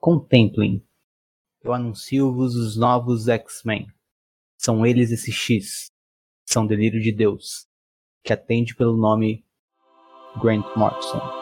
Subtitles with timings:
[0.00, 0.82] Contemplem.
[1.62, 3.86] Eu anuncio-vos os novos X-Men.
[4.56, 5.92] São eles esse X.
[6.46, 7.68] São delírio de Deus,
[8.24, 9.44] que atende pelo nome
[10.40, 11.39] Grant Morrison.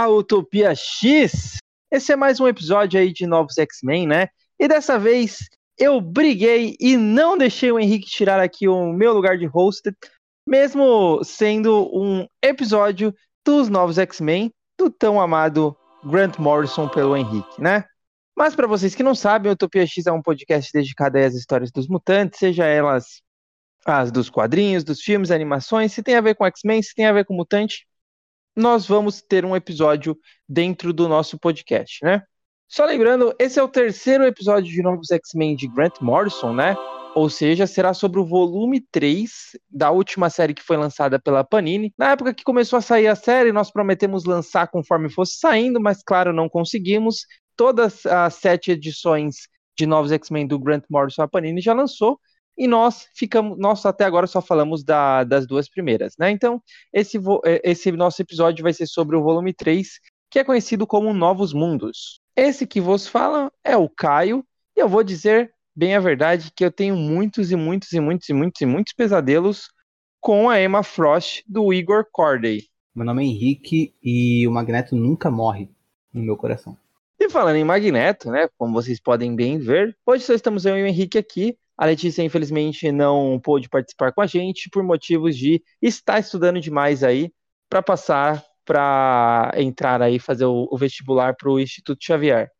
[0.00, 1.58] À Utopia X.
[1.92, 4.28] Esse é mais um episódio aí de Novos X-Men, né?
[4.58, 5.40] E dessa vez
[5.78, 9.92] eu briguei e não deixei o Henrique tirar aqui o meu lugar de host,
[10.46, 17.84] mesmo sendo um episódio dos Novos X-Men do tão amado Grant Morrison pelo Henrique, né?
[18.34, 21.86] Mas para vocês que não sabem, Utopia X é um podcast dedicado às histórias dos
[21.86, 23.20] mutantes, seja elas
[23.84, 27.12] as dos quadrinhos, dos filmes, animações, se tem a ver com X-Men, se tem a
[27.12, 27.86] ver com mutante,
[28.60, 30.16] nós vamos ter um episódio
[30.48, 32.22] dentro do nosso podcast, né?
[32.68, 36.76] Só lembrando, esse é o terceiro episódio de Novos X-Men de Grant Morrison, né?
[37.16, 41.92] Ou seja, será sobre o volume 3 da última série que foi lançada pela Panini.
[41.98, 46.02] Na época que começou a sair a série, nós prometemos lançar conforme fosse saindo, mas
[46.04, 47.26] claro, não conseguimos.
[47.56, 52.20] Todas as sete edições de Novos X-Men do Grant Morrison a Panini já lançou
[52.60, 56.30] e nós ficamos, nós até agora só falamos da, das duas primeiras, né?
[56.30, 59.98] Então, esse, é, esse nosso episódio vai ser sobre o volume 3,
[60.30, 62.20] que é conhecido como Novos Mundos.
[62.36, 64.44] Esse que vos fala é o Caio,
[64.76, 68.28] e eu vou dizer bem a verdade que eu tenho muitos e muitos e muitos
[68.28, 69.70] e muitos e muitos pesadelos
[70.20, 72.64] com a Emma Frost do Igor Corday.
[72.94, 75.70] Meu nome é Henrique e o Magneto nunca morre
[76.12, 76.76] no meu coração.
[77.18, 80.82] E falando em Magneto, né, como vocês podem bem ver, hoje só estamos eu e
[80.82, 85.62] o Henrique aqui a Letícia, infelizmente, não pôde participar com a gente por motivos de
[85.80, 87.32] estar estudando demais aí
[87.70, 92.50] para passar para entrar aí, fazer o, o vestibular para o Instituto Xavier.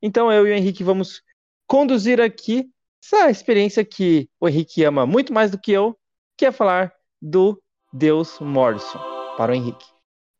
[0.00, 1.20] Então, eu e o Henrique vamos
[1.66, 2.64] conduzir aqui
[3.04, 5.94] essa experiência que o Henrique ama muito mais do que eu,
[6.34, 7.62] que é falar do
[7.92, 8.98] Deus Morrison
[9.36, 9.84] para o Henrique.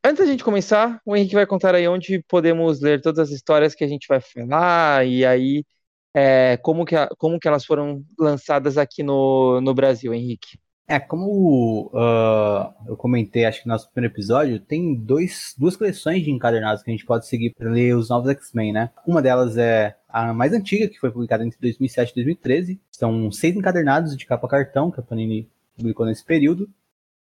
[0.03, 3.75] Antes da gente começar, o Henrique vai contar aí onde podemos ler todas as histórias
[3.75, 5.63] que a gente vai falar e aí
[6.13, 10.57] é, como, que, como que elas foram lançadas aqui no, no Brasil, Henrique?
[10.85, 16.23] É, como uh, eu comentei, acho que no nosso primeiro episódio, tem dois, duas coleções
[16.23, 18.91] de encadernados que a gente pode seguir para ler os novos X-Men, né?
[19.07, 22.81] Uma delas é a mais antiga, que foi publicada entre 2007 e 2013.
[22.91, 26.69] São seis encadernados de capa cartão que a Panini publicou nesse período,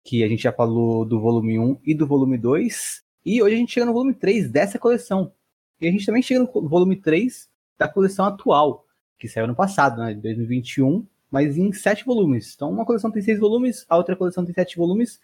[0.02, 3.02] que a gente já falou do volume 1 e do volume 2.
[3.26, 5.32] E hoje a gente chega no volume 3 dessa coleção.
[5.78, 7.50] E a gente também chega no volume 3
[7.80, 8.84] da coleção atual,
[9.18, 12.52] que saiu no passado, né, de 2021, mas em sete volumes.
[12.54, 15.18] Então, uma coleção tem seis volumes, a outra coleção tem sete volumes,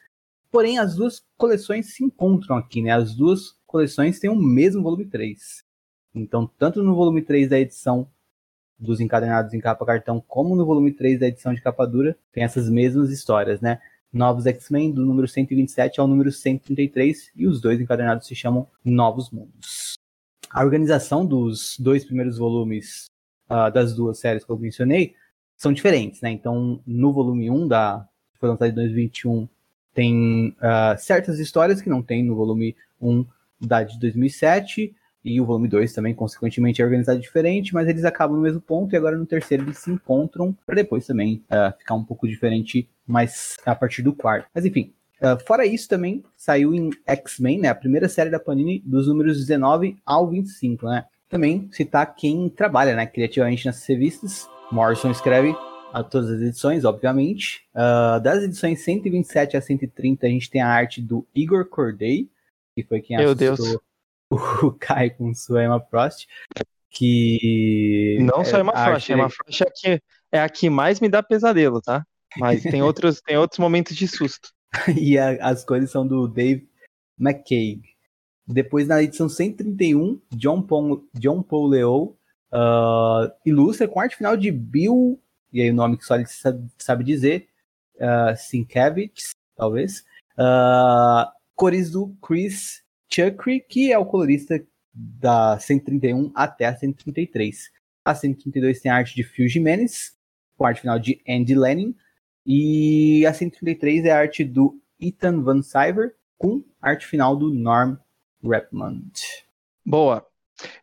[0.50, 2.92] porém as duas coleções se encontram aqui, né?
[2.92, 5.62] As duas coleções têm o mesmo volume 3.
[6.14, 8.08] Então, tanto no volume 3 da edição
[8.78, 12.42] dos encadernados em capa cartão, como no volume 3 da edição de capa dura, tem
[12.42, 13.80] essas mesmas histórias, né?
[14.10, 19.30] Novos X-Men, do número 127 ao número 133, e os dois encadernados se chamam Novos
[19.30, 19.95] Mundos
[20.50, 23.06] a organização dos dois primeiros volumes
[23.50, 25.14] uh, das duas séries que eu mencionei
[25.56, 26.30] são diferentes, né?
[26.30, 29.48] Então, no volume 1 da que foi lançado em 2021,
[29.94, 33.24] tem uh, certas histórias que não tem no volume 1
[33.60, 38.36] da de 2007, e o volume 2 também, consequentemente, é organizado diferente, mas eles acabam
[38.36, 41.94] no mesmo ponto, e agora no terceiro eles se encontram, para depois também uh, ficar
[41.94, 44.48] um pouco diferente, mas a partir do quarto.
[44.54, 48.82] Mas enfim, Uh, fora isso, também saiu em X-Men, né, a primeira série da Panini,
[48.84, 51.04] dos números 19 ao 25, né?
[51.28, 54.48] Também citar quem trabalha né, criativamente nessas revistas.
[54.70, 55.54] Morrison escreve
[55.92, 57.62] a todas as edições, obviamente.
[57.74, 62.28] Uh, das edições 127 a 130, a gente tem a arte do Igor Corday,
[62.74, 63.58] que foi quem Meu Deus.
[64.30, 66.26] o Kai com sua Emma Frost.
[66.90, 68.18] Que.
[68.20, 70.02] Não só Emma Frost, Emma Frost é a, que,
[70.32, 72.04] é a que mais me dá pesadelo, tá?
[72.38, 74.50] Mas tem outros, tem outros momentos de susto.
[74.98, 76.68] e a, as cores são do Dave
[77.18, 77.82] McCaig.
[78.46, 82.16] Depois, na edição 131, John Paul, John Paul Leo
[82.52, 85.20] uh, ilustra com arte final de Bill,
[85.52, 87.48] e aí o nome que só ele sabe, dizer,
[87.96, 90.04] uh, Sienkiewicz, talvez.
[90.38, 94.62] Uh, cores do Chris Chukri, que é o colorista
[94.92, 97.70] da 131 até a 133.
[98.04, 100.14] A 132 tem a arte de Phil Jimenez,
[100.56, 101.96] com arte final de Andy Lenin.
[102.46, 107.96] E a 133 é a arte do Ethan Van Syver, com arte final do Norm
[108.42, 109.12] Repmond.
[109.84, 110.24] Boa.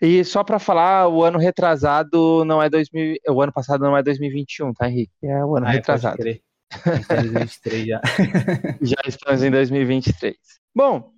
[0.01, 4.03] E só para falar, o ano retrasado não é 2000, o ano passado não é
[4.03, 5.13] 2021, tá, Henrique?
[5.23, 6.17] É o ano ah, é, retrasado.
[6.21, 8.01] Estamos em 2023 já.
[8.81, 10.35] já estamos em 2023.
[10.75, 11.11] Bom,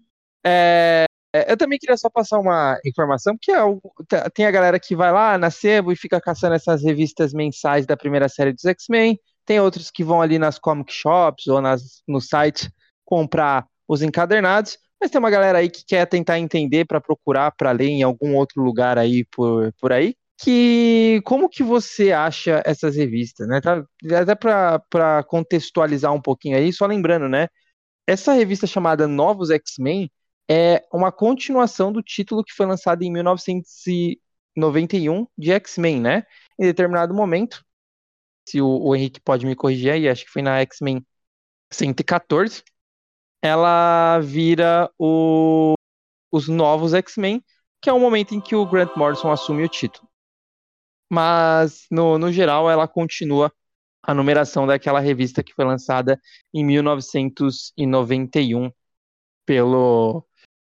[0.45, 1.05] é,
[1.47, 5.37] eu também queria só passar uma informação, porque é tem a galera que vai lá
[5.37, 9.91] na Sebo e fica caçando essas revistas mensais da primeira série dos X-Men, tem outros
[9.91, 12.71] que vão ali nas comic shops ou nas, no site
[13.03, 17.71] comprar os encadernados, mas tem uma galera aí que quer tentar entender para procurar para
[17.71, 20.15] ler em algum outro lugar aí por, por aí.
[20.37, 23.61] Que como que você acha essas revistas, né?
[23.61, 23.83] Tá,
[24.19, 27.47] até para contextualizar um pouquinho aí, só lembrando, né?
[28.07, 30.11] Essa revista chamada Novos X-Men
[30.49, 36.23] é uma continuação do título que foi lançado em 1991 de X-Men, né?
[36.59, 37.64] Em determinado momento,
[38.45, 41.05] se o, o Henrique pode me corrigir aí, acho que foi na X-Men
[41.71, 42.63] 114,
[43.41, 45.73] ela vira o,
[46.31, 47.43] os novos X-Men,
[47.81, 50.07] que é o momento em que o Grant Morrison assume o título.
[51.11, 53.51] Mas, no, no geral, ela continua
[54.01, 56.19] a numeração daquela revista que foi lançada
[56.53, 58.71] em 1991
[59.45, 60.25] pelo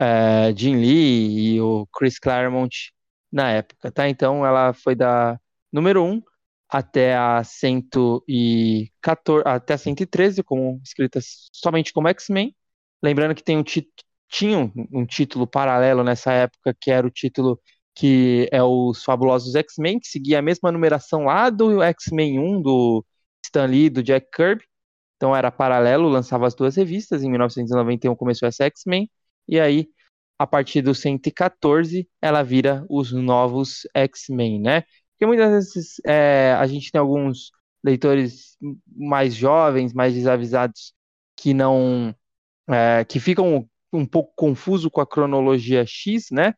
[0.00, 2.92] é, Jim Lee e o Chris Claremont
[3.30, 4.08] na época, tá?
[4.08, 5.38] Então ela foi da
[5.72, 6.22] número 1
[6.70, 11.20] até a 114, até a 113, como escrita
[11.52, 12.54] somente como X-Men,
[13.02, 13.64] Lembrando que tem um
[14.28, 17.60] tinha um, um título paralelo nessa época, que era o título
[17.94, 23.04] que é os Fabulosos X-Men, que seguia a mesma numeração lá do X-Men 1, do
[23.44, 24.64] Stan Lee, do Jack Kirby.
[25.16, 27.22] Então era paralelo, lançava as duas revistas.
[27.22, 29.10] Em 1991 começou essa X-Men,
[29.48, 29.88] e aí,
[30.38, 34.84] a partir do 114, ela vira os novos X-Men, né?
[35.20, 37.52] Porque muitas vezes é, a gente tem alguns
[37.84, 38.56] leitores
[38.86, 40.94] mais jovens, mais desavisados,
[41.36, 42.14] que não
[42.66, 46.54] é, que ficam um pouco confuso com a cronologia X, né?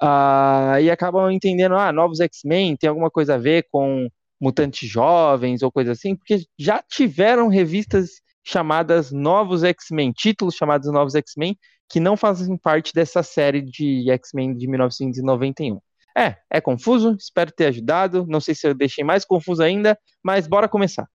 [0.00, 4.08] Uh, e acabam entendendo, ah, novos X-Men tem alguma coisa a ver com
[4.40, 11.16] mutantes jovens ou coisa assim, porque já tiveram revistas chamadas Novos X-Men, títulos chamados Novos
[11.16, 11.58] X-Men,
[11.90, 15.80] que não fazem parte dessa série de X-Men de 1991.
[16.16, 18.24] É, é confuso, espero ter ajudado.
[18.26, 21.06] Não sei se eu deixei mais confuso ainda, mas bora começar.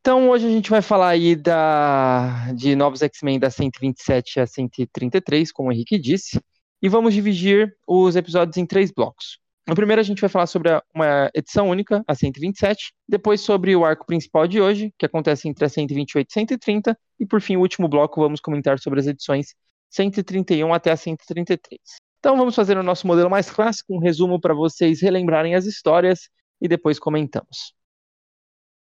[0.00, 5.52] Então hoje a gente vai falar aí da, de novos X-Men da 127 a 133,
[5.52, 6.40] como o Henrique disse,
[6.82, 9.38] e vamos dividir os episódios em três blocos.
[9.68, 13.84] No primeiro a gente vai falar sobre uma edição única, a 127, depois sobre o
[13.84, 17.60] arco principal de hoje, que acontece entre a 128 e 130, e por fim, o
[17.60, 19.54] último bloco, vamos comentar sobre as edições
[19.90, 22.07] 131 até a 133.
[22.18, 26.28] Então vamos fazer o nosso modelo mais clássico, um resumo para vocês relembrarem as histórias
[26.60, 27.72] e depois comentamos.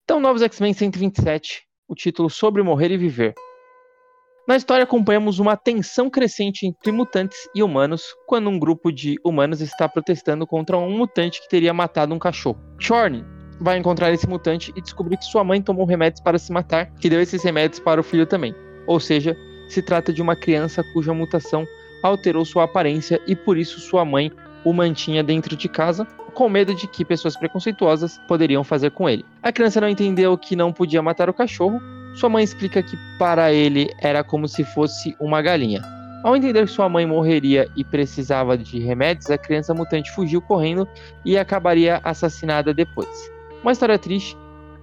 [0.04, 3.34] Então, Novos X-Men 127, o título Sobre Morrer e Viver.
[4.48, 9.60] Na história acompanhamos uma tensão crescente entre mutantes e humanos quando um grupo de humanos
[9.60, 12.58] está protestando contra um mutante que teria matado um cachorro.
[12.78, 13.24] Chorn
[13.60, 17.10] vai encontrar esse mutante e descobrir que sua mãe tomou remédios para se matar, que
[17.10, 18.54] deu esses remédios para o filho também.
[18.86, 19.36] Ou seja,
[19.68, 21.66] se trata de uma criança cuja mutação
[22.06, 24.30] alterou sua aparência e por isso sua mãe
[24.64, 29.24] o mantinha dentro de casa, com medo de que pessoas preconceituosas poderiam fazer com ele.
[29.42, 31.80] A criança não entendeu que não podia matar o cachorro.
[32.14, 35.80] Sua mãe explica que para ele era como se fosse uma galinha.
[36.24, 40.88] Ao entender que sua mãe morreria e precisava de remédios, a criança mutante fugiu correndo
[41.24, 43.30] e acabaria assassinada depois.
[43.62, 44.36] Uma história triste,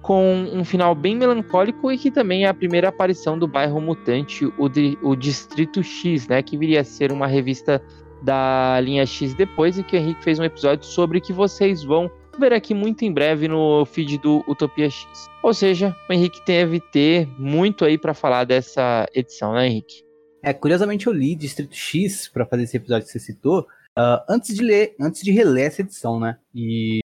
[0.04, 4.44] com um final bem melancólico e que também é a primeira aparição do bairro mutante,
[4.44, 4.70] o,
[5.02, 7.82] o Distrito X, né, que viria a ser uma revista
[8.22, 12.10] da linha X depois e que o Henrique fez um episódio sobre que vocês vão
[12.38, 15.26] ver aqui muito em breve no feed do Utopia X.
[15.42, 20.04] Ou seja, o Henrique deve ter muito aí para falar dessa edição, né, Henrique?
[20.42, 23.60] É, curiosamente eu li Distrito X para fazer esse episódio que você citou,
[23.98, 26.36] uh, antes de ler, antes de reler essa edição, né?
[26.54, 27.00] E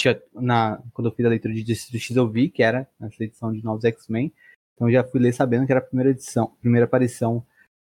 [0.00, 3.22] tinha, na, quando eu fiz a leitura de Distrito X eu vi que era essa
[3.22, 4.32] edição de Novos X-Men,
[4.74, 7.44] então eu já fui ler sabendo que era a primeira edição, primeira aparição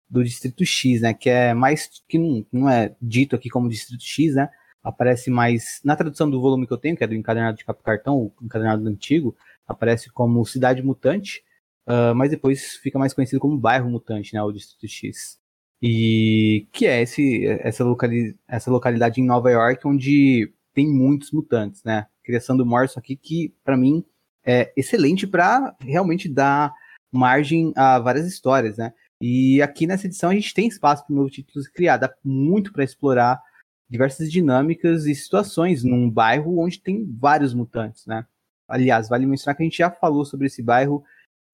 [0.09, 1.13] do Distrito X, né?
[1.13, 2.03] Que é mais.
[2.09, 4.49] que não, não é dito aqui como Distrito X, né?
[4.83, 5.81] Aparece mais.
[5.85, 8.33] Na tradução do volume que eu tenho, que é do encadernado de capa cartão, o
[8.43, 9.37] encadernado antigo,
[9.67, 11.43] aparece como Cidade Mutante,
[11.87, 14.43] uh, mas depois fica mais conhecido como Bairro Mutante, né?
[14.43, 15.39] O Distrito X.
[15.83, 21.83] E que é esse, essa, locali essa localidade em Nova York onde tem muitos mutantes,
[21.83, 22.07] né?
[22.23, 24.05] Criação do Morrison aqui, que para mim
[24.47, 26.73] é excelente para realmente dar
[27.11, 28.95] margem a várias histórias, né?
[29.21, 32.73] E aqui nessa edição a gente tem espaço para um novo título criar, dá muito
[32.73, 33.43] para explorar
[33.91, 38.25] diversas dinâmicas e situações num bairro onde tem vários mutantes, né?
[38.69, 41.03] Aliás, vale mencionar que a gente já falou sobre esse bairro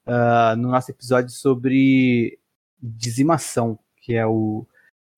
[0.06, 2.38] uh, no nosso episódio sobre
[2.78, 4.66] dizimação, que é o,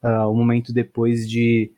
[0.05, 1.73] uh, o momento depois de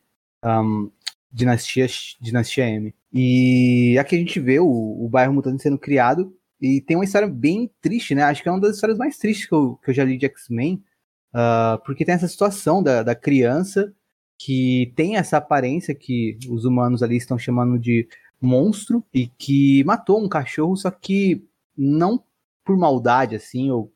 [0.45, 0.91] um,
[1.31, 1.87] Dinastia,
[2.21, 2.95] Dinastia M.
[3.13, 7.29] E aqui a gente vê o, o bairro mutante sendo criado e tem uma história
[7.29, 8.23] bem triste, né?
[8.23, 10.27] Acho que é uma das histórias mais tristes que eu, que eu já li de
[10.27, 10.83] X-Men,
[11.35, 13.93] uh, porque tem essa situação da, da criança
[14.39, 18.09] que tem essa aparência que os humanos ali estão chamando de
[18.41, 21.45] monstro e que matou um cachorro, só que
[21.77, 22.23] não
[22.65, 23.93] por maldade, assim, ou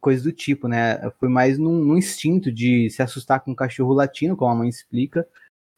[0.00, 0.98] coisa do tipo, né?
[1.20, 4.68] Foi mais num, num instinto de se assustar com um cachorro latino, como a mãe
[4.68, 5.26] explica,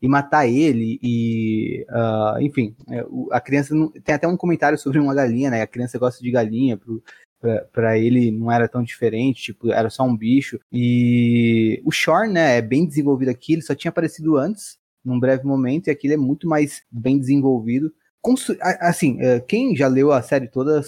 [0.00, 4.98] e matar ele e uh, enfim é, a criança não, tem até um comentário sobre
[4.98, 6.78] uma galinha né a criança gosta de galinha
[7.72, 12.58] para ele não era tão diferente tipo era só um bicho e o Shorn né
[12.58, 16.14] é bem desenvolvido aqui ele só tinha aparecido antes num breve momento e aqui ele
[16.14, 17.92] é muito mais bem desenvolvido
[18.80, 20.82] assim, é, quem já leu a série toda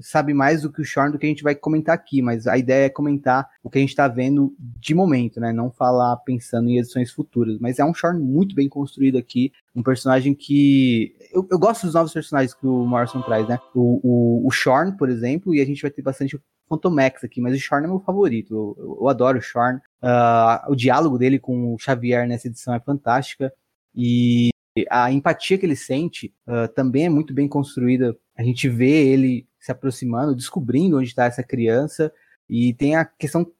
[0.00, 2.56] sabe mais do que o Shorn do que a gente vai comentar aqui, mas a
[2.56, 5.52] ideia é comentar o que a gente está vendo de momento, né?
[5.52, 7.58] Não falar pensando em edições futuras.
[7.58, 11.14] Mas é um Shorn muito bem construído aqui, um personagem que.
[11.32, 13.58] Eu, eu gosto dos novos personagens que o Morrison traz, né?
[13.74, 17.54] O, o, o Shorn, por exemplo, e a gente vai ter bastante Phantomax aqui, mas
[17.54, 18.54] o Shorn é meu favorito.
[18.54, 19.78] Eu, eu, eu adoro o Shorn.
[20.02, 23.52] Uh, o diálogo dele com o Xavier nessa edição é fantástica.
[23.94, 24.50] E
[24.90, 28.16] a empatia que ele sente uh, também é muito bem construída.
[28.36, 32.12] A gente vê ele se aproximando, descobrindo onde está essa criança,
[32.48, 33.50] e tem a questão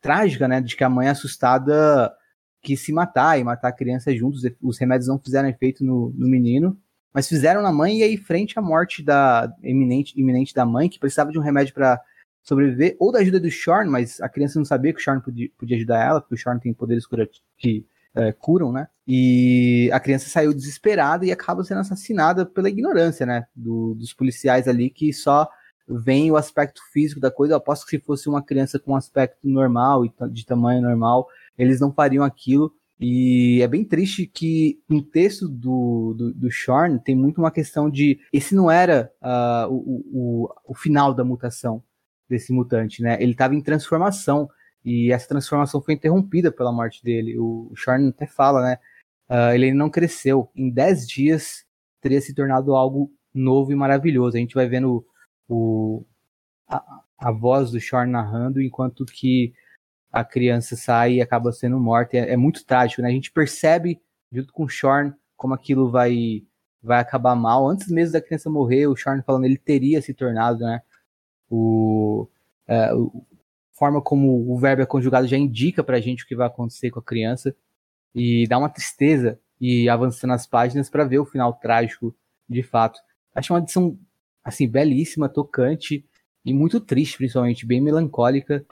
[0.00, 2.12] trágica, né, de que a mãe assustada
[2.60, 4.42] quis se matar e matar a criança juntos.
[4.60, 6.76] Os remédios não fizeram efeito no, no menino,
[7.12, 10.98] mas fizeram na mãe, e aí, frente à morte da iminente, iminente da mãe, que
[10.98, 12.00] precisava de um remédio para
[12.42, 15.48] sobreviver, ou da ajuda do Shorn, mas a criança não sabia que o Shorn podia,
[15.56, 18.88] podia ajudar ela, porque o Shorn tem poderes curativos, que é, curam, né?
[19.06, 23.46] E a criança saiu desesperada e acaba sendo assassinada pela ignorância, né?
[23.54, 25.48] Do, dos policiais ali que só
[25.88, 27.54] veem o aspecto físico da coisa.
[27.54, 31.26] Eu aposto que se fosse uma criança com aspecto normal e de tamanho normal,
[31.58, 32.72] eles não fariam aquilo.
[33.00, 37.90] E é bem triste que no texto do, do, do Shorn tem muito uma questão
[37.90, 41.82] de esse não era uh, o, o, o final da mutação
[42.28, 43.20] desse mutante, né?
[43.20, 44.48] Ele estava em transformação.
[44.84, 47.38] E essa transformação foi interrompida pela morte dele.
[47.38, 48.78] O, Shorn até fala, né?
[49.28, 50.50] Uh, ele não cresceu.
[50.54, 51.64] Em 10 dias
[52.00, 54.36] teria se tornado algo novo e maravilhoso.
[54.36, 55.06] A gente vai vendo
[55.48, 56.04] o,
[56.68, 59.54] a, a voz do Shorn narrando, enquanto que
[60.10, 62.16] a criança sai e acaba sendo morta.
[62.16, 63.08] É, é, muito trágico, né?
[63.08, 66.44] A gente percebe, junto com o Shorn, como aquilo vai,
[66.82, 67.68] vai acabar mal.
[67.68, 70.82] Antes mesmo da criança morrer, o Shorn falando ele teria se tornado, né?
[71.48, 72.28] O,
[72.66, 73.24] é, o,
[73.82, 77.00] forma como o verbo é conjugado já indica pra gente o que vai acontecer com
[77.00, 77.52] a criança
[78.14, 82.14] e dá uma tristeza e avançando as páginas para ver o final trágico
[82.48, 83.00] de fato.
[83.34, 83.98] Acho uma edição
[84.44, 86.04] assim belíssima, tocante
[86.44, 88.64] e muito triste, principalmente bem melancólica.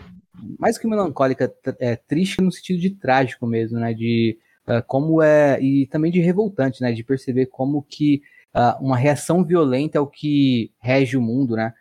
[0.56, 3.92] Mais que melancólica, é triste no sentido de trágico mesmo, né?
[3.92, 4.38] De
[4.68, 6.92] uh, como é e também de revoltante, né?
[6.92, 8.22] De perceber como que
[8.54, 11.74] uh, uma reação violenta é o que rege o mundo, né?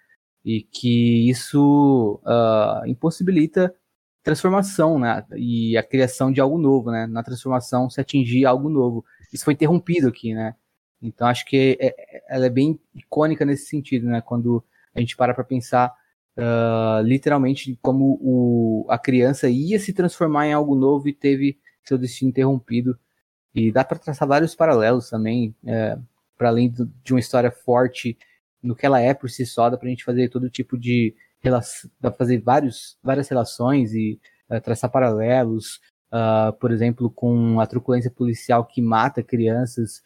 [0.50, 3.72] E que isso uh, impossibilita
[4.24, 5.24] transformação, né?
[5.36, 7.06] E a criação de algo novo, né?
[7.06, 9.06] Na transformação se atingir algo novo.
[9.32, 10.56] Isso foi interrompido aqui, né?
[11.00, 14.22] Então acho que é, é, ela é bem icônica nesse sentido, né?
[14.22, 14.64] Quando
[14.96, 15.94] a gente para para pensar
[16.36, 21.98] uh, literalmente como o, a criança ia se transformar em algo novo e teve seu
[21.98, 22.98] destino interrompido.
[23.54, 25.96] E dá para traçar vários paralelos também, é,
[26.36, 28.18] para além do, de uma história forte
[28.62, 31.90] no que ela é por si só, dá pra gente fazer todo tipo de relação,
[32.00, 35.80] dá pra fazer vários, várias relações e uh, traçar paralelos,
[36.12, 40.02] uh, por exemplo, com a truculência policial que mata crianças.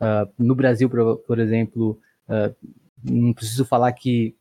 [0.00, 2.00] Uh, no Brasil, por, por exemplo,
[3.02, 4.36] não preciso falar que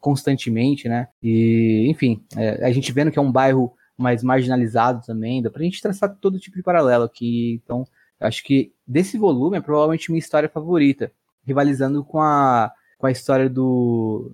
[0.00, 1.08] constantemente, né?
[1.20, 2.24] E, enfim,
[2.62, 6.38] a gente vendo que é um bairro mais marginalizado também, dá pra gente traçar todo
[6.38, 7.60] tipo de paralelo aqui.
[7.64, 7.84] Então,
[8.20, 11.10] acho que desse volume é provavelmente minha história favorita,
[11.44, 12.72] rivalizando com a
[13.02, 14.30] com a história do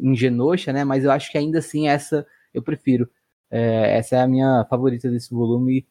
[0.00, 0.82] Ingenosha, né?
[0.82, 3.08] Mas eu acho que ainda assim essa eu prefiro.
[3.48, 5.86] É, essa é a minha favorita desse volume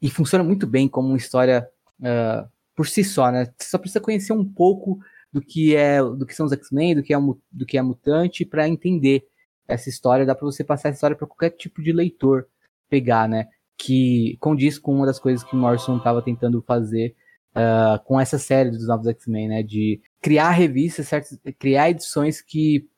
[0.00, 3.52] e funciona muito bem como uma história uh, por si só, né?
[3.58, 5.00] Você só precisa conhecer um pouco
[5.32, 7.18] do que é, do que são os X-Men, do que é
[7.50, 9.26] do que é mutante para entender
[9.66, 10.24] essa história.
[10.24, 12.46] Dá para você passar essa história para qualquer tipo de leitor
[12.88, 13.48] pegar, né?
[13.76, 17.16] Que condiz com uma das coisas que Morrison estava tentando fazer
[17.58, 19.62] uh, com essa série dos novos X-Men, né?
[19.62, 22.88] De criar revistas, certas, criar edições que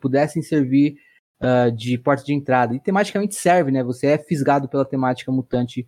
[0.00, 0.98] pudessem servir
[1.40, 2.74] uh, de porta de entrada.
[2.74, 3.82] E tematicamente serve, né?
[3.82, 5.86] Você é fisgado pela temática mutante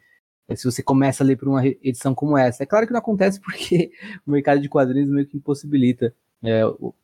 [0.48, 2.62] eh, se você começa a ler por uma edição como essa.
[2.62, 3.92] É claro que não acontece porque
[4.26, 6.62] o mercado de quadrinhos meio que impossibilita é,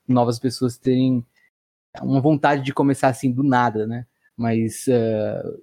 [0.09, 1.25] novas pessoas terem
[2.03, 4.07] uma vontade de começar assim do nada, né?
[4.37, 5.63] Mas uh,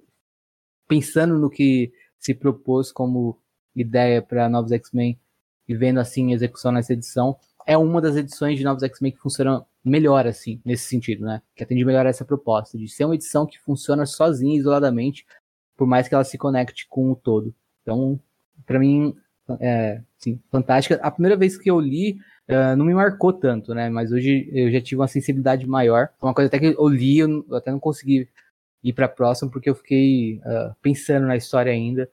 [0.88, 3.38] pensando no que se propôs como
[3.74, 5.18] ideia para Novos X-Men
[5.68, 9.18] e vendo assim a execução nessa edição, é uma das edições de Novos X-Men que
[9.18, 11.42] funciona melhor, assim, nesse sentido, né?
[11.54, 15.26] Que atende melhor essa proposta, de ser uma edição que funciona sozinha, isoladamente,
[15.76, 17.54] por mais que ela se conecte com o todo.
[17.82, 18.18] Então,
[18.66, 19.14] para mim,
[19.60, 20.96] é, sim, fantástica.
[21.02, 22.18] A primeira vez que eu li,
[22.48, 23.90] uh, não me marcou tanto, né?
[23.90, 26.08] Mas hoje eu já tive uma sensibilidade maior.
[26.20, 28.28] Uma coisa até que eu li, eu até não consegui
[28.82, 32.08] ir para próximo, porque eu fiquei uh, pensando na história ainda.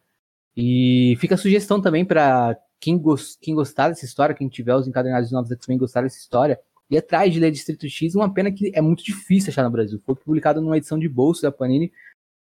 [0.55, 4.87] E fica a sugestão também para quem, gos quem gostar dessa história, quem tiver os
[4.87, 6.59] encadernados de novos X-Men gostar dessa história,
[6.89, 10.01] e atrás de ler Distrito X, uma pena que é muito difícil achar no Brasil.
[10.05, 11.93] Foi publicado numa edição de bolso da Panini,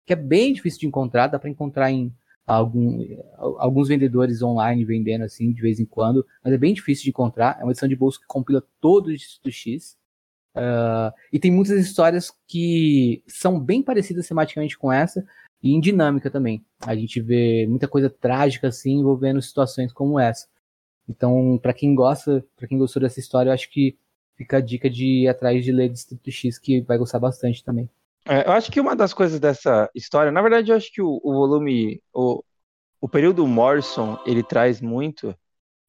[0.08, 2.12] que é bem difícil de encontrar, dá para encontrar em
[2.48, 3.06] algum,
[3.38, 7.58] alguns vendedores online vendendo assim de vez em quando, mas é bem difícil de encontrar.
[7.60, 9.98] É uma edição de bolso que compila todo o Distrito X.
[10.56, 15.24] Uh, e tem muitas histórias que são bem parecidas tematicamente com essa,
[15.62, 16.64] e em dinâmica também.
[16.86, 20.48] A gente vê muita coisa trágica assim envolvendo situações como essa.
[21.08, 23.98] Então, para quem gosta, para quem gostou dessa história, eu acho que
[24.36, 27.90] fica a dica de ir atrás de ler Distrito X, que vai gostar bastante também.
[28.26, 31.20] É, eu acho que uma das coisas dessa história, na verdade, eu acho que o,
[31.24, 32.44] o volume, o,
[33.02, 35.36] o período Morrison, ele traz muito,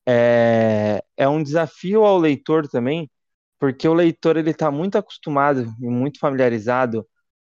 [0.09, 3.11] é, é um desafio ao leitor também,
[3.59, 7.07] porque o leitor ele está muito acostumado e muito familiarizado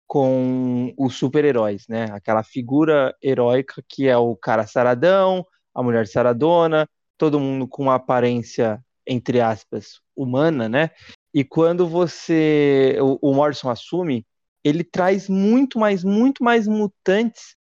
[0.08, 2.06] com os super-heróis, né?
[2.12, 6.88] Aquela figura heróica que é o cara saradão, a mulher saradona,
[7.18, 10.90] todo mundo com uma aparência, entre aspas, humana, né?
[11.34, 12.96] E quando você.
[13.00, 14.26] O, o Morrison assume,
[14.64, 17.57] ele traz muito mais, muito mais mutantes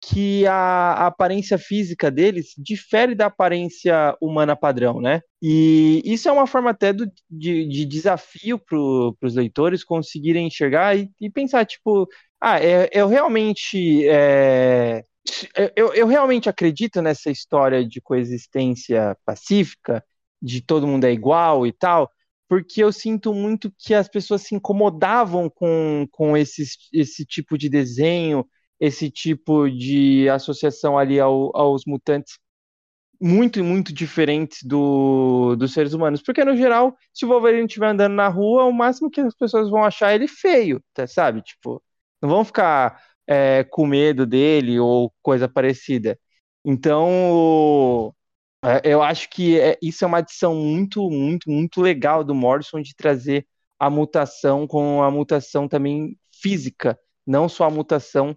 [0.00, 5.20] que a, a, aparência física deles difere da aparência humana padrão, né?
[5.42, 10.96] E isso é uma forma até do, de, de desafio para os leitores conseguirem enxergar
[10.96, 12.08] e, e pensar, tipo,
[12.40, 14.06] ah, é, eu realmente.
[14.08, 15.02] É,
[15.76, 20.02] eu, eu realmente acredito nessa história de coexistência pacífica,
[20.40, 22.10] de todo mundo é igual e tal,
[22.48, 27.68] porque eu sinto muito que as pessoas se incomodavam com, com esse, esse tipo de
[27.68, 28.46] desenho,
[28.80, 32.38] esse tipo de associação ali ao, aos mutantes
[33.20, 36.22] muito, muito diferentes do, dos seres humanos.
[36.22, 39.70] Porque, no geral, se o Wolverine estiver andando na rua, o máximo que as pessoas
[39.70, 41.42] vão achar ele feio, tá, sabe?
[41.42, 41.82] Tipo,
[42.22, 46.18] não vão ficar é, com medo dele ou coisa parecida.
[46.64, 48.14] Então,
[48.64, 52.80] é, eu acho que é, isso é uma adição muito, muito, muito legal do Morrison
[52.80, 53.46] de trazer
[53.78, 58.36] a mutação com a mutação também física, não só a mutação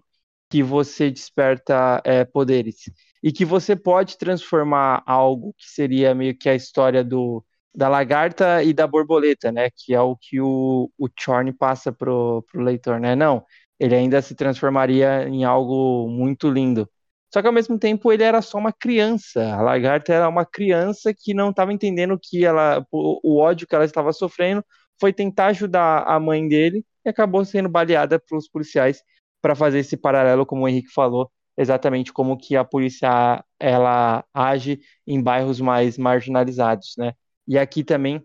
[0.52, 2.90] que você desperta é, poderes.
[3.22, 7.42] E que você pode transformar algo que seria meio que a história do,
[7.74, 9.70] da lagarta e da borboleta, né?
[9.74, 13.16] Que é o que o, o Chorn passa pro, pro leitor, né?
[13.16, 13.42] Não,
[13.80, 16.86] ele ainda se transformaria em algo muito lindo.
[17.32, 19.54] Só que ao mesmo tempo ele era só uma criança.
[19.54, 23.74] A lagarta era uma criança que não estava entendendo que ela, o, o ódio que
[23.74, 24.62] ela estava sofrendo
[25.00, 29.02] foi tentar ajudar a mãe dele e acabou sendo baleada pelos policiais
[29.42, 34.80] para fazer esse paralelo, como o Henrique falou, exatamente como que a polícia ela age
[35.06, 37.14] em bairros mais marginalizados, né?
[37.48, 38.24] E aqui também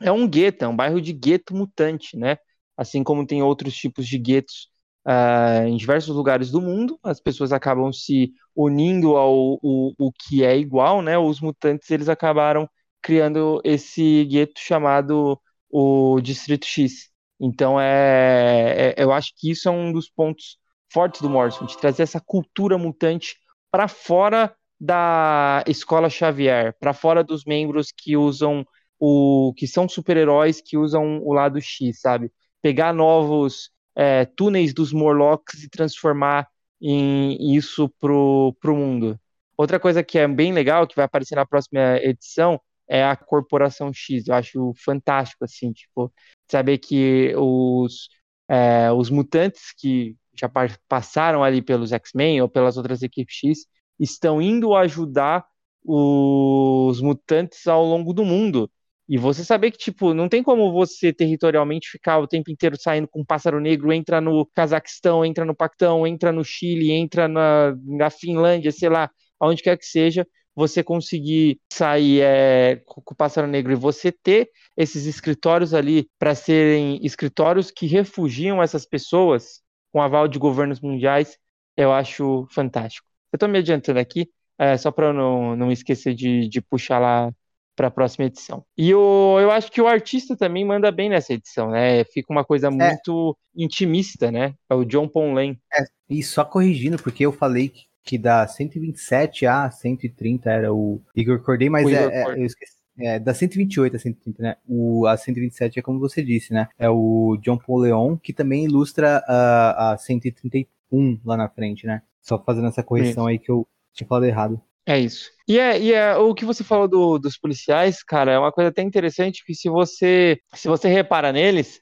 [0.00, 2.36] é um gueto, é um bairro de gueto mutante, né?
[2.76, 4.70] Assim como tem outros tipos de guetos
[5.06, 10.44] uh, em diversos lugares do mundo, as pessoas acabam se unindo ao o, o que
[10.44, 11.18] é igual, né?
[11.18, 12.68] Os mutantes eles acabaram
[13.02, 17.09] criando esse gueto chamado o Distrito X,
[17.40, 20.58] então, é, é, eu acho que isso é um dos pontos
[20.92, 23.36] fortes do Morrison, de trazer essa cultura mutante
[23.70, 28.66] para fora da escola Xavier, para fora dos membros que usam
[28.98, 32.30] o que são super-heróis que usam o lado X, sabe?
[32.60, 36.46] Pegar novos é, túneis dos Morlocks e transformar
[36.80, 39.18] em isso pro, pro mundo.
[39.56, 43.92] Outra coisa que é bem legal, que vai aparecer na próxima edição, é a Corporação
[43.94, 44.26] X.
[44.26, 46.12] Eu acho fantástico, assim, tipo,
[46.50, 48.08] saber que os,
[48.48, 50.50] é, os mutantes que já
[50.88, 53.66] passaram ali pelos X-Men ou pelas outras equipes X
[53.98, 55.44] estão indo ajudar
[55.84, 58.70] os mutantes ao longo do mundo.
[59.08, 63.08] E você saber que, tipo, não tem como você territorialmente ficar o tempo inteiro saindo
[63.08, 67.74] com um pássaro negro, entra no Cazaquistão, entra no Paquistão, entra no Chile, entra na,
[67.84, 70.26] na Finlândia, sei lá, aonde quer que seja,
[70.60, 76.34] você conseguir sair é, com o Pássaro Negro e você ter esses escritórios ali para
[76.34, 81.38] serem escritórios que refugiam essas pessoas com aval de governos mundiais,
[81.76, 83.06] eu acho fantástico.
[83.32, 87.32] Eu estou me adiantando aqui, é, só para não, não esquecer de, de puxar lá
[87.74, 88.62] para a próxima edição.
[88.76, 92.04] E o, eu acho que o artista também manda bem nessa edição, né?
[92.04, 92.70] Fica uma coisa é.
[92.70, 94.52] muito intimista, né?
[94.68, 95.58] É o John Ponlane.
[95.72, 101.00] É, e só corrigindo, porque eu falei que, que da 127 a 130 era o
[101.14, 102.80] Igor Corday, mas é, é, eu esqueci.
[102.98, 104.56] É, da 128 a 130, né?
[104.68, 106.68] O, a 127 é como você disse, né?
[106.78, 112.02] É o John Paul Leon, que também ilustra a, a 131 lá na frente, né?
[112.20, 113.30] Só fazendo essa correção Sim.
[113.30, 114.60] aí que eu tinha falado errado.
[114.86, 115.30] É isso.
[115.46, 118.70] E é, e é o que você falou do, dos policiais, cara, é uma coisa
[118.70, 121.80] até interessante que se você se você repara neles,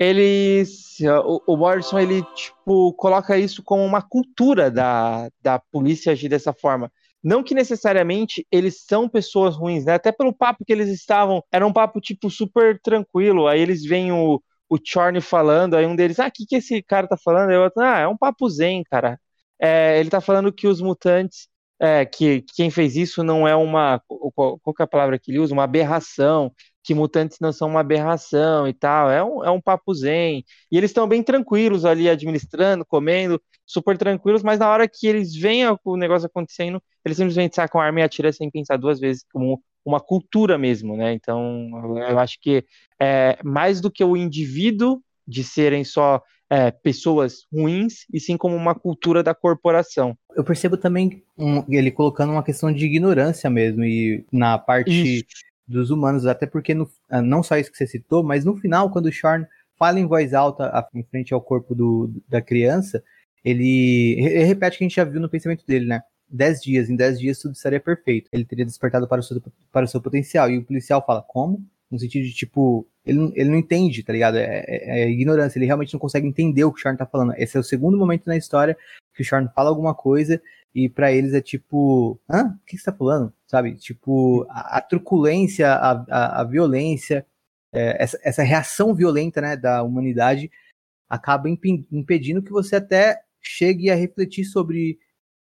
[0.00, 6.28] eles o, o Morrison ele tipo coloca isso como uma cultura da, da polícia agir
[6.30, 6.90] dessa forma.
[7.22, 9.94] Não que necessariamente eles são pessoas ruins, né?
[9.94, 13.46] Até pelo papo que eles estavam, era um papo tipo super tranquilo.
[13.46, 16.82] Aí eles veem o, o Chorne falando, aí um deles, ah, o que, que esse
[16.82, 17.50] cara tá falando?
[17.50, 19.20] Aí o outro, ah, é um papo zen, cara.
[19.60, 24.00] É, ele tá falando que os mutantes é, que, quem fez isso não é uma.
[24.34, 25.52] Qual, qual é a palavra que ele usa?
[25.54, 26.52] Uma aberração,
[26.90, 29.08] que mutantes não são uma aberração e tal.
[29.08, 30.44] É um, é um papo zen.
[30.72, 35.32] E eles estão bem tranquilos ali, administrando, comendo, super tranquilos, mas na hora que eles
[35.32, 39.24] veem o negócio acontecendo, eles simplesmente sacam a arma e atiram sem pensar duas vezes,
[39.32, 41.12] como uma cultura mesmo, né?
[41.12, 41.70] Então,
[42.08, 42.64] eu acho que
[43.00, 48.56] é mais do que o indivíduo de serem só é, pessoas ruins, e sim como
[48.56, 50.18] uma cultura da corporação.
[50.34, 55.49] Eu percebo também um, ele colocando uma questão de ignorância mesmo, e na parte isso.
[55.70, 58.90] Dos humanos, até porque no, ah, não só isso que você citou, mas no final,
[58.90, 59.46] quando o Shorn
[59.78, 63.02] fala em voz alta em frente ao corpo do, da criança,
[63.44, 66.02] ele, ele repete o que a gente já viu no pensamento dele, né?
[66.28, 68.28] 10 dias, em 10 dias tudo estaria perfeito.
[68.32, 70.50] Ele teria despertado para o seu, para o seu potencial.
[70.50, 71.64] E o policial fala, como?
[71.90, 74.36] No sentido de, tipo, ele, ele não entende, tá ligado?
[74.36, 77.34] É, é, é ignorância, ele realmente não consegue entender o que o Shorn tá falando.
[77.36, 78.76] Esse é o segundo momento na história
[79.14, 80.40] que o Shorn fala alguma coisa
[80.74, 82.58] e para eles é tipo, hã?
[82.62, 83.32] O que você tá falando?
[83.46, 83.74] Sabe?
[83.74, 87.26] Tipo, a, a truculência, a, a, a violência,
[87.72, 90.50] é, essa, essa reação violenta, né, da humanidade
[91.08, 94.98] acaba impedindo que você até chegue a refletir sobre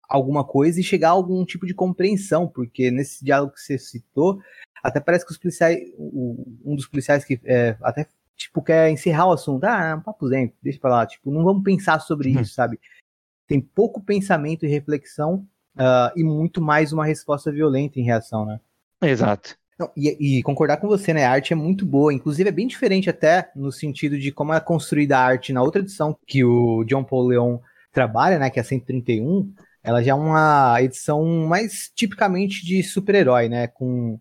[0.08, 4.42] alguma coisa e chegar a algum tipo de compreensão, porque nesse diálogo que você citou,
[4.82, 9.34] até parece que os policiais, um dos policiais que é, até tipo quer encerrar o
[9.34, 12.42] assunto, ah, é um papo zen, deixa pra lá, tipo, não vamos pensar sobre uhum.
[12.42, 12.80] isso, sabe?
[13.48, 18.60] Tem pouco pensamento e reflexão uh, e muito mais uma resposta violenta em reação, né?
[19.02, 19.56] Exato.
[19.80, 21.26] Não, e, e, concordar com você, né?
[21.26, 22.14] A arte é muito boa.
[22.14, 25.82] Inclusive, é bem diferente até no sentido de como é construída a arte na outra
[25.82, 27.60] edição que o John Paul Leon
[27.92, 28.50] trabalha, né?
[28.50, 29.54] Que é a 131
[29.88, 33.68] ela já é uma edição mais tipicamente de super-herói, né?
[33.68, 34.16] Com,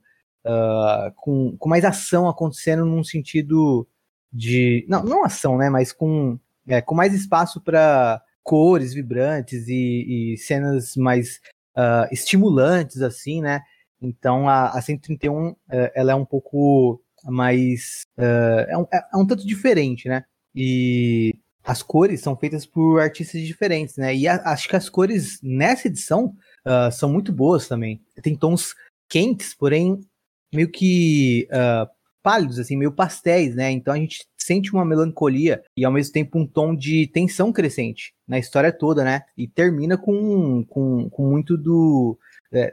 [0.46, 3.84] uh, com, com mais ação acontecendo num sentido
[4.32, 4.86] de.
[4.88, 5.68] Não, não ação, né?
[5.68, 11.40] Mas com, é, com mais espaço para cores vibrantes e, e cenas mais
[11.76, 13.60] uh, estimulantes, assim, né?
[14.00, 15.56] Então a, a 131 uh,
[15.96, 18.02] ela é um pouco mais.
[18.16, 20.24] Uh, é, um, é um tanto diferente, né?
[20.54, 24.14] E as cores são feitas por artistas diferentes, né?
[24.14, 26.26] E a, acho que as cores nessa edição
[26.64, 28.00] uh, são muito boas também.
[28.22, 28.76] Tem tons
[29.08, 30.00] quentes, porém
[30.54, 31.90] meio que uh,
[32.22, 33.72] pálidos, assim, meio pastéis, né?
[33.72, 38.14] Então a gente sente uma melancolia e ao mesmo tempo um tom de tensão crescente
[38.26, 39.22] na história toda, né?
[39.36, 42.16] E termina com, com, com muito do
[42.52, 42.72] é,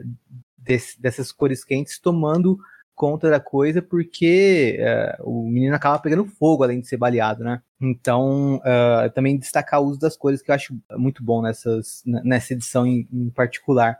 [0.57, 2.57] desse, dessas cores quentes tomando
[2.95, 4.79] conta da coisa porque
[5.19, 7.61] uh, o menino acaba pegando fogo além de ser baleado, né?
[7.81, 12.53] Então, uh, também destacar o uso das cores que eu acho muito bom nessas, nessa
[12.53, 13.97] edição em, em particular.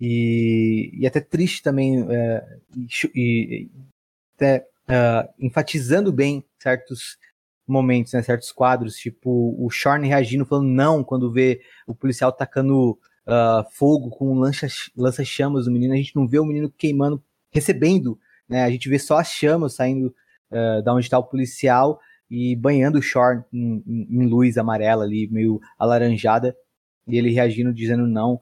[0.00, 2.42] E, e, até triste também, uh,
[2.74, 3.70] e, e,
[4.34, 4.66] até
[5.38, 7.18] enfatizando bem certos
[7.66, 12.98] momentos, né, certos quadros, tipo o Shorn reagindo, falando não quando vê o policial tacando
[13.72, 14.38] fogo com
[14.96, 17.22] lança-chamas do menino, a gente não vê o menino queimando
[17.56, 18.18] recebendo,
[18.48, 18.64] né?
[18.64, 20.14] A gente vê só as chamas saindo
[20.50, 21.98] uh, da onde está o policial
[22.30, 26.56] e banhando o Shore em, em, em, luz amarela ali, meio alaranjada,
[27.06, 28.34] e ele reagindo, dizendo não.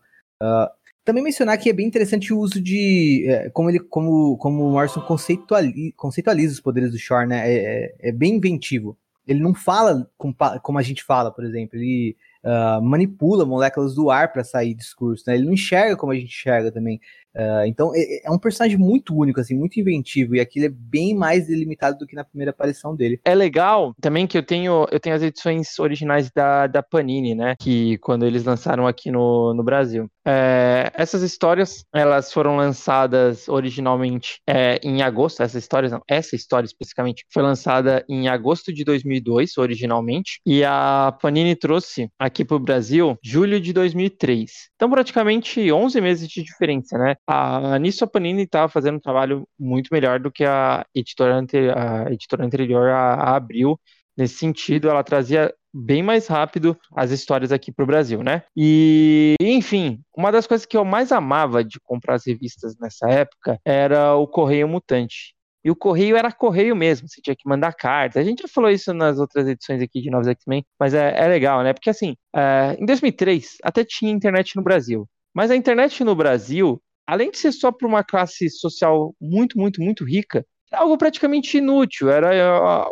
[0.43, 0.69] Uh,
[1.05, 4.73] também mencionar que é bem interessante o uso de é, como ele como como o
[4.73, 7.51] Morrison conceitualiza, conceitualiza os poderes do Shore, né?
[7.51, 8.97] É, é, é, bem inventivo.
[9.27, 11.79] Ele não fala com, como a gente fala, por exemplo.
[11.79, 15.35] Ele uh, manipula moléculas do ar para sair discurso, né?
[15.35, 17.01] Ele não enxerga como a gente enxerga também.
[17.35, 21.15] Uh, então é, é, um personagem muito único, assim, muito inventivo, e aquilo é bem
[21.15, 23.19] mais delimitado do que na primeira aparição dele.
[23.25, 27.55] É legal também que eu tenho, eu tenho as edições originais da, da Panini, né?
[27.59, 30.09] Que quando eles lançaram aqui no, no Brasil.
[30.27, 36.67] É, essas histórias, elas foram lançadas originalmente é, em agosto, essas histórias não, essa história
[36.67, 42.57] especificamente foi lançada em agosto de 2002, originalmente, e a Panini trouxe aqui aqui para
[42.57, 44.51] o Brasil, julho de 2003.
[44.75, 47.15] Então, praticamente 11 meses de diferença, né?
[47.27, 52.13] A, nisso Panini estava fazendo um trabalho muito melhor do que a editora, anterior, a
[52.13, 53.79] editora anterior, a, a Abril.
[54.17, 58.45] Nesse sentido, ela trazia bem mais rápido as histórias aqui para o Brasil, né?
[58.57, 63.59] E, enfim, uma das coisas que eu mais amava de comprar as revistas nessa época
[63.65, 65.35] era o Correio Mutante.
[65.65, 68.21] E o correio era correio mesmo, você tinha que mandar cartas.
[68.21, 71.27] A gente já falou isso nas outras edições aqui de Novos X-Men, mas é, é,
[71.27, 71.73] legal, né?
[71.73, 75.09] Porque assim, é, em 2003 até tinha internet no Brasil.
[75.35, 79.83] Mas a internet no Brasil, além de ser só para uma classe social muito, muito,
[79.83, 82.11] muito rica, era algo praticamente inútil.
[82.11, 82.87] Era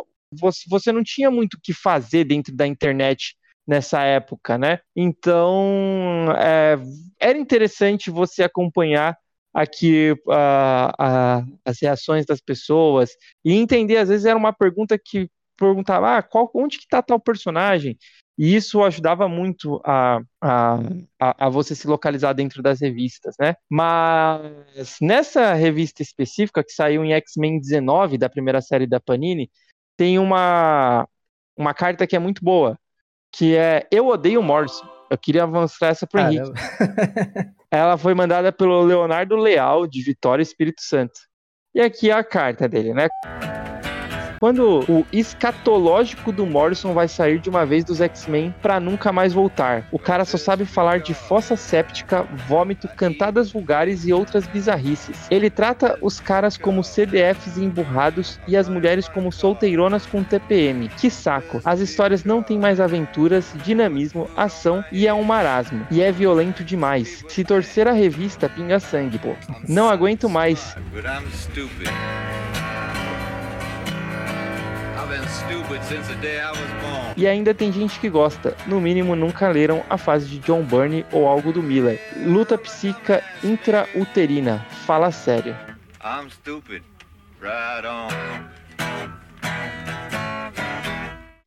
[0.67, 3.35] você não tinha muito o que fazer dentro da internet
[3.67, 4.79] nessa época, né?
[4.95, 6.77] Então é,
[7.19, 9.17] era interessante você acompanhar
[9.53, 10.15] aqui
[11.63, 13.11] as reações das pessoas
[13.45, 17.19] e entender, às vezes era uma pergunta que perguntava, ah, qual, onde que está tal
[17.19, 17.97] personagem?
[18.37, 20.79] E isso ajudava muito a, a,
[21.19, 23.55] a, você se localizar dentro das revistas, né?
[23.69, 29.51] Mas nessa revista específica, que saiu em X-Men 19, da primeira série da Panini,
[29.95, 31.07] tem uma,
[31.55, 32.77] uma carta que é muito boa,
[33.31, 34.87] que é Eu Odeio Morrison.
[35.11, 36.51] Eu queria mostrar essa para Henrique.
[37.69, 41.19] Ela foi mandada pelo Leonardo Leal, de Vitória Espírito Santo.
[41.75, 43.07] E aqui é a carta dele, né?
[44.43, 49.31] Quando o escatológico do Morrison vai sair de uma vez dos X-Men para nunca mais
[49.31, 49.87] voltar.
[49.89, 55.27] O cara só sabe falar de fossa séptica, vômito, cantadas vulgares e outras bizarrices.
[55.31, 60.89] Ele trata os caras como CDFs emburrados e as mulheres como solteironas com TPM.
[60.89, 61.61] Que saco.
[61.63, 65.87] As histórias não têm mais aventuras, dinamismo, ação e é um marasmo.
[65.89, 67.23] E é violento demais.
[67.29, 69.35] Se torcer a revista, pinga sangue, pô.
[69.69, 70.75] Não aguento mais.
[77.15, 81.05] E ainda tem gente que gosta, no mínimo nunca leram a fase de John Byrne
[81.11, 81.99] ou algo do Miller.
[82.25, 85.55] Luta psíquica intrauterina, fala sério.
[86.03, 86.83] I'm stupid.
[87.39, 88.53] Right on.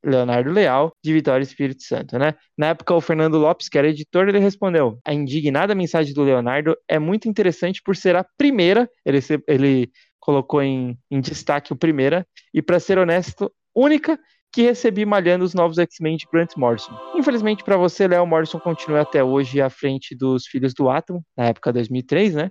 [0.06, 2.34] Leonardo Leal, de Vitória Espírito Santo, né?
[2.56, 6.76] Na época, o Fernando Lopes, que era editor, ele respondeu: A indignada mensagem do Leonardo
[6.88, 9.90] é muito interessante por ser a primeira, ele, ele
[10.26, 14.18] colocou em, em destaque o primeira, e para ser honesto, única
[14.52, 16.90] que recebi malhando os novos X-Men de Grant Morrison.
[17.14, 21.44] Infelizmente para você, Léo Morrison continua até hoje à frente dos Filhos do Átomo, na
[21.44, 22.50] época 2003, né?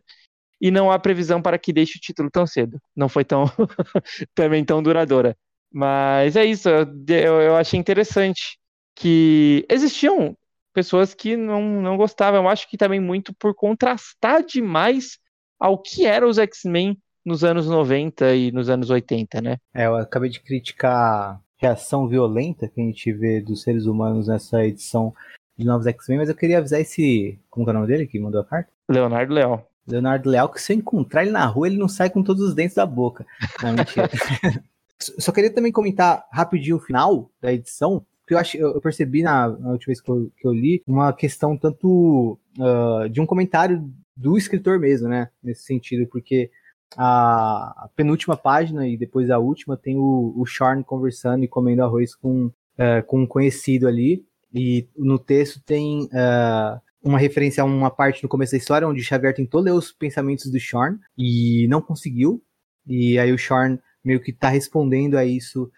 [0.61, 2.79] E não há previsão para que deixe o título tão cedo.
[2.95, 3.43] Não foi tão
[4.33, 5.35] também tão duradoura.
[5.69, 8.57] Mas é isso, eu, eu achei interessante
[8.95, 10.37] que existiam
[10.73, 12.41] pessoas que não, não gostavam.
[12.43, 15.17] Eu acho que também muito por contrastar demais
[15.59, 19.57] ao que eram os X-Men nos anos 90 e nos anos 80, né?
[19.73, 24.27] É, eu acabei de criticar a reação violenta que a gente vê dos seres humanos
[24.27, 25.13] nessa edição
[25.57, 27.39] de Novos X-Men, mas eu queria avisar esse.
[27.49, 28.69] Como é o nome dele que mandou a carta?
[28.89, 29.67] Leonardo Leal.
[29.87, 32.53] Leonardo Leal, que se eu encontrar ele na rua, ele não sai com todos os
[32.53, 33.25] dentes da boca.
[33.61, 34.09] Não, mentira.
[34.99, 39.49] Só queria também comentar rapidinho o final da edição, porque eu, acho, eu percebi na,
[39.49, 43.87] na última vez que eu, que eu, li uma questão tanto uh, de um comentário
[44.15, 45.29] do escritor mesmo, né?
[45.43, 46.49] Nesse sentido, porque
[46.97, 52.15] a, penúltima página e depois a última tem o, o Sean conversando e comendo arroz
[52.15, 54.25] com, uh, com um conhecido ali.
[54.53, 59.03] E no texto tem uh, uma referência a uma parte no começo da história onde
[59.03, 62.41] Xavier tentou ler os pensamentos do Sean e não conseguiu.
[62.87, 65.69] E aí o Sean meio que está respondendo a isso,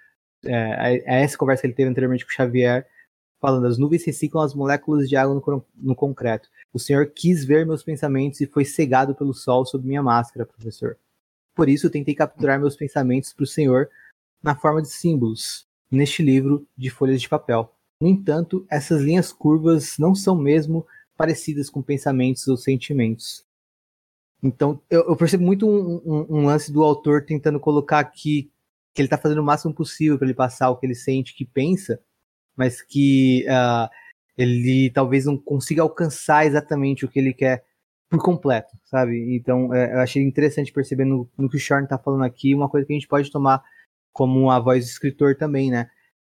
[0.46, 2.86] é, a, essa conversa que ele teve anteriormente com o Xavier,
[3.40, 6.50] falando: as nuvens reciclam as moléculas de água no, no, concreto.
[6.74, 10.98] O senhor quis ver meus pensamentos e foi cegado pelo sol sob minha máscara, professor.
[11.56, 13.90] Por isso, tentei capturar meus pensamentos para o senhor
[14.44, 17.74] na forma de símbolos, neste livro de folhas de papel.
[18.00, 20.86] No entanto, essas linhas curvas não são mesmo
[21.18, 23.44] parecidas com pensamentos ou sentimentos.
[24.42, 28.52] Então, eu, eu percebo muito um, um, um, lance do autor tentando colocar aqui
[28.94, 31.44] que ele está fazendo o máximo possível para ele passar o que ele sente, que
[31.44, 32.00] pensa,
[32.58, 33.88] mas que uh,
[34.38, 37.64] ele talvez não consiga alcançar exatamente o que ele quer
[38.10, 39.36] por completo, sabe?
[39.36, 42.70] Então, é, eu achei interessante perceber no, no que o Sean está falando aqui, uma
[42.70, 43.62] coisa que a gente pode tomar
[44.14, 45.90] como a voz do escritor também, né?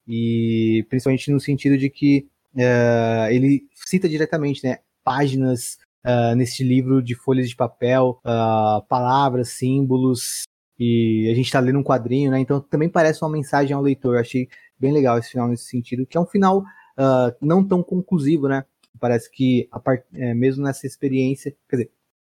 [0.06, 4.78] E principalmente no sentido de que uh, ele cita diretamente, né?
[5.02, 10.44] Páginas uh, neste livro de folhas de papel, uh, palavras, símbolos,
[10.78, 12.40] e a gente está lendo um quadrinho, né?
[12.40, 14.14] Então também parece uma mensagem ao leitor.
[14.14, 14.48] Eu achei
[14.84, 18.64] bem legal esse final nesse sentido, que é um final uh, não tão conclusivo, né?
[19.00, 20.04] Parece que part...
[20.12, 21.90] é, mesmo nessa experiência, quer dizer,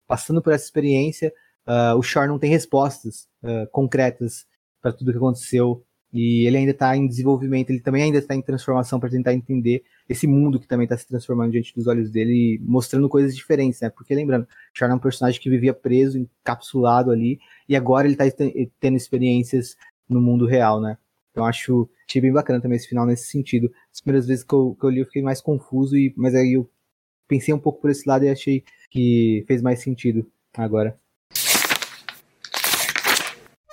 [0.08, 1.34] passando por essa experiência,
[1.98, 3.28] o Shore não tem respostas
[3.72, 4.46] concretas
[4.80, 5.84] para tudo que aconteceu
[6.18, 9.84] E ele ainda está em desenvolvimento, ele também ainda está em transformação para tentar entender
[10.08, 13.90] esse mundo que também está se transformando diante dos olhos dele, mostrando coisas diferentes, né?
[13.90, 18.24] Porque lembrando, Charlie é um personagem que vivia preso, encapsulado ali, e agora ele está
[18.80, 19.76] tendo experiências
[20.08, 20.98] no mundo real, né?
[21.36, 23.70] Então acho achei bem bacana também esse final nesse sentido.
[23.94, 26.54] As primeiras vezes que eu, que eu li eu fiquei mais confuso, e, mas aí
[26.54, 26.70] eu
[27.28, 30.98] pensei um pouco por esse lado e achei que fez mais sentido agora.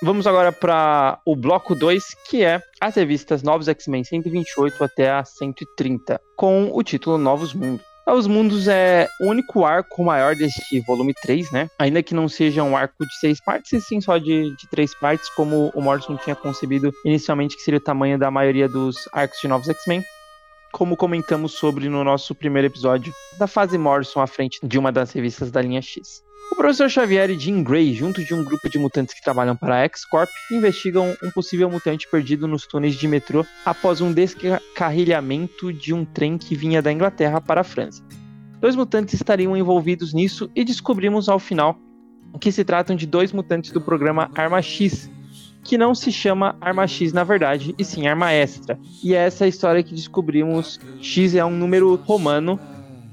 [0.02, 5.24] Vamos agora para o bloco 2, que é as revistas Novos X-Men 128 até a
[5.24, 7.91] 130, com o título Novos Mundos.
[8.06, 11.68] Novos Mundos é o único arco maior deste volume 3, né?
[11.78, 14.94] Ainda que não seja um arco de seis partes, e sim só de, de três
[14.94, 19.38] partes, como o Morrison tinha concebido inicialmente, que seria o tamanho da maioria dos arcos
[19.40, 20.02] de Novos X-Men
[20.72, 25.12] como comentamos sobre no nosso primeiro episódio da fase Morrison à frente de uma das
[25.12, 26.24] revistas da linha X.
[26.52, 29.76] O professor Xavier e Jean Grey, junto de um grupo de mutantes que trabalham para
[29.76, 35.94] a X-Corp, investigam um possível mutante perdido nos túneis de metrô após um descarrilhamento de
[35.94, 38.04] um trem que vinha da Inglaterra para a França.
[38.60, 41.78] Dois mutantes estariam envolvidos nisso e descobrimos ao final
[42.38, 45.10] que se tratam de dois mutantes do programa Arma X,
[45.64, 48.78] que não se chama Arma X na verdade, e sim Arma Extra.
[49.02, 52.60] E é essa história que descobrimos X é um número romano,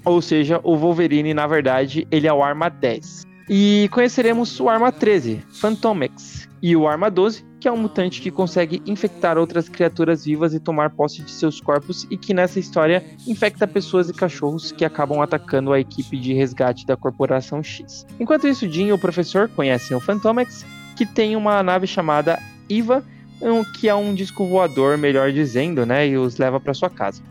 [0.04, 3.29] ou seja, o Wolverine na verdade ele é o Arma 10.
[3.50, 8.30] E conheceremos o Arma 13, Phantomex, e o Arma 12, que é um mutante que
[8.30, 13.04] consegue infectar outras criaturas vivas e tomar posse de seus corpos, e que nessa história
[13.28, 18.06] infecta pessoas e cachorros que acabam atacando a equipe de resgate da Corporação X.
[18.20, 20.64] Enquanto isso, Jean e o professor conhecem o Phantomex
[20.96, 22.38] que tem uma nave chamada
[22.70, 23.04] Iva,
[23.80, 27.24] que é um disco voador, melhor dizendo, né, e os leva para sua casa.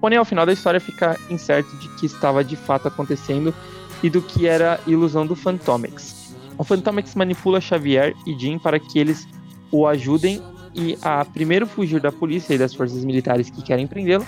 [0.00, 3.54] Porém, ao final da história fica incerto de que estava de fato acontecendo
[4.02, 6.34] e do que era ilusão do Phantomex.
[6.58, 9.26] O Phantomex manipula Xavier e Jean para que eles
[9.70, 10.42] o ajudem
[10.74, 14.26] e a primeiro fugir da polícia e das forças militares que querem prendê-lo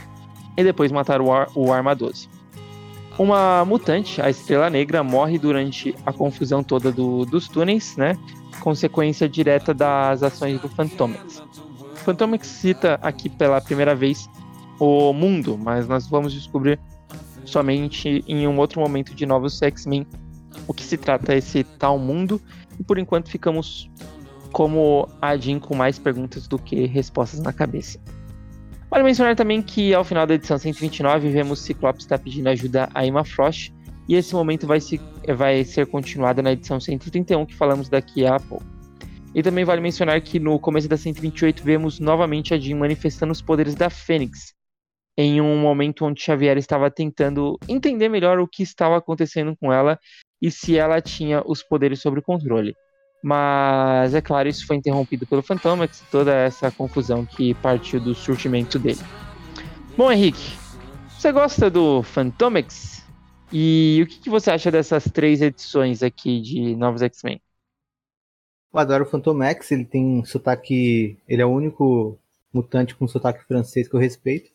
[0.56, 2.28] e depois matar o, Ar o Arma 12.
[3.18, 8.18] Uma mutante, a Estrela Negra, morre durante a confusão toda do, dos túneis, né?
[8.60, 11.42] consequência direta das ações do Phantomex.
[11.92, 14.28] O Phantomex cita aqui pela primeira vez
[14.78, 16.78] o mundo, mas nós vamos descobrir
[17.50, 20.07] somente em um outro momento de novos X-Men
[20.66, 22.40] o que se trata esse tal mundo.
[22.78, 23.90] E por enquanto ficamos
[24.52, 27.98] como a Jean com mais perguntas do que respostas na cabeça.
[28.88, 33.04] Vale mencionar também que ao final da edição 129 vemos Ciclope está pedindo ajuda a
[33.04, 33.72] Emma Frost
[34.09, 35.00] e esse momento vai, se,
[35.37, 38.64] vai ser continuado na edição 131, que falamos daqui a pouco.
[39.35, 43.42] E também vale mencionar que no começo da 128 vemos novamente a Jean manifestando os
[43.42, 44.54] poderes da Fênix,
[45.16, 49.98] em um momento onde Xavier estava tentando entender melhor o que estava acontecendo com ela
[50.42, 52.74] e se ela tinha os poderes sob controle.
[53.22, 58.14] Mas é claro, isso foi interrompido pelo Fantomex e toda essa confusão que partiu do
[58.14, 59.00] surgimento dele.
[59.96, 60.53] Bom, Henrique,
[61.09, 63.03] você gosta do Fantomex?
[63.50, 67.40] E o que, que, você acha dessas três edições aqui de Novos X-Men?
[68.72, 71.16] Eu adoro o Fantomex, ele tem um sotaque.
[71.29, 72.18] Ele é o único
[72.53, 74.50] mutante com sotaque francês que eu respeito.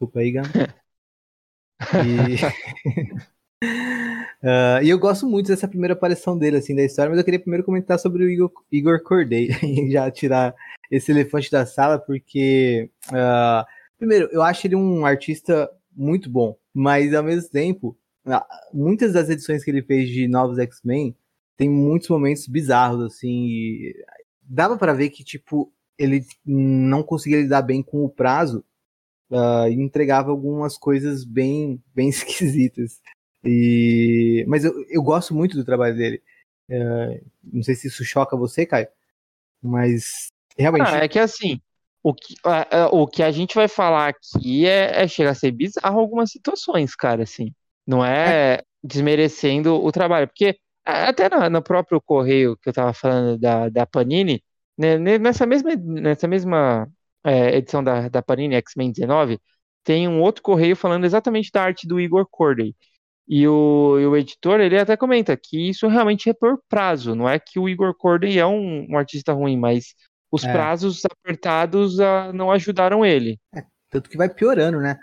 [0.00, 0.44] Desculpa aí, Gam.
[2.06, 2.36] e...
[4.42, 7.38] uh, e eu gosto muito dessa primeira aparição dele, assim, da história, mas eu queria
[7.38, 10.54] primeiro comentar sobre o Igor, Igor e já tirar
[10.90, 12.90] esse elefante da sala, porque.
[13.08, 13.66] Uh,
[13.98, 19.28] primeiro, eu acho ele um artista muito bom, mas ao mesmo tempo ah, muitas das
[19.28, 21.14] edições que ele fez de novos X-Men
[21.58, 23.92] tem muitos momentos bizarros, assim.
[24.42, 28.64] dava para ver que, tipo, ele não conseguia lidar bem com o prazo
[29.30, 33.00] uh, entregava algumas coisas bem, bem esquisitas.
[33.44, 34.44] E...
[34.48, 36.22] Mas eu, eu gosto muito do trabalho dele.
[36.68, 38.88] Uh, não sei se isso choca você, Caio,
[39.62, 40.88] mas realmente.
[40.88, 41.60] Ah, é que assim,
[42.02, 42.34] o que,
[42.92, 46.94] o que a gente vai falar aqui é, é chegar a ser bizarro algumas situações,
[46.94, 47.52] cara, assim.
[47.86, 53.68] Não é desmerecendo o trabalho, porque até no, próprio correio que eu estava falando da,
[53.68, 54.42] da Panini,
[54.78, 56.88] né, nessa mesma, nessa mesma
[57.24, 59.38] é, edição da, da Panini X-Men 19,
[59.84, 62.74] tem um outro correio falando exatamente da arte do Igor Corday.
[63.28, 67.28] E o, e o, editor, ele até comenta que isso realmente é por prazo, não
[67.28, 69.94] é que o Igor Corday é um, um artista ruim, mas
[70.32, 70.52] os é.
[70.52, 73.38] prazos apertados uh, não ajudaram ele.
[73.54, 74.98] É, tanto que vai piorando, né?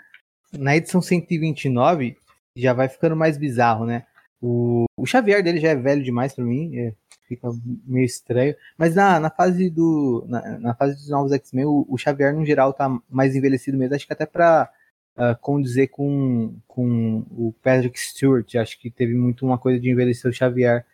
[0.52, 2.16] Na edição 129,
[2.56, 4.04] já vai ficando mais bizarro, né?
[4.40, 6.94] O, o Xavier dele já é velho demais para mim, é,
[7.26, 7.48] fica
[7.86, 8.54] meio estranho.
[8.76, 12.46] Mas na, na fase do na, na fase dos novos X-Men, o, o, Xavier no
[12.46, 14.70] geral tá mais envelhecido mesmo, acho que até para
[15.16, 19.90] uh, ah, condizer com, com o Patrick Stewart, acho que teve muito uma coisa de
[19.90, 20.86] envelhecer o Xavier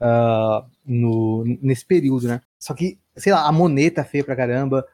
[0.00, 2.40] uh, no, nesse período, né?
[2.58, 4.86] Só que, sei lá, a moneta feia pra caramba,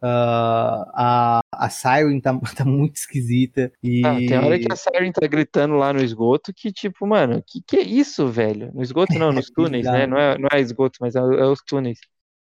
[0.00, 3.72] Uh, a, a Siren tá, tá muito esquisita.
[3.82, 4.04] E...
[4.04, 7.60] Ah, tem hora que a Siren tá gritando lá no esgoto que, tipo, mano, que
[7.60, 8.70] que é isso, velho?
[8.72, 10.06] No esgoto não, nos túneis, né?
[10.06, 11.98] Não é, não é esgoto, mas é, é os túneis.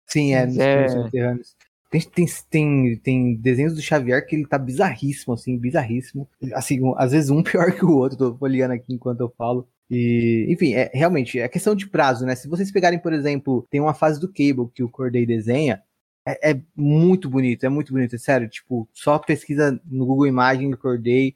[0.07, 0.89] Sim, é, nos é...
[0.89, 1.57] subterrâneos.
[1.91, 6.29] Tem, tem, tem, tem desenhos do Xavier que ele tá bizarríssimo, assim, bizarríssimo.
[6.53, 9.69] Assim, às vezes um pior que o outro, tô olhando aqui enquanto eu falo.
[9.89, 12.35] E, enfim, é realmente é questão de prazo, né?
[12.35, 15.83] Se vocês pegarem, por exemplo, tem uma fase do Cable que o Corday desenha,
[16.27, 18.49] é, é, muito bonito, é muito bonito, é sério.
[18.49, 21.35] Tipo, só pesquisa no Google Imagem do Corday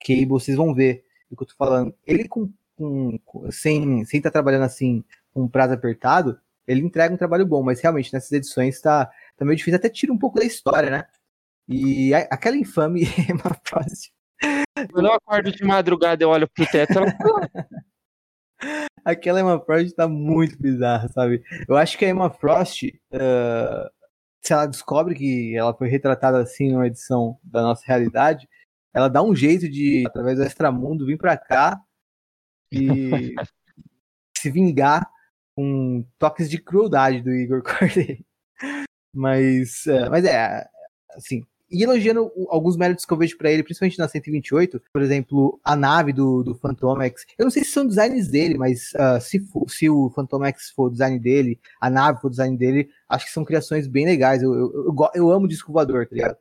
[0.00, 1.94] Cable, vocês vão ver o que eu tô falando.
[2.06, 3.18] Ele com, com,
[3.50, 7.62] sem sem estar tá trabalhando assim com um prazo apertado, ele entrega um trabalho bom,
[7.62, 11.04] mas realmente nessas edições tá, tá meio difícil, até tira um pouco da história, né?
[11.68, 14.10] E a, aquela infame Emma Frost.
[14.94, 17.06] Eu não acordo de madrugada, eu olho pro teto, ela
[19.04, 21.42] Aquela Emma Frost tá muito bizarra, sabe?
[21.68, 23.90] Eu acho que a Emma Frost, uh,
[24.42, 28.48] se ela descobre que ela foi retratada assim numa edição da nossa realidade,
[28.92, 31.80] ela dá um jeito de, através do extramundo, vir pra cá
[32.72, 33.34] e
[34.36, 35.08] se vingar
[35.54, 38.24] com toques de crueldade do Igor Corday.
[39.14, 40.66] Mas, uh, mas é,
[41.10, 45.60] assim, e elogiando alguns méritos que eu vejo para ele, principalmente na 128, por exemplo,
[45.64, 47.24] a nave do, do Phantom X.
[47.38, 50.70] Eu não sei se são designs dele, mas uh, se, for, se o Phantom X
[50.70, 54.04] for o design dele, a nave for o design dele, acho que são criações bem
[54.04, 54.42] legais.
[54.42, 56.36] Eu, eu, eu, eu amo o disco voador, tá ligado?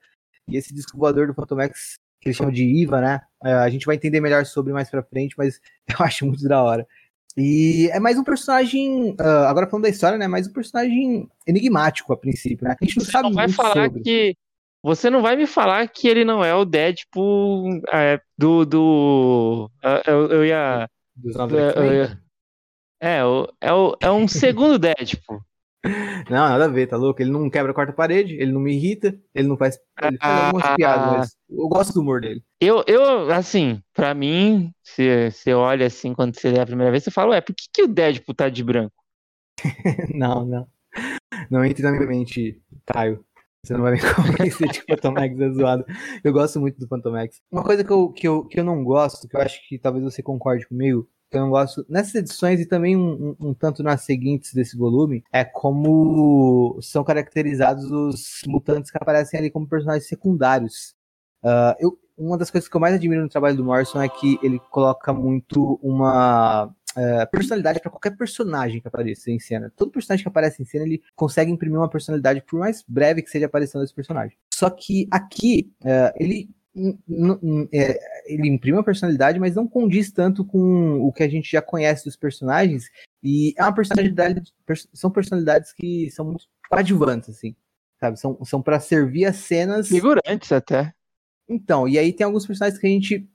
[0.48, 3.22] E esse disco voador do Phantom X, que eles chamam de IVA, né?
[3.44, 6.62] Uh, a gente vai entender melhor sobre mais pra frente, mas eu acho muito da
[6.64, 6.88] hora.
[7.38, 10.28] E é mais um personagem, uh, agora falando da história, né?
[10.28, 12.76] Mais um personagem enigmático a princípio, né?
[12.82, 14.02] A gente não Você sabe não vai muito falar sobre.
[14.02, 14.36] que
[14.82, 18.66] você não vai me falar que ele não é o Deadpool é, do.
[18.66, 19.72] do
[20.06, 20.90] eu, eu ia.
[21.16, 22.22] Dos eu, novos eu ia
[23.02, 23.18] é,
[23.62, 25.42] é, o- é um segundo Deadpool.
[26.30, 27.22] Não, nada a ver, tá louco?
[27.22, 29.80] Ele não quebra a quarta parede, ele não me irrita, ele não faz.
[30.02, 30.76] Ele faz algumas Ah.
[30.76, 32.44] piadas, mas eu gosto do humor dele.
[32.60, 37.06] Eu, eu assim, pra mim, se você olha assim quando você lê a primeira vez,
[37.06, 38.94] você fala, ué, por que, que o Deadpool tá de branco?
[40.14, 40.68] não, não.
[41.50, 43.24] Não entre na minha mente, Caio.
[43.64, 45.86] Você não vai me convencer de Phantom X é zoado.
[46.24, 47.42] Eu gosto muito do Phantom X.
[47.52, 50.04] Uma coisa que eu, que, eu, que eu não gosto, que eu acho que talvez
[50.04, 53.84] você concorde comigo, que eu não gosto nessas edições e também um, um- um tanto
[53.84, 60.08] nas seguintes desse volume, é como são caracterizados os mutantes que aparecem ali como personagens
[60.08, 60.96] secundários.
[61.44, 64.38] Ah, eu, uma das coisas que eu mais admiro no trabalho do Morrison é que
[64.44, 69.72] ele coloca muito uma é, personalidade para qualquer personagem que apareça em cena.
[69.76, 73.30] Todo personagem que aparece em cena, ele consegue imprimir uma personalidade, por mais breve que
[73.30, 74.38] seja a aparição desse personagem.
[74.54, 76.50] Só que aqui, é, ele,
[77.72, 81.62] é, ele imprime uma personalidade, mas não condiz tanto com o que a gente já
[81.62, 82.90] conhece dos personagens.
[83.24, 87.56] E é uma personalidade, pers- são personalidades que são muito coadjuvantes, assim.
[88.00, 88.18] Sabe?
[88.18, 89.90] São, são para servir as cenas.
[89.90, 90.94] Figurantes até.
[91.50, 93.28] Então, e aí tem alguns personagens que a gente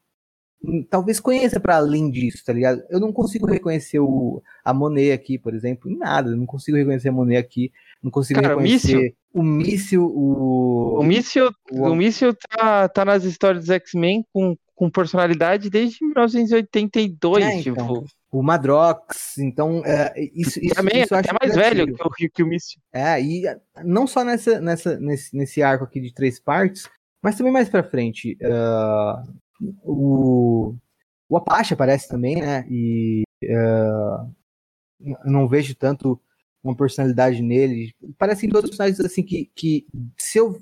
[0.90, 2.82] talvez conheça para além disso, tá ligado?
[2.88, 6.30] Eu não consigo reconhecer o, a Monet aqui, por exemplo, em nada.
[6.30, 7.70] Eu não consigo reconhecer a Monet aqui.
[8.02, 11.00] Não consigo Cara, o reconhecer o míssil, o.
[11.00, 15.98] O míssil, o- o míssil tá, tá nas histórias dos X-Men com, com personalidade desde
[16.04, 17.74] 1982, É, então.
[17.74, 18.06] tipo.
[18.30, 22.30] o Madrox, então é, isso, isso, Também isso é acho até mais velho que o,
[22.30, 22.80] que o míssil.
[22.92, 26.88] É, e ah, não só nessa, nessa, nesse, nesse arco aqui de três partes,
[27.22, 28.36] mas também mais pra frente.
[28.44, 29.22] ah,
[29.82, 30.74] o,
[31.28, 32.66] o Apache aparece também, né?
[32.68, 36.20] E eu não vejo tanto
[36.62, 37.94] uma personalidade nele.
[38.18, 39.86] Parecem todos personagens assim que, que
[40.18, 40.60] se eu.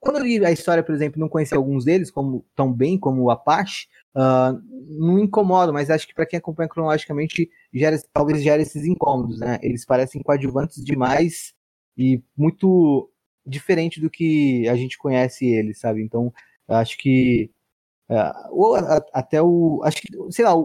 [0.00, 3.22] Quando eu li a história, por exemplo, não conheci alguns deles como tão bem como
[3.22, 4.56] o Apache, ah,
[4.88, 9.38] não me incomoda, mas acho que para quem acompanha cronologicamente, gera, talvez gere esses incômodos,
[9.40, 9.58] né?
[9.62, 11.54] Eles parecem coadjuvantes demais
[11.96, 13.10] e muito
[13.44, 16.02] diferente do que a gente conhece eles, sabe?
[16.02, 16.32] Então,
[16.68, 17.50] acho que
[18.10, 20.64] é, ou a- até o acho que sei lá, o,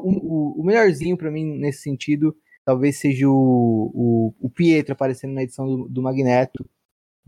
[0.62, 2.36] o, melhorzinho pra mim nesse sentido
[2.66, 3.34] talvez seja o,
[3.94, 6.66] o, o Pietro aparecendo na edição do, do Magneto,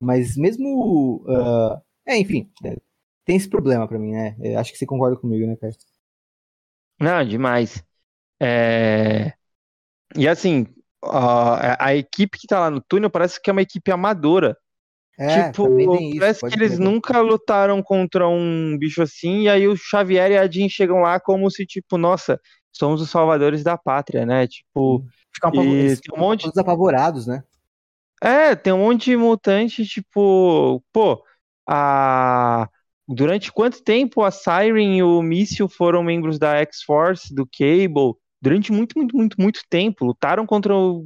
[0.02, 2.78] mas mesmo ah, é, enfim, é,
[3.26, 4.36] tem esse problema pra mim, né?
[4.42, 5.78] É, acho que você concorda comigo, né, Carlos?
[7.00, 7.84] Não, demais.
[8.42, 9.34] É,
[10.18, 10.68] E assim,
[11.04, 14.58] a, a equipe que tá lá no túnel parece que é uma equipe amadora.
[15.18, 16.86] É, tipo, isso, parece pode que eles crer.
[16.86, 21.20] nunca lutaram contra um bicho assim, e aí o Xavier e a Jean chegam lá
[21.20, 22.40] como se, tipo, nossa,
[22.72, 24.48] somos os salvadores da pátria, né?
[24.48, 27.44] Tipo, Ficam e um monte- todos apavorados, né?
[28.22, 31.24] É, tem um monte de mutante, tipo, pô,
[31.68, 32.70] a...
[33.08, 38.14] durante quanto tempo a Siren e o Míssil foram membros da X-Force, do Cable?
[38.42, 40.06] Durante muito, muito, muito, muito tempo.
[40.06, 41.06] Lutaram contra o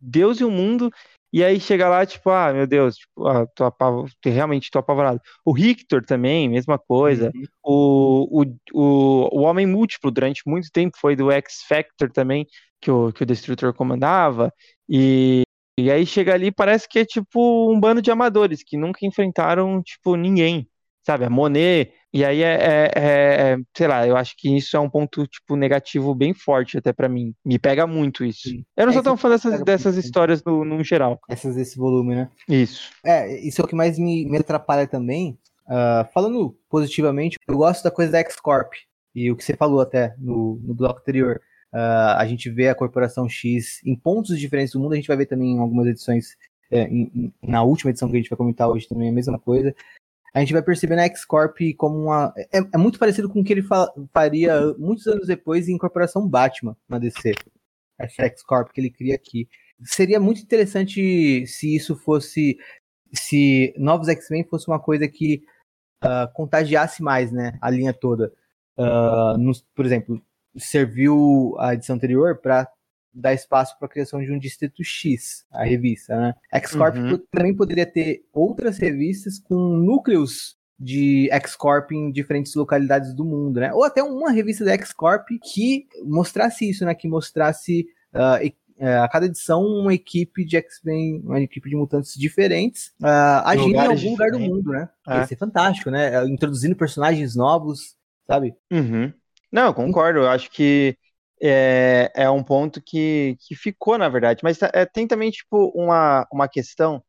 [0.00, 0.90] Deus e o mundo
[1.34, 4.06] E aí chega lá, tipo, ah, meu Deus, tipo, ah, tô apav...
[4.24, 5.20] realmente tô apavorado.
[5.44, 7.32] O Richter também, mesma coisa.
[7.34, 7.42] Uhum.
[7.60, 12.46] O, o, o, o Homem Múltiplo, durante muito tempo, foi do X Factor também,
[12.80, 14.54] que o, que o Destrutor comandava.
[14.88, 15.42] E,
[15.76, 19.82] e aí chega ali, parece que é tipo um bando de amadores que nunca enfrentaram,
[19.82, 20.68] tipo, ninguém
[21.04, 21.24] sabe?
[21.24, 21.92] A Monet.
[22.12, 25.26] E aí é, é, é, é, sei lá, eu acho que isso é um ponto,
[25.26, 27.34] tipo, negativo bem forte até para mim.
[27.44, 28.48] Me pega muito isso.
[28.48, 28.64] Sim.
[28.76, 31.20] Eu não sou tão fã dessas, dessas histórias no, no geral.
[31.28, 32.30] Essas desse volume, né?
[32.48, 32.90] Isso.
[33.04, 35.36] É, isso é o que mais me, me atrapalha também.
[35.66, 38.72] Uh, falando positivamente, eu gosto da coisa da X-Corp.
[39.14, 41.40] E o que você falou até no, no bloco anterior.
[41.72, 45.16] Uh, a gente vê a Corporação X em pontos diferentes do mundo, a gente vai
[45.16, 46.36] ver também em algumas edições
[46.70, 49.38] é, em, na última edição que a gente vai comentar hoje também é a mesma
[49.38, 49.74] coisa
[50.34, 52.34] a gente vai perceber na X-Corp como uma.
[52.52, 56.28] É, é, muito parecido com o que ele fa faria muitos anos depois em Corporação
[56.28, 57.34] Batman na DC.
[57.96, 59.48] Essa X-Corp que ele cria aqui.
[59.84, 62.58] Seria muito interessante se isso fosse.
[63.12, 65.44] Se Novos X-Men fosse uma coisa que
[66.02, 67.56] uh, contagiasse mais, né?
[67.60, 68.32] A linha toda.
[68.76, 70.20] Uh, nos, por exemplo,
[70.56, 72.68] serviu a edição anterior para
[73.14, 76.34] dar espaço para a criação de um Distrito X, a revista, né?
[76.52, 77.18] X-Corp uhum.
[77.30, 83.72] também poderia ter outras revistas com núcleos de X-Corp em diferentes localidades do mundo, né?
[83.72, 86.94] Ou até uma revista da X-Corp que mostrasse isso, né?
[86.94, 88.52] Que mostrasse uh,
[89.02, 93.86] a cada edição uma equipe de X-Men, uma equipe de mutantes diferentes, uh, agindo em
[93.86, 94.88] algum lugar do mundo, né?
[95.08, 95.18] É.
[95.18, 96.24] Ia ser fantástico, né?
[96.26, 97.96] Introduzindo personagens novos,
[98.26, 98.54] sabe?
[98.72, 99.12] Uhum.
[99.52, 100.20] Não, eu concordo.
[100.20, 100.96] Eu acho que
[101.42, 104.40] é, é um ponto que, que ficou, na verdade.
[104.42, 107.04] Mas é, tem também, tipo, uma, uma questão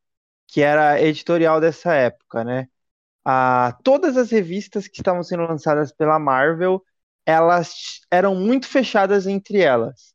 [0.47, 2.67] que era editorial dessa época, né?
[3.25, 6.83] Ah, todas as revistas que estavam sendo lançadas pela Marvel,
[7.25, 10.13] elas eram muito fechadas entre elas.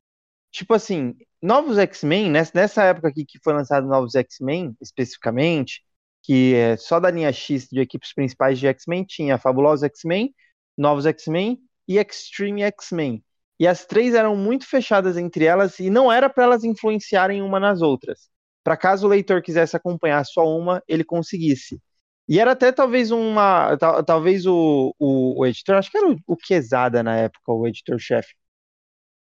[0.53, 5.83] Tipo assim, Novos X-Men, nessa época aqui que foi lançado Novos X-Men, especificamente,
[6.23, 10.35] que é só da linha X de equipes principais de X-Men, tinha Fabulosos X-Men,
[10.77, 11.59] Novos X-Men
[11.89, 13.25] e Extreme X-Men
[13.61, 17.61] e as três eram muito fechadas entre elas e não era para elas influenciarem uma
[17.61, 18.31] nas outras.
[18.65, 21.79] Para caso o leitor quisesse acompanhar só uma, ele conseguisse.
[22.27, 23.77] E era até talvez uma.
[24.07, 28.35] Talvez o, o, o editor, acho que era o, o Quesada na época, o editor-chefe.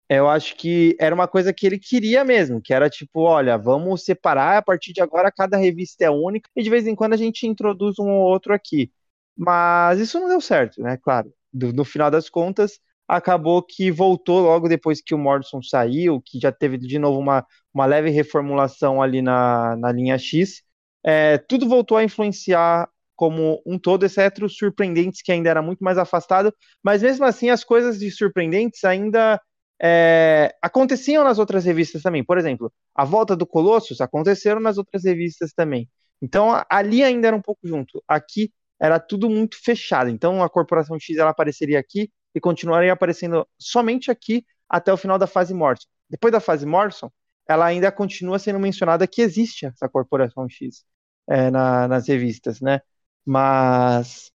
[0.10, 4.04] Eu acho que era uma coisa que ele queria mesmo, que era tipo, olha, vamos
[4.04, 7.18] separar, a partir de agora cada revista é única, e de vez em quando a
[7.18, 8.92] gente introduz um ou outro aqui.
[9.38, 10.98] Mas isso não deu certo, né?
[10.98, 11.32] Claro.
[11.54, 12.80] Do, no final das contas,
[13.10, 17.46] acabou que voltou logo depois que o Morrison saiu, que já teve de novo uma,
[17.74, 20.62] uma leve reformulação ali na, na linha X.
[21.04, 25.84] É, tudo voltou a influenciar como um todo, exceto os surpreendentes, que ainda era muito
[25.84, 26.54] mais afastado,
[26.84, 29.42] mas mesmo assim as coisas de surpreendentes ainda
[29.82, 32.24] é, aconteciam nas outras revistas também.
[32.24, 35.90] Por exemplo, a volta do Colossus aconteceram nas outras revistas também.
[36.22, 38.04] Então ali ainda era um pouco junto.
[38.08, 40.10] Aqui era tudo muito fechado.
[40.10, 45.18] Então a Corporação X ela apareceria aqui, e continuarem aparecendo somente aqui até o final
[45.18, 45.88] da fase Morrison.
[46.10, 47.12] Depois da fase Morrison,
[47.48, 50.84] ela ainda continua sendo mencionada que existe essa Corporação X
[51.28, 52.82] é, na, nas revistas, né?
[53.26, 54.32] Mas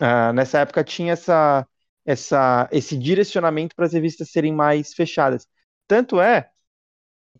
[0.00, 1.66] uh, nessa época tinha essa,
[2.04, 5.46] essa, esse direcionamento para as revistas serem mais fechadas.
[5.86, 6.50] Tanto é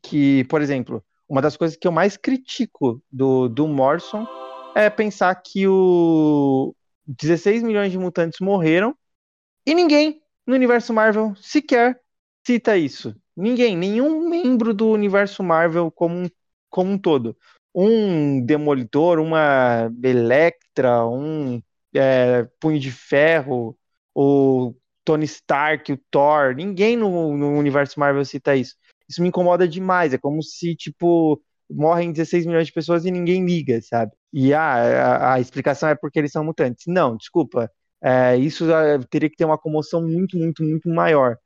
[0.02, 4.26] que, por exemplo, uma das coisas que eu mais critico do, do Morrison
[4.74, 6.74] é pensar que o
[7.06, 8.96] 16 milhões de mutantes morreram
[9.70, 12.00] e ninguém no universo Marvel sequer
[12.44, 13.14] cita isso.
[13.36, 16.28] Ninguém, nenhum membro do universo Marvel como um,
[16.68, 17.36] como um todo.
[17.72, 21.62] Um Demolidor, uma Electra, um
[21.94, 23.78] é, Punho de Ferro,
[24.12, 28.74] o Tony Stark, o Thor, ninguém no, no universo Marvel cita isso.
[29.08, 30.12] Isso me incomoda demais.
[30.12, 31.40] É como se, tipo,
[31.70, 34.10] morrem 16 milhões de pessoas e ninguém liga, sabe?
[34.32, 36.86] E ah, a, a explicação é porque eles são mutantes.
[36.88, 37.70] Não, desculpa
[38.02, 38.64] é, isso
[39.10, 41.36] teria que ter uma comoção muito, muito, muito maior.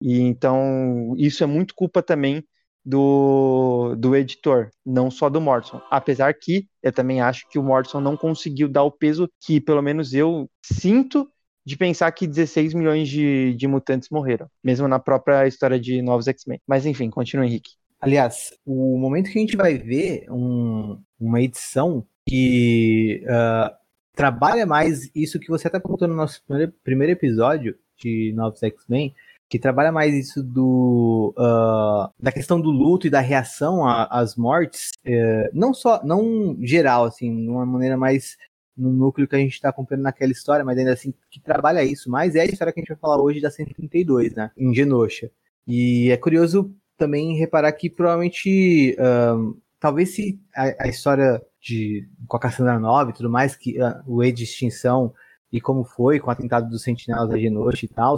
[0.00, 2.44] E então isso é muito culpa também
[2.84, 5.80] do, do editor, não só do Morrison.
[5.90, 9.82] Apesar que eu também acho que o Morrison não conseguiu dar o peso que, pelo
[9.82, 11.28] menos, eu sinto
[11.64, 16.26] de pensar que 16 milhões de, de mutantes morreram, mesmo na própria história de Novos
[16.26, 16.60] X-Men.
[16.66, 17.70] Mas enfim, continua, Henrique.
[18.00, 23.72] Aliás, o momento que a gente vai ver um, uma edição que uh,
[24.14, 26.42] trabalha mais isso que você até contou no nosso
[26.82, 29.14] primeiro, episódio de Novos X-Men,
[29.48, 34.90] que trabalha mais isso do uh, da questão do luto e da reação às mortes,
[35.06, 38.36] uh, não só, não geral, assim, de uma maneira mais
[38.76, 42.10] no núcleo que a gente está acompanhando naquela história, mas ainda assim que trabalha isso
[42.10, 45.30] mais é a história que a gente vai falar hoje da 132, né, em Genosha.
[45.66, 52.36] E é curioso também reparar que provavelmente uh, talvez se a, a história de com
[52.36, 55.12] a Cassandra 9 e tudo mais, que uh, o E de extinção
[55.52, 58.16] e como foi com o atentado dos sentinelas da Genoche e tal,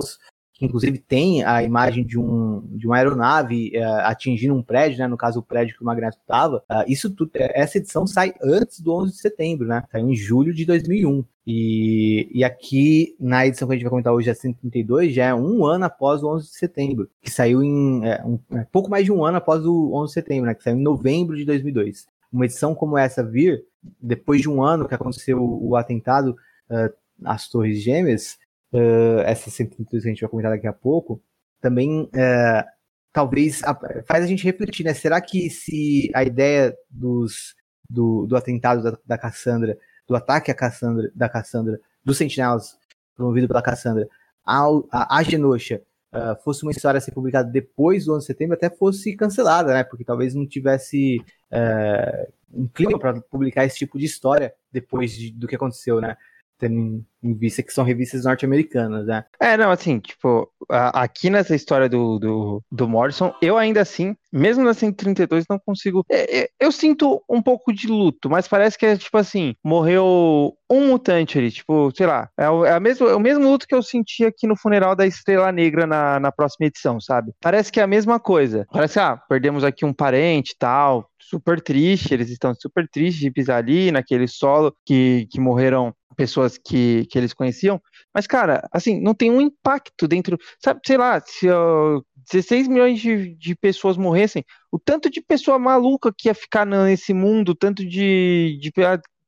[0.54, 5.08] que inclusive tem a imagem de, um, de uma aeronave uh, atingindo um prédio, né,
[5.08, 8.80] no caso o prédio que o Magneto estava, uh, isso tudo, essa edição sai antes
[8.80, 11.24] do 11 de setembro, né, saiu em julho de 2001.
[11.46, 15.34] E, e aqui, na edição que a gente vai comentar hoje, a 132, já é
[15.34, 19.04] um ano após o 11 de setembro, que saiu em é, um, é, pouco mais
[19.04, 22.06] de um ano após o 11 de setembro, né, que saiu em novembro de 2002.
[22.32, 23.64] Uma edição como essa vir,
[24.00, 26.36] depois de um ano que aconteceu o, o atentado
[26.70, 26.94] uh,
[27.24, 28.38] às Torres Gêmeas,
[28.74, 31.22] uh, essa 132 que a gente vai comentar daqui a pouco,
[31.60, 32.64] também uh,
[33.12, 33.62] talvez
[34.04, 34.92] faz a gente refletir, né?
[34.92, 37.54] Será que se a ideia dos,
[37.88, 42.76] do, do atentado da, da Cassandra, do ataque à Cassandra, da Cassandra, dos sentinelas
[43.16, 44.08] promovido pela Cassandra,
[44.44, 45.80] ao, a, a Genosha,
[46.12, 49.72] uh, fosse uma história a ser publicada depois do 11 de setembro, até fosse cancelada,
[49.72, 49.84] né?
[49.84, 55.30] Porque talvez não tivesse uh, um clima para publicar esse tipo de história depois de,
[55.30, 56.16] do que aconteceu, né?
[56.58, 59.24] Tendo em vista que são revistas norte-americanas, né?
[59.40, 64.62] É, não, assim, tipo, aqui nessa história do, do, do Morrison, eu ainda assim, mesmo
[64.62, 66.04] na 132, não consigo.
[66.10, 70.54] É, é, eu sinto um pouco de luto, mas parece que é tipo assim: morreu
[70.70, 73.74] um mutante ali, tipo, sei lá, é o, é mesmo, é o mesmo luto que
[73.74, 77.32] eu senti aqui no funeral da Estrela Negra na, na próxima edição, sabe?
[77.40, 78.66] Parece que é a mesma coisa.
[78.70, 83.30] Parece, ah, perdemos aqui um parente e tal, super triste, eles estão super tristes de
[83.30, 87.80] pisar ali naquele solo que, que morreram pessoas que, que eles conheciam,
[88.14, 93.00] mas, cara, assim, não tem um impacto dentro, sabe, sei lá, se uh, 16 milhões
[93.00, 97.84] de, de pessoas morressem, o tanto de pessoa maluca que ia ficar nesse mundo, tanto
[97.84, 98.72] de, de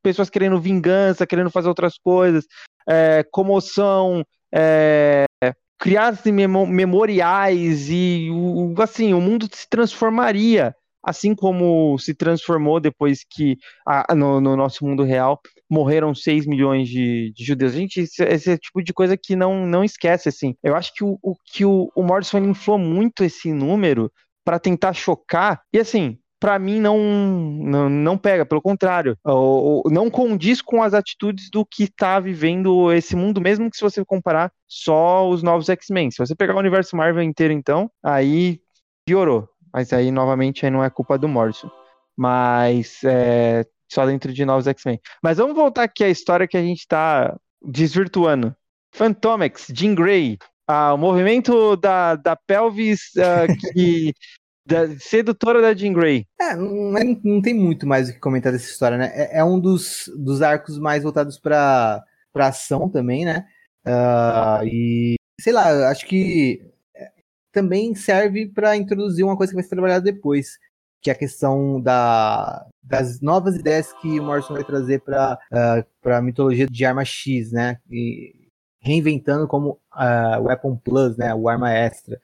[0.03, 2.47] pessoas querendo vingança, querendo fazer outras coisas,
[2.89, 4.25] é, comoção,
[4.55, 5.25] é,
[5.79, 6.15] criar
[6.69, 8.29] memoriais e,
[8.83, 10.75] assim, o mundo se transformaria
[11.07, 15.41] assim como se transformou depois que a, no, no, nosso mundo real
[15.71, 17.73] morreram 6 milhões de, de judeus.
[17.73, 20.57] Gente, esse, esse é tipo de coisa que não, não esquece, assim.
[20.63, 24.11] Eu acho que o, o que o, o Morrison inflou muito esse número
[24.45, 29.17] para tentar chocar, e assim, para mim não, não, não pega, pelo contrário,
[29.91, 34.05] não condiz com as atitudes do que está vivendo esse mundo, mesmo que se você
[34.05, 36.11] comparar só os novos X-Men.
[36.11, 38.61] Se você pegar o universo Marvel inteiro, então, aí
[39.07, 39.49] piorou.
[39.77, 41.71] Mas aí, novamente, aí não é culpa do Morrison.
[42.17, 43.63] Mas é,
[43.93, 44.99] só dentro de novos X-Men.
[45.23, 48.57] Mas vamos voltar aqui à história que a gente está desvirtuando.
[48.95, 54.15] Fantomex, Jean Grey, ah, o movimento da, da pelvis uh, que,
[54.67, 56.25] da, sedutora da Jean Grey.
[56.41, 59.13] É, não, não, tem muito mais o que comentar dessa história, né?
[59.13, 62.03] É, é um dos, dos arcos mais voltados para
[62.35, 63.47] ação também, né?
[63.87, 66.63] Uh, e sei lá, acho que
[67.57, 70.59] também serve para introduzir uma coisa que vai ser trabalhada depois,
[71.01, 76.09] que é a questão da, das novas ideias que o Morrison vai trazer para uh,
[76.11, 77.79] a mitologia de arma X, né?
[77.91, 81.35] E reinventando como uh, Weapon Plus, né?
[81.35, 82.21] O arma extra.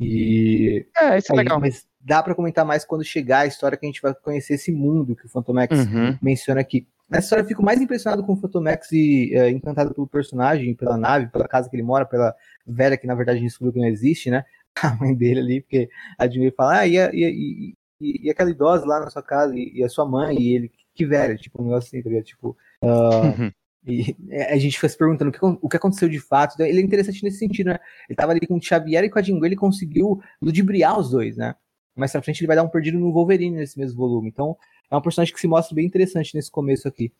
[0.00, 1.60] E é, isso é legal.
[1.60, 4.72] Mas dá para comentar mais quando chegar a história que a gente vai conhecer esse
[4.72, 6.18] mundo que o Phantomex uhum.
[6.22, 6.86] menciona aqui.
[7.08, 10.96] Nessa história eu fico mais impressionado com o Phantomex e uh, encantado pelo personagem, pela
[10.96, 12.34] nave, pela casa que ele mora, pela
[12.66, 14.44] velha que na verdade a gente descobriu que não existe, né?
[14.82, 18.50] A mãe dele ali, porque a Jimmy fala, ah, e, a, e, e, e, aquela
[18.50, 21.60] idosa lá na sua casa, e, e, a sua mãe, e ele, que velha, tipo,
[21.60, 22.24] um negócio assim, tá ligado?
[22.24, 23.52] Tipo, uh,
[23.88, 24.14] e
[24.50, 26.60] a gente fica se perguntando o que, o que aconteceu de fato.
[26.60, 27.78] Ele é interessante nesse sentido, né?
[28.08, 31.36] Ele tava ali com o Xavier e com a Jingle, ele conseguiu ludibriar os dois,
[31.36, 31.54] né?
[31.98, 34.28] Mais pra frente ele vai dar um perdido no Wolverine nesse mesmo volume.
[34.28, 34.56] Então,
[34.90, 37.12] é um personagem que se mostra bem interessante nesse começo aqui.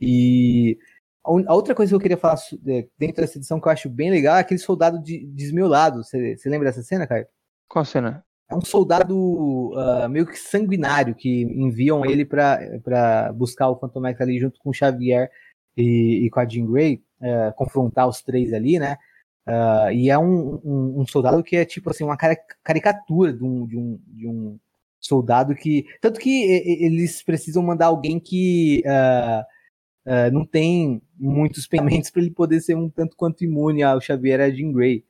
[0.00, 0.78] E
[1.24, 4.10] a outra coisa que eu queria falar é, dentro dessa edição que eu acho bem
[4.10, 6.02] legal é aquele soldado de, desmiolado.
[6.04, 7.26] Você, lembra dessa cena, Caio?
[7.68, 8.24] Qual cena?
[8.50, 14.38] É um soldado uh, meio que sanguinário que enviam ele para buscar o Fantomex ali
[14.38, 15.30] junto com o Xavier
[15.74, 18.98] e, e com a Jean Grey, uh, confrontar os três ali, né?
[19.46, 23.66] Uh, e é um, um, um, soldado que é tipo assim, uma caricatura de um,
[23.66, 24.58] de um, de um
[24.98, 25.86] soldado que.
[26.00, 26.44] Tanto que
[26.82, 28.82] eles precisam mandar alguém que.
[28.86, 34.00] Uh, uh, não tem muitos pensamentos para ele poder ser um tanto quanto imune ao
[34.00, 35.04] Xavier e a Jean Grey.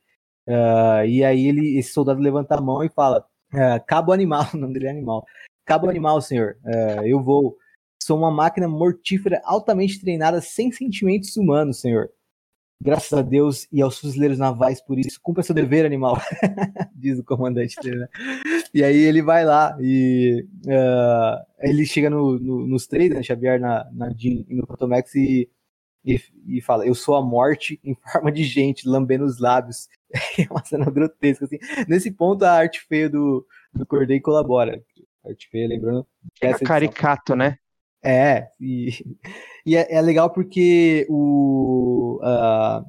[1.07, 3.25] E aí ele, esse soldado levanta a mão e fala:
[3.87, 5.25] Cabo Animal, o nome dele é Animal.
[5.65, 6.57] Cabo Animal, senhor,
[7.05, 7.57] eu vou.
[8.03, 12.11] Sou uma máquina mortífera altamente treinada sem sentimentos humanos, senhor.
[12.81, 15.19] Graças a Deus e aos fuzileiros navais por isso.
[15.21, 16.17] Cumpra seu dever, animal.
[16.93, 18.07] Diz o comandante dele, né?
[18.73, 23.23] E aí ele vai lá e uh, ele chega no, no, nos três, né?
[23.23, 25.49] Xavier na, na Jean e no Protomax e,
[26.03, 29.87] e, e, fala: Eu sou a morte em forma de gente, lambendo os lábios.
[30.37, 31.57] É uma cena grotesca, assim.
[31.89, 34.81] Nesse ponto, a arte feia do, do Corday colabora.
[35.25, 36.07] Art feia, lembrando.
[36.41, 37.57] É caricato, né?
[38.05, 38.89] É, e,
[39.65, 42.19] e é, é, legal porque o.
[42.21, 42.85] Uh,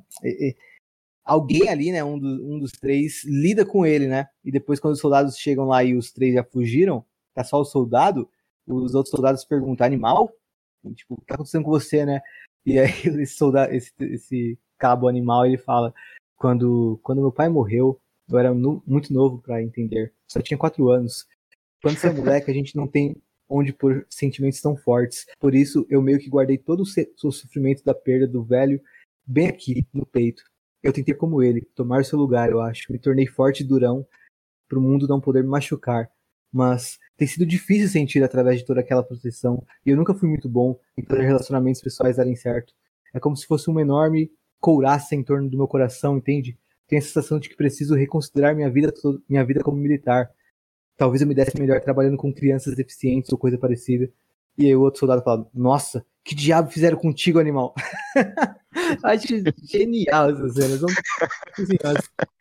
[1.24, 4.28] alguém ali, né, um, do, um dos três, lida com ele, né?
[4.44, 7.02] E depois, quando os soldados chegam lá e os três já fugiram,
[7.34, 8.28] tá só o soldado,
[8.66, 10.30] os outros soldados perguntam: animal?
[10.94, 12.20] Tipo, o que tá acontecendo com você, né?
[12.64, 12.90] E aí
[13.22, 15.94] esse soldado, esse, esse cabo animal, ele fala:
[16.36, 17.98] quando, quando meu pai morreu,
[18.28, 20.12] eu era muito novo para entender.
[20.28, 21.26] Só tinha quatro anos.
[21.82, 23.16] Quando você é moleque, a gente não tem
[23.48, 25.26] onde pôr sentimentos tão fortes.
[25.38, 28.80] Por isso, eu meio que guardei todo o sofrimento da perda do velho
[29.26, 30.42] bem aqui, no peito.
[30.82, 32.92] Eu tentei como ele, tomar seu lugar, eu acho.
[32.92, 34.06] Me tornei forte e durão
[34.68, 36.08] para o mundo não poder me machucar.
[36.52, 39.64] Mas tem sido difícil sentir através de toda aquela proteção.
[39.84, 42.72] E eu nunca fui muito bom em fazer relacionamentos pessoais darem certo.
[43.12, 44.30] É como se fosse uma enorme
[44.60, 46.58] couraça em torno do meu coração, entende?
[46.86, 48.92] Tenho a sensação de que preciso reconsiderar minha vida,
[49.28, 50.30] minha vida como militar.
[50.96, 54.10] Talvez eu me desse melhor trabalhando com crianças deficientes ou coisa parecida.
[54.58, 57.74] E aí o outro soldado fala: Nossa, que diabo fizeram contigo, animal?
[59.04, 59.26] acho
[59.64, 60.78] genial essa cena.
[60.78, 60.88] São
[61.58, 61.76] assim,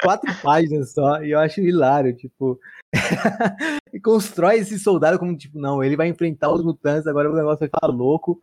[0.01, 2.16] quatro páginas só e eu acho hilário.
[2.16, 2.60] Tipo,
[3.93, 7.60] e constrói esse soldado como tipo, não, ele vai enfrentar os mutantes, agora o negócio
[7.60, 8.41] vai ficar louco.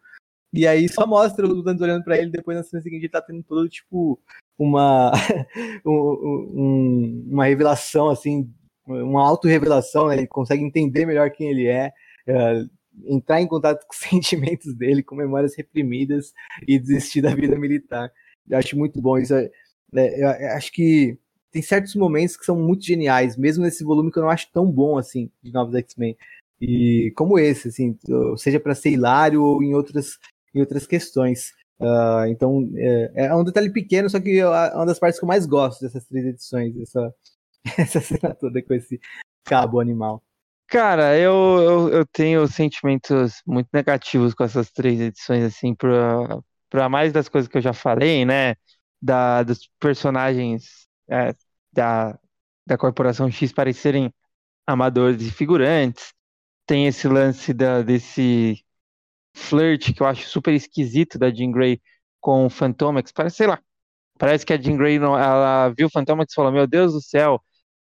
[0.52, 3.22] E aí só mostra os mutantes olhando para ele, depois na cena seguinte ele tá
[3.22, 4.20] tendo todo, tipo,
[4.58, 5.10] uma,
[5.86, 8.52] um, uma revelação, assim,
[9.02, 10.18] uma auto-revelação, né?
[10.18, 11.92] ele consegue entender melhor quem ele é,
[12.28, 12.70] uh,
[13.06, 16.32] entrar em contato com os sentimentos dele, com memórias reprimidas
[16.66, 18.10] e desistir da vida militar.
[18.48, 19.34] Eu acho muito bom isso.
[19.34, 19.50] É,
[19.92, 21.18] né, eu acho que
[21.50, 24.70] tem certos momentos que são muito geniais, mesmo nesse volume que eu não acho tão
[24.70, 26.16] bom assim de Novos X-Men.
[26.60, 27.98] E como esse, assim,
[28.36, 30.18] seja para ser hilário ou em outras
[30.54, 31.52] em outras questões.
[31.80, 35.28] Uh, então, é, é, um detalhe pequeno, só que é uma das partes que eu
[35.28, 37.12] mais gosto dessas três edições, essa,
[37.78, 39.00] essa cena toda com esse
[39.44, 40.22] cabo animal.
[40.66, 46.40] Cara, eu, eu, eu, tenho sentimentos muito negativos com essas três edições, assim, pra,
[46.70, 48.54] pra mais das coisas que eu já falei, né?
[49.00, 51.34] Da, dos personagens é,
[51.72, 52.18] da,
[52.66, 54.12] da Corporação X parecerem
[54.66, 56.14] amadores e figurantes.
[56.66, 58.64] Tem esse lance da, desse
[59.34, 61.80] flirt que eu acho super esquisito da Jean Grey
[62.20, 63.12] com o Fantomex.
[63.12, 63.60] Parece, sei lá,
[64.18, 67.02] parece que a Jean Grey não, ela viu o Fantomex e falou: Meu Deus do
[67.02, 67.42] céu,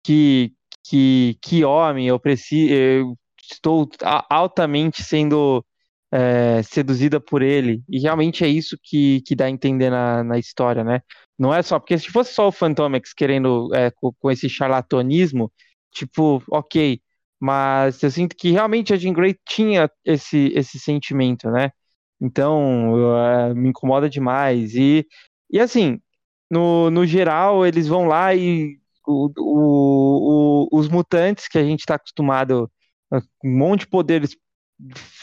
[0.07, 0.53] que,
[0.85, 3.19] que, que homem, eu preciso, eu
[3.51, 3.89] estou
[4.31, 5.65] altamente sendo
[6.13, 7.83] é, seduzida por ele.
[7.89, 11.01] E realmente é isso que, que dá a entender na, na história, né?
[11.39, 15.53] Não é só, porque se fosse só o Fantomex querendo, é, com, com esse charlatanismo,
[15.93, 17.01] tipo, ok,
[17.41, 21.71] mas eu sinto que realmente a Jean Grey tinha esse, esse sentimento, né?
[22.21, 24.75] Então, uh, me incomoda demais.
[24.75, 25.07] E,
[25.51, 26.01] e assim,
[26.51, 31.95] no, no geral, eles vão lá e o, o, os mutantes que a gente está
[31.95, 32.71] acostumado,
[33.45, 34.37] um monte de poderes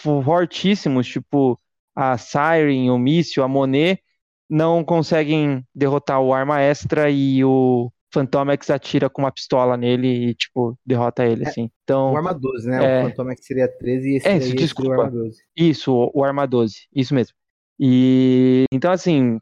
[0.02, 1.60] fortíssimos, tipo
[1.96, 4.02] a Siren, o Míssil, a Monet,
[4.50, 10.36] não conseguem derrotar o Arma Extra e o, Fantomex atira com uma pistola nele e,
[10.36, 11.72] tipo, derrota ele, é, assim.
[11.84, 13.00] Então, o Arma 12, né?
[13.00, 13.04] É...
[13.04, 14.92] O Fantomex seria 13 e esse é, seria desculpa.
[14.92, 15.42] o Arma 12.
[15.58, 17.36] Isso, o, o Arma 12, isso mesmo.
[17.80, 19.40] E, então, assim,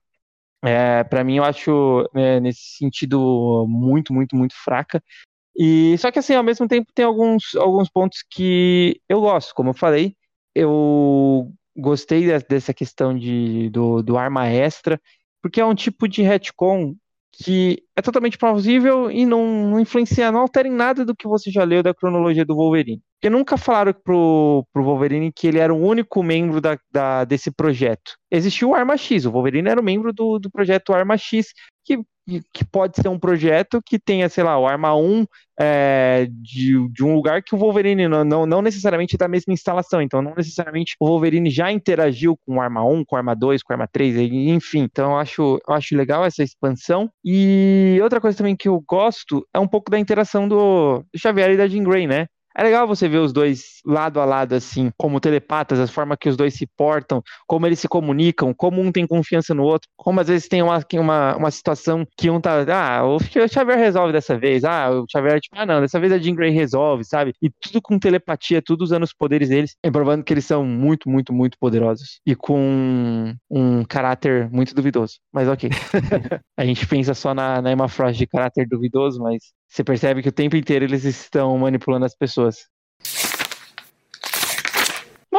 [0.63, 5.03] é, para mim eu acho, é, nesse sentido, muito, muito, muito fraca.
[5.55, 9.71] E, só que, assim, ao mesmo tempo tem alguns, alguns pontos que eu gosto, como
[9.71, 10.15] eu falei,
[10.55, 14.99] eu gostei dessa questão de, do, do arma extra,
[15.41, 16.95] porque é um tipo de retcon
[17.31, 21.49] que é totalmente plausível e não, não influencia, não altera em nada do que você
[21.49, 23.01] já leu da cronologia do Wolverine.
[23.15, 27.51] Porque nunca falaram pro, pro Wolverine que ele era o único membro da, da, desse
[27.51, 28.17] projeto.
[28.29, 31.53] Existiu o Arma X, o Wolverine era o membro do, do projeto Arma X,
[31.85, 31.99] que
[32.53, 35.25] que pode ser um projeto que tenha, sei lá, o Arma 1
[35.59, 40.01] é, de, de um lugar que o Wolverine não, não, não necessariamente da mesma instalação,
[40.01, 43.63] então não necessariamente o Wolverine já interagiu com o Arma 1, com o Arma 2,
[43.63, 47.09] com o Arma 3, enfim, então eu acho, eu acho legal essa expansão.
[47.23, 51.57] E outra coisa também que eu gosto é um pouco da interação do Xavier e
[51.57, 52.27] da Jean Grey, né?
[52.55, 56.29] É legal você ver os dois lado a lado, assim, como telepatas, a forma que
[56.29, 60.19] os dois se portam, como eles se comunicam, como um tem confiança no outro, como
[60.19, 64.37] às vezes tem uma, uma, uma situação que um tá, ah, o Xavier resolve dessa
[64.37, 67.33] vez, ah, o Xavier, tipo, ah, não, dessa vez a Jean Grey resolve, sabe?
[67.41, 71.09] E tudo com telepatia, tudo usando os poderes deles, e provando que eles são muito,
[71.09, 72.19] muito, muito poderosos.
[72.25, 75.19] E com um caráter muito duvidoso.
[75.31, 75.69] Mas ok.
[76.57, 80.29] a gente pensa só na, na Emma Frost de caráter duvidoso, mas você percebe que
[80.29, 82.57] o tempo inteiro eles estão manipulando as pessoas.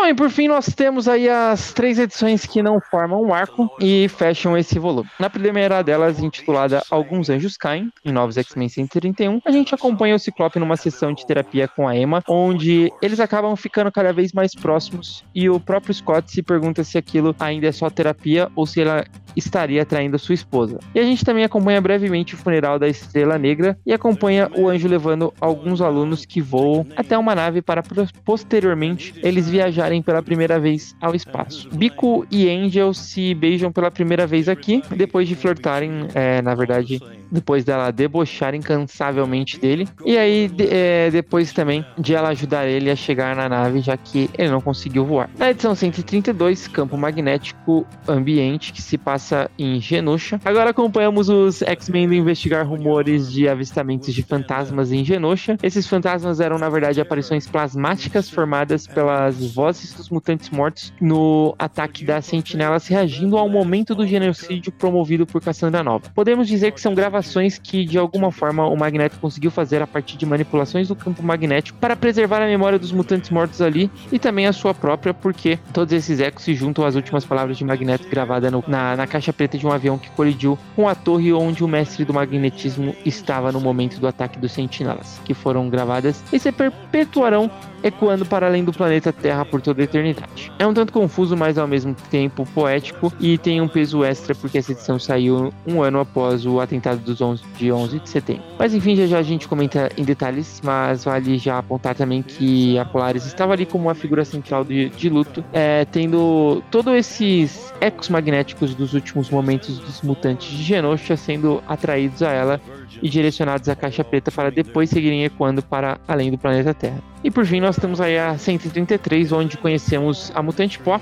[0.02, 3.70] Bom, e por fim nós temos aí as três edições que não formam um arco
[3.80, 5.08] e fecham esse volume.
[5.16, 10.18] Na primeira delas, intitulada Alguns Anjos Caem, em Novos X-Men 131, a gente acompanha o
[10.18, 14.56] Ciclope numa sessão de terapia com a Emma, onde eles acabam ficando cada vez mais
[14.56, 18.80] próximos e o próprio Scott se pergunta se aquilo ainda é só terapia ou se
[18.80, 19.04] ela
[19.36, 20.78] estaria traindo sua esposa.
[20.94, 24.88] E a gente também acompanha brevemente o funeral da Estrela Negra e acompanha o anjo
[24.88, 27.82] levando alguns alunos que voam até uma nave para
[28.24, 31.68] posteriormente eles viajarem pela primeira vez ao espaço.
[31.70, 37.00] Bico e Angel se beijam pela primeira vez aqui, depois de flertarem, é, na verdade,
[37.32, 39.88] depois dela debochar incansavelmente dele.
[40.04, 43.96] E aí, de, é, depois também de ela ajudar ele a chegar na nave, já
[43.96, 45.30] que ele não conseguiu voar.
[45.38, 50.38] Na edição 132, Campo Magnético Ambiente, que se passa em Genosha.
[50.44, 55.56] Agora acompanhamos os X-Men investigar rumores de avistamentos de fantasmas em Genosha.
[55.62, 62.04] Esses fantasmas eram, na verdade, aparições plasmáticas formadas pelas vozes dos mutantes mortos no ataque
[62.04, 66.10] das sentinelas, reagindo ao momento do genocídio promovido por Cassandra Nova.
[66.14, 69.86] Podemos dizer que são gravações gravações que de alguma forma o Magneto conseguiu fazer a
[69.86, 74.18] partir de manipulações do campo magnético para preservar a memória dos mutantes mortos ali e
[74.18, 78.08] também a sua própria, porque todos esses ecos se juntam às últimas palavras de Magneto
[78.08, 81.64] gravada no, na, na caixa preta de um avião que colidiu com a torre onde
[81.64, 86.38] o mestre do magnetismo estava no momento do ataque dos sentinelas, que foram gravadas e
[86.38, 87.50] se perpetuarão
[87.82, 90.52] ecoando para além do planeta Terra por toda a eternidade.
[90.58, 94.58] É um tanto confuso, mas ao mesmo tempo poético e tem um peso extra porque
[94.58, 98.42] essa edição saiu um ano após o atentado dos 11, de 11 de setembro.
[98.58, 102.78] Mas enfim, já já a gente comenta em detalhes, mas vale já apontar também que
[102.78, 107.72] a Polaris estava ali como uma figura central de, de luto, é, tendo todos esses
[107.80, 112.60] ecos magnéticos dos últimos momentos dos mutantes de Genosha sendo atraídos a ela
[113.00, 117.02] e direcionados à caixa preta para depois seguirem ecoando para além do planeta Terra.
[117.22, 121.00] E por fim, nós temos aí a 133, onde conhecemos a mutante Pó,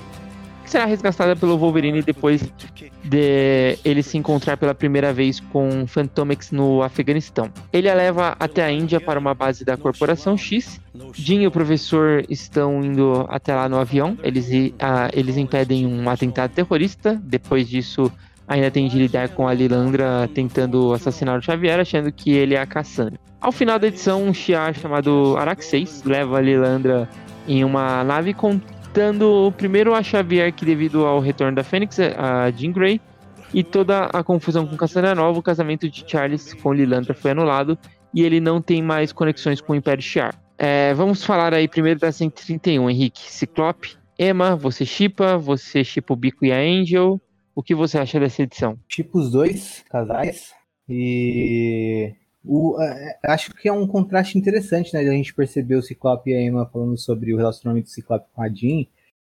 [0.62, 2.42] que será resgatada pelo Wolverine depois
[3.02, 7.50] de ele se encontrar pela primeira vez com Fantomex no Afeganistão.
[7.72, 10.80] Ele a leva até a Índia para uma base da Corporação X.
[11.14, 14.16] Jim e o professor estão indo até lá no avião.
[14.22, 17.20] Eles, uh, eles impedem um atentado terrorista.
[17.24, 18.12] Depois disso,
[18.50, 22.60] ainda tem de lidar com a Lilandra tentando assassinar o Xavier, achando que ele é
[22.60, 23.18] a Cassandra.
[23.40, 27.08] Ao final da edição, um Shiar chamado Araxes leva a Lilandra
[27.46, 32.72] em uma nave contando primeiro a Xavier que devido ao retorno da Fênix, a Jean
[32.72, 33.00] Grey,
[33.54, 37.78] e toda a confusão com Cassandra Nova, o casamento de Charles com Lilandra foi anulado
[38.12, 40.34] e ele não tem mais conexões com o Império Shiar.
[40.58, 43.30] É, vamos falar aí primeiro da 131, Henrique.
[43.30, 47.20] Ciclope, Emma, você chipa, você chipa o Bico e a Angel,
[47.60, 48.78] o que você acha dessa edição?
[48.88, 50.54] Tipo os dois casais.
[50.88, 55.00] E o, é, acho que é um contraste interessante, né?
[55.00, 58.42] A gente perceber o Ciclope e a Emma falando sobre o relacionamento do Ciclope com
[58.42, 58.86] a Jean.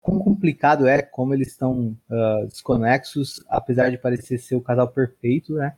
[0.01, 5.53] Quão complicado é, como eles estão uh, desconexos, apesar de parecer ser o casal perfeito,
[5.53, 5.77] né?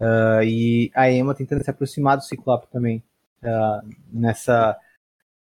[0.00, 3.04] Uh, e a Emma tentando se aproximar do Ciclope também.
[3.40, 4.76] Uh, nessa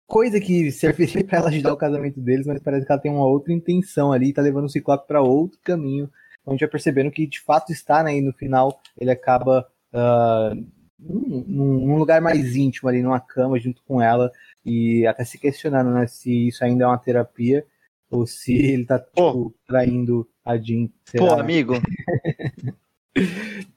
[0.05, 3.25] coisa que serviria para ela ajudar o casamento deles, mas parece que ela tem uma
[3.25, 6.11] outra intenção ali, tá levando o Ciclope para outro caminho.
[6.47, 8.17] Então a gente vai percebendo que de fato está, né?
[8.17, 10.55] E no final ele acaba uh,
[10.97, 14.31] num, num, lugar mais íntimo ali, numa cama junto com ela,
[14.65, 16.07] e até se questionando, né?
[16.07, 17.65] Se isso ainda é uma terapia
[18.09, 20.87] ou se ele tá tipo, traindo a Jean.
[21.17, 21.73] Pô, amigo.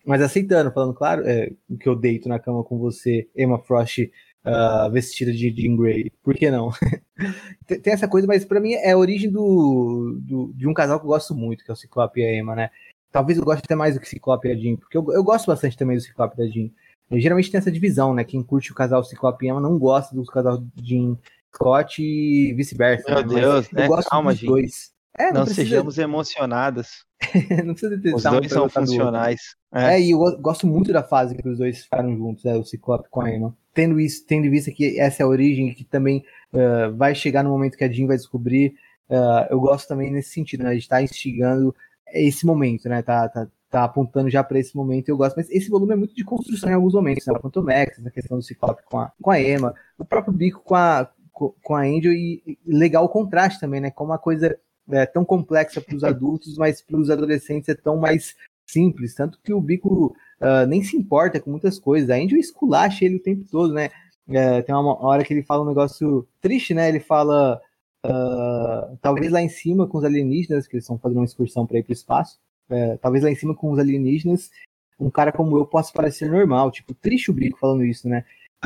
[0.07, 1.51] Mas aceitando, falando, claro, é,
[1.81, 4.09] que eu deito na cama com você, Emma Frost
[4.45, 6.11] uh, vestida de Jean Grey.
[6.23, 6.71] Por que não?
[7.67, 11.05] tem, essa coisa, mas para mim é a origem do, do, de um casal que
[11.05, 12.71] eu gosto muito, que é o Ciclope e a Emma, né?
[13.13, 15.47] Talvez eu goste até mais do que Ciclope e a Jean, porque eu, eu gosto
[15.47, 16.71] bastante também do Ciclope e da Jean.
[17.13, 18.23] Geralmente tem essa divisão, né?
[18.23, 21.19] Quem curte o casal Ciclope e Emma não gosta do casal Jean
[21.53, 23.13] Scott e vice-versa.
[23.13, 23.41] Meu né?
[23.41, 23.85] Deus, né?
[23.85, 24.93] Eu gosto Calma, dos dois.
[25.19, 25.69] É, não, não precisa...
[25.69, 27.05] sejamos emocionadas.
[27.65, 29.41] não precisa ter Os dois são funcionais.
[29.75, 29.97] É.
[29.97, 30.01] é.
[30.01, 33.23] e eu gosto muito da fase que os dois ficaram juntos, né, o Ciclope com
[33.23, 33.57] a Emma.
[33.73, 37.43] Tendo isso, tendo em vista que essa é a origem, que também uh, vai chegar
[37.43, 38.75] no momento que a Jean vai descobrir,
[39.09, 41.75] uh, eu gosto também nesse sentido, né, de estar tá instigando
[42.13, 45.69] esse momento, né, tá, tá, tá apontando já para esse momento, eu gosto, mas esse
[45.69, 48.83] volume é muito de construção em alguns momentos, né, quanto Max, na questão do Ciclope
[48.85, 52.59] com a, com a Emma, o próprio Bico com a, com a Angel, e, e
[52.67, 54.59] legal o contraste também, né, como uma coisa
[54.91, 58.35] é, tão complexa para os adultos, mas para os adolescentes é tão mais
[58.73, 62.11] simples, tanto que o Bico uh, nem se importa com muitas coisas.
[62.11, 63.91] A Angel esculacha ele o tempo todo, né?
[64.29, 66.89] É, tem uma hora que ele fala um negócio triste, né?
[66.89, 67.61] Ele fala,
[68.07, 71.79] uh, talvez lá em cima com os alienígenas, que eles estão fazendo uma excursão para
[71.79, 72.39] ir para o espaço,
[72.71, 74.51] é, talvez lá em cima com os alienígenas,
[74.99, 76.71] um cara como eu possa parecer normal.
[76.71, 78.25] Tipo, triste o Bico falando isso, né?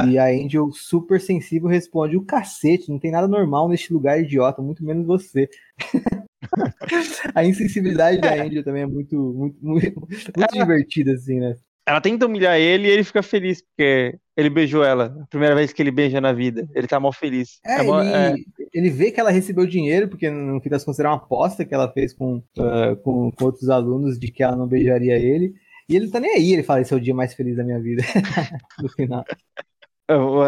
[0.09, 4.61] E a Angel, super sensível, responde: O cacete, não tem nada normal neste lugar, idiota,
[4.61, 5.49] muito menos você.
[7.35, 11.55] a insensibilidade da Angel também é muito, muito, muito, muito divertida, assim, né?
[11.87, 15.15] Ela tenta humilhar ele e ele fica feliz, porque ele beijou ela.
[15.23, 16.67] A primeira vez que ele beija na vida.
[16.75, 17.61] Ele tá mal feliz.
[17.65, 18.35] É, é ele, é...
[18.73, 21.93] ele, vê que ela recebeu dinheiro, porque não fica se considerar uma aposta que ela
[21.93, 25.55] fez com, uh, com, com, outros alunos de que ela não beijaria ele.
[25.87, 27.79] E ele tá nem aí, ele fala, esse é o dia mais feliz da minha
[27.79, 28.03] vida.
[28.81, 29.25] no final.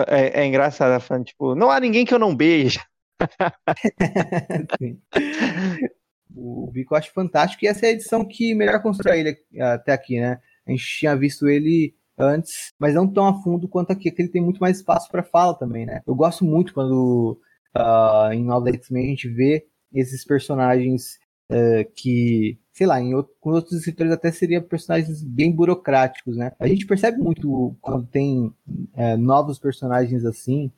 [0.08, 2.80] É, é engraçado, falando, tipo, não há ninguém que eu não beije.
[6.36, 9.92] o Vico eu acho fantástico e essa é a edição que melhor constrói ele até
[9.92, 10.38] aqui, né?
[10.66, 14.28] A gente tinha visto ele antes, mas não tão a fundo quanto aqui, que ele
[14.28, 16.02] tem muito mais espaço para fala também, né?
[16.06, 17.38] Eu gosto muito quando
[17.76, 21.18] uh, em Nova X-Men a gente vê esses personagens
[21.50, 26.52] uh, que, sei lá, em outro, com outros escritores até seriam personagens bem burocráticos, né?
[26.58, 30.70] A gente percebe muito quando tem uh, novos personagens assim,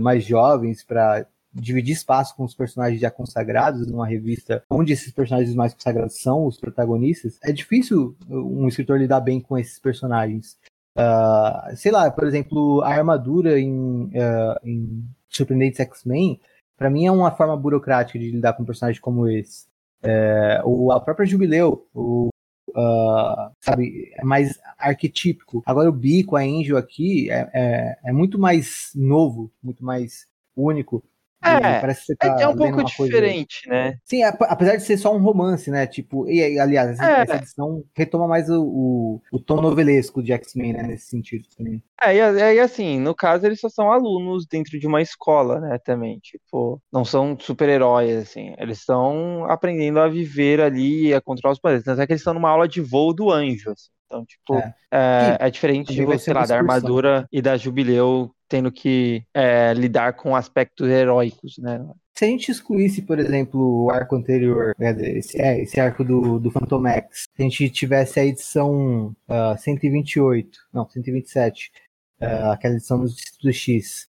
[0.00, 5.54] mais jovens, para dividir espaço com os personagens já consagrados numa revista onde esses personagens
[5.54, 10.56] mais consagrados são os protagonistas, é difícil um escritor lidar bem com esses personagens.
[10.96, 16.40] Uh, sei lá, por exemplo, a armadura em, uh, em Surpreendentes X-Men,
[16.76, 19.66] para mim é uma forma burocrática de lidar com um personagem como esse.
[20.02, 20.60] É,
[20.92, 22.28] a própria Jubileu, o,
[22.70, 25.62] uh, sabe, é mais arquetípico.
[25.64, 30.26] Agora o Bico, a Angel aqui, é, é, é muito mais novo, muito mais
[30.56, 31.02] único.
[31.44, 33.84] É, parece que você tá é um pouco diferente, coisa...
[33.84, 33.98] né?
[34.04, 35.86] Sim, apesar de ser só um romance, né?
[35.86, 37.22] Tipo, e aliás, essa, é.
[37.22, 40.82] essa edição retoma mais o, o, o tom novelesco de X-Men, né?
[40.82, 41.82] Nesse sentido também.
[42.00, 45.78] É, e, e, assim, no caso, eles só são alunos dentro de uma escola, né?
[45.84, 48.54] Também, tipo, não são super-heróis, assim.
[48.58, 51.84] Eles estão aprendendo a viver ali, a controlar os poderes.
[51.84, 53.90] Tanto é que eles estão numa aula de voo do anjo, assim.
[54.06, 58.70] Então, tipo, é, é, é diferente de você, lá, da armadura e da Jubileu tendo
[58.70, 61.84] que é, lidar com aspectos heróicos, né?
[62.16, 66.50] Se a gente excluísse, por exemplo, o arco anterior, esse, é, esse arco do, do
[66.52, 71.72] Phantom X, se a gente tivesse a edição uh, ah, 128, não, 127,
[72.20, 74.08] uh, aquela edição do Distrito X,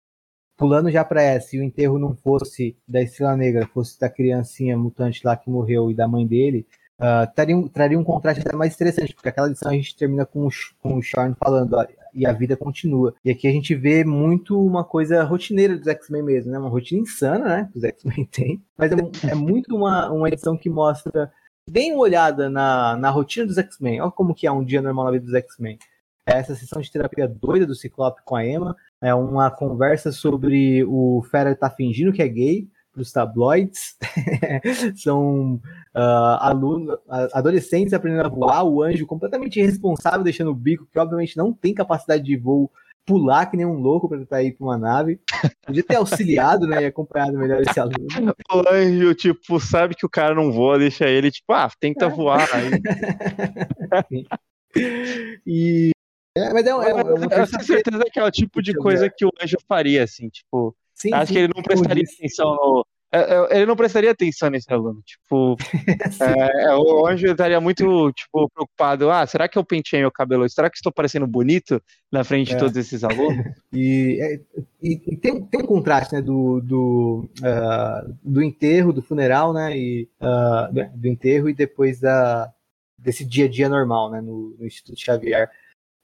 [0.56, 4.78] pulando já para essa e o enterro não fosse da Estrela Negra, fosse da criancinha
[4.78, 6.68] mutante lá que morreu e da mãe dele,
[7.00, 10.48] uh, traria, traria um contraste até mais interessante, porque aquela edição a gente termina com,
[10.82, 11.76] com o Sean falando,
[12.16, 13.14] e a vida continua.
[13.24, 16.58] E aqui a gente vê muito uma coisa rotineira dos X-Men mesmo, né?
[16.58, 17.70] Uma rotina insana, né?
[17.72, 18.64] Que os X-Men têm.
[18.78, 21.32] Mas é, é, muito uma, uma edição que mostra
[21.70, 24.02] bem olhada na, na rotina dos X-Men.
[24.02, 25.78] Olha como que é um dia normal na vida dos X-Men.
[26.26, 28.76] É essa sessão de terapia doida do Ciclope com a Emma.
[29.02, 33.96] É uma conversa sobre o Fera tá fingindo que é gay para os tabloides.
[34.96, 35.56] São
[35.94, 36.98] uh, alunos,
[37.34, 41.74] adolescentes aprendendo a voar, o anjo completamente irresponsável, deixando o bico, que obviamente não tem
[41.74, 42.72] capacidade de voo,
[43.06, 45.20] pular que nem um louco para tentar ir para uma nave.
[45.66, 46.84] Podia ter auxiliado, né?
[46.84, 48.08] E acompanhado melhor esse aluno.
[48.52, 52.10] O anjo, tipo, sabe que o cara não voa, deixa ele, tipo, ah, tenta é.
[52.10, 52.48] voar.
[55.46, 55.92] e.
[56.38, 59.10] É, mas é, é, é uma eu tenho certeza que é o tipo de coisa
[59.10, 60.76] que o anjo faria, assim, tipo.
[60.96, 62.88] Sim, Acho sim, que ele não prestaria atenção no.
[63.12, 65.02] É, é, ele não prestaria atenção nesse aluno.
[65.04, 65.56] Tipo,
[66.22, 69.10] é, o anjo estaria muito tipo, preocupado.
[69.12, 70.50] Ah, será que eu penteei meu cabelo?
[70.50, 71.82] Será que estou parecendo bonito
[72.12, 73.46] na frente de todos esses alunos?
[73.78, 74.40] E,
[74.82, 79.78] e, e tem, tem, um contraste né, do, do, uh, do enterro, do funeral, né?
[79.78, 82.50] E, uh, do enterro e depois da,
[82.98, 84.22] desse dia a dia normal, né?
[84.22, 85.50] No, no Instituto Xavier.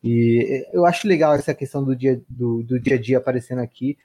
[0.03, 3.97] E eu acho legal essa questão do dia, do, do dia a dia aparecendo aqui.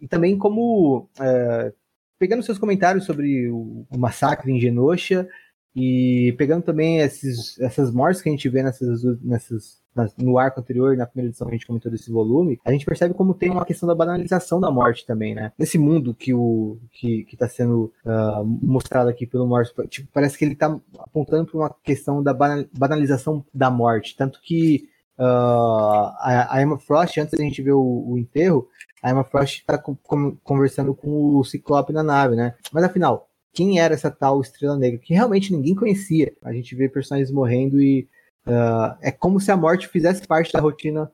[0.00, 1.72] E também como, é,
[2.18, 5.28] pegando seus comentários sobre o, o, massacre em Genosha
[5.74, 9.78] e pegando também esses, essas mortes que a gente vê nessas, nessas,
[10.16, 13.14] no arco anterior, na primeira edição que a gente comentou desse volume, a gente percebe
[13.14, 15.52] como tem uma questão da banalização da morte também, né?
[15.58, 20.38] Nesse mundo que o que, que tá sendo uh, mostrado aqui pelo Morse, tipo, parece
[20.38, 24.88] que ele está apontando para uma questão da banalização da morte, tanto que
[25.18, 28.68] uh, a, a, Emma Frost, antes da gente ver o, o enterro,
[29.02, 29.78] a Emma Frost está
[30.42, 32.54] conversando com o Ciclope na nave, né?
[32.72, 34.98] Mas afinal, quem era essa tal Estrela Negra?
[34.98, 36.32] Que realmente ninguém conhecia.
[36.42, 38.08] A gente vê personagens morrendo e
[38.46, 41.10] uh, é como se a morte fizesse parte da rotina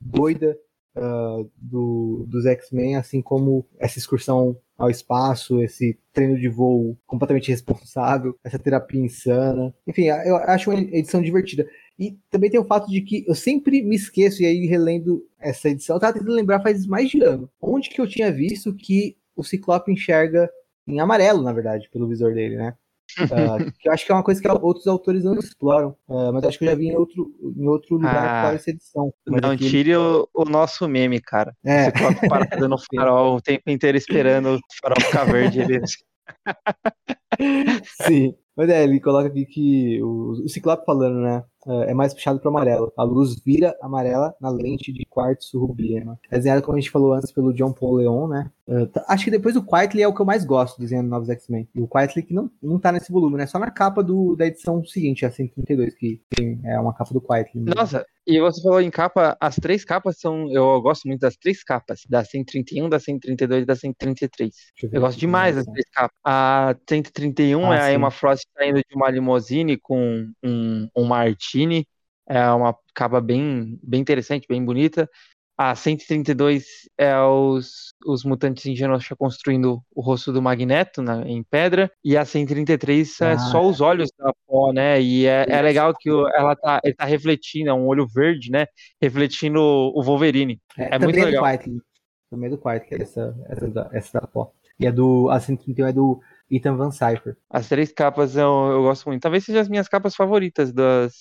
[0.00, 0.56] doida
[0.96, 7.48] uh, do, dos X-Men, assim como essa excursão ao espaço, esse treino de voo completamente
[7.48, 9.74] irresponsável, essa terapia insana.
[9.86, 11.68] Enfim, eu acho uma edição divertida.
[11.98, 15.68] E também tem o fato de que eu sempre me esqueço, e aí relendo essa
[15.68, 19.16] edição, eu tava tentando lembrar faz mais de ano, onde que eu tinha visto que
[19.36, 20.50] o Ciclope enxerga
[20.86, 22.74] em amarelo, na verdade, pelo visor dele, né?
[23.18, 23.18] uh,
[23.78, 26.58] que eu acho que é uma coisa que outros autores não exploram, uh, mas acho
[26.58, 29.12] que eu já vi em outro, em outro lugar ah, essa edição.
[29.26, 29.68] não aqui...
[29.68, 31.54] tire o, o, nosso meme, cara.
[31.64, 31.84] É.
[31.84, 35.60] Você coloca parado no farol o tempo inteiro esperando o farol ficar verde.
[35.60, 35.80] Ele...
[38.06, 38.34] Sim.
[38.54, 41.42] Mas é, ele coloca aqui que o, o Ciclope falando, né?
[41.66, 42.92] É, é mais puxado para amarelo.
[42.96, 46.00] A luz vira amarela na lente de quartzo rubi.
[46.00, 46.16] Né?
[46.30, 48.50] É desenhado, como a gente falou antes, pelo John Paul Leon, né?
[48.66, 51.68] Uh, acho que depois o Quietly é o que eu mais gosto desenhando novos X-Men.
[51.74, 53.46] E o Quietly que não, não tá nesse volume, né?
[53.46, 57.20] Só na capa do, da edição seguinte, a 132, que tem, é uma capa do
[57.20, 57.60] Quietly.
[57.60, 57.74] Mesmo.
[57.74, 60.48] Nossa, e você falou em capa, as três capas são.
[60.52, 64.54] Eu gosto muito das três capas, da 131, da 132 e da 133.
[64.80, 66.16] Eu, eu gosto demais das três capas.
[66.24, 71.04] A 131 ah, é a Emma Frost saindo de uma limousine com um, um
[72.28, 75.08] É uma capa bem, bem interessante, bem bonita.
[75.56, 76.64] A 132
[76.96, 81.90] é os, os mutantes em Genosha construindo o rosto do Magneto na, em pedra.
[82.02, 85.00] E a 133 é ah, só os olhos da pó, né?
[85.00, 88.50] E é, é legal que o, ela tá, ele tá refletindo, é um olho verde,
[88.50, 88.66] né?
[89.00, 90.60] Refletindo o Wolverine.
[90.78, 91.44] É, é muito é legal.
[91.58, 91.82] Do
[92.30, 94.52] também é do que é essa, essa, da, essa da pó.
[94.80, 96.18] E é do, a 131 é do
[96.50, 97.36] Ethan Van Cypher.
[97.50, 99.20] As três capas eu, eu gosto muito.
[99.20, 101.12] Talvez sejam as minhas capas favoritas das,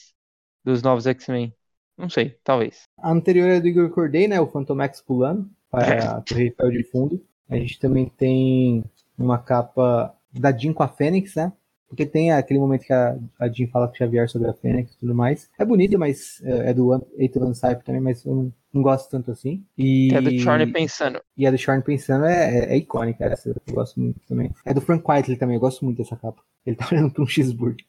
[0.64, 1.54] dos novos X-Men.
[1.98, 2.84] Não sei, talvez.
[2.98, 4.40] A anterior é do Igor Corday, né?
[4.40, 6.04] O Phantomax pulando para é.
[6.04, 7.24] a Torre Eiffel de fundo.
[7.50, 8.84] A gente também tem
[9.18, 11.52] uma capa da Jean com a Fênix, né?
[11.88, 14.94] Porque tem aquele momento que a, a Jean fala com o Xavier sobre a Fênix
[14.94, 15.50] e tudo mais.
[15.60, 19.30] É bonita, mas é, é do Eitor Van também, mas eu não, não, gosto tanto
[19.30, 19.66] assim.
[19.78, 21.22] E, é do Charlie pensando.
[21.36, 24.50] E a do Charlie pensando é, é, é, icônica, essa eu gosto muito também.
[24.66, 26.42] É do Frank Whiteley também, eu gosto muito dessa capa.
[26.66, 27.86] Ele tá olhando para um cheeseburger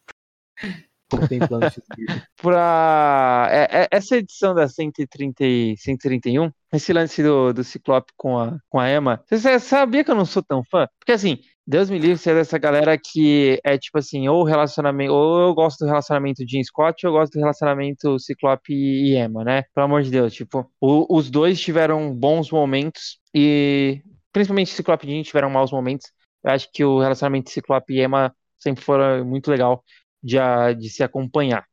[1.16, 1.66] contemplando
[2.40, 5.44] pra, é, é, essa edição da 130,
[5.76, 10.14] 131, esse lance do, do Ciclope com a, com a Emma, você sabia que eu
[10.14, 10.86] não sou tão fã?
[10.98, 15.48] Porque assim, Deus me livre ser dessa galera que é tipo assim, ou relacionamento, ou
[15.48, 19.62] eu gosto do relacionamento Jean Scott, ou eu gosto do relacionamento Ciclope e Emma, né?
[19.74, 24.02] Pelo amor de Deus, tipo, o, os dois tiveram bons momentos e
[24.32, 26.10] principalmente Ciclope e Jean tiveram maus momentos.
[26.44, 29.84] Eu acho que o relacionamento Ciclope e Emma sempre foi muito legal
[30.22, 30.38] de,
[30.78, 31.66] de se acompanhar.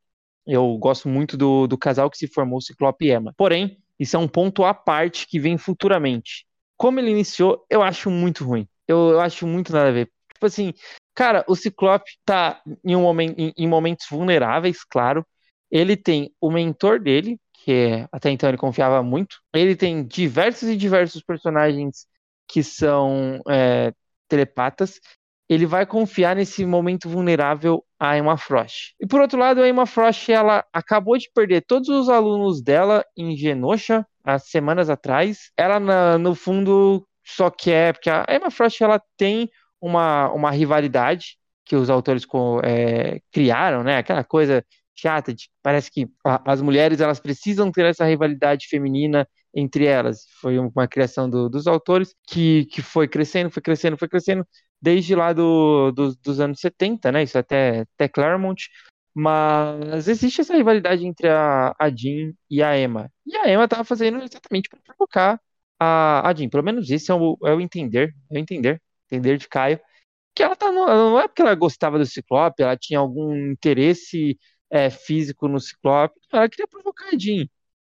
[0.45, 3.33] Eu gosto muito do, do casal que se formou, Ciclope e Emma.
[3.37, 6.47] Porém, isso é um ponto à parte que vem futuramente.
[6.77, 8.67] Como ele iniciou, eu acho muito ruim.
[8.87, 10.09] Eu, eu acho muito nada a ver.
[10.33, 10.73] Tipo assim,
[11.13, 15.25] cara, o Ciclope tá em, um momento, em, em momentos vulneráveis, claro.
[15.69, 19.37] Ele tem o mentor dele, que é, até então ele confiava muito.
[19.53, 22.07] Ele tem diversos e diversos personagens
[22.47, 23.93] que são é,
[24.27, 24.99] telepatas
[25.49, 28.93] ele vai confiar nesse momento vulnerável a Emma Frost.
[29.01, 33.03] E por outro lado, a Emma Frost ela acabou de perder todos os alunos dela
[33.17, 35.51] em Genosha há semanas atrás.
[35.57, 39.49] Ela na, no fundo só quer porque a Emma Frost ela tem
[39.81, 42.25] uma, uma rivalidade que os autores
[42.63, 43.97] é, criaram, né?
[43.97, 44.63] Aquela coisa
[44.95, 46.07] chata de parece que
[46.45, 50.25] as mulheres elas precisam ter essa rivalidade feminina entre elas.
[50.41, 54.47] Foi uma criação do, dos autores que, que foi crescendo, foi crescendo, foi crescendo
[54.81, 57.23] desde lá do, do, dos anos 70, né?
[57.23, 58.69] Isso até, até Claremont.
[59.13, 63.11] Mas existe essa rivalidade entre a, a Jean e a Emma.
[63.25, 65.41] E a Emma estava fazendo exatamente para provocar
[65.79, 66.49] a, a Jean.
[66.49, 69.79] Pelo menos isso é o, é o entender, é o entender, entender de Caio.
[70.35, 74.39] Que ela tá no, não é porque ela gostava do Ciclope, ela tinha algum interesse
[74.69, 77.45] é, físico no Ciclope, ela queria provocar a Jean.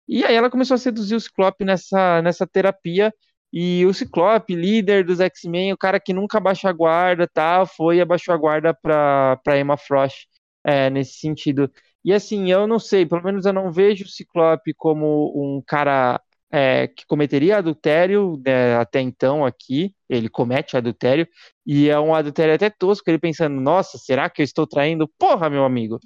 [0.07, 3.13] E aí ela começou a seduzir o Ciclope nessa, nessa terapia
[3.51, 7.97] e o Ciclope, líder dos X-Men, o cara que nunca abaixou a guarda, tá, foi
[7.97, 10.27] e abaixou a guarda pra, pra Emma Frost
[10.63, 11.71] é, nesse sentido.
[12.03, 16.21] E assim, eu não sei, pelo menos eu não vejo o Ciclope como um cara
[16.51, 19.95] é, que cometeria adultério né, até então aqui.
[20.09, 21.27] Ele comete adultério,
[21.65, 25.07] e é um adultério até tosco, ele pensando, nossa, será que eu estou traindo?
[25.17, 25.99] Porra, meu amigo!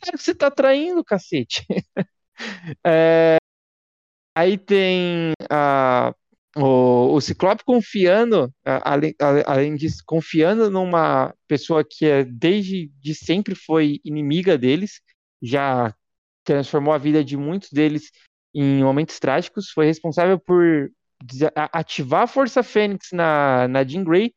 [0.00, 1.66] Claro que você tá traindo, cacete!
[2.86, 3.36] é,
[4.36, 6.14] aí tem a
[6.56, 9.14] o, o Ciclope confiando, além,
[9.46, 15.00] além disso, confiando numa pessoa que é, desde de sempre foi inimiga deles,
[15.40, 15.94] já
[16.44, 18.10] transformou a vida de muitos deles
[18.54, 20.90] em momentos trágicos, foi responsável por
[21.72, 24.34] ativar a Força Fênix na, na Jean Grey,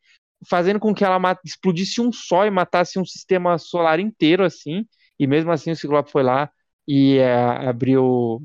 [0.47, 4.85] fazendo com que ela explodisse um só e matasse um sistema solar inteiro, assim,
[5.19, 6.49] e mesmo assim o Ciclope foi lá
[6.87, 7.33] e é,
[7.67, 8.41] abriu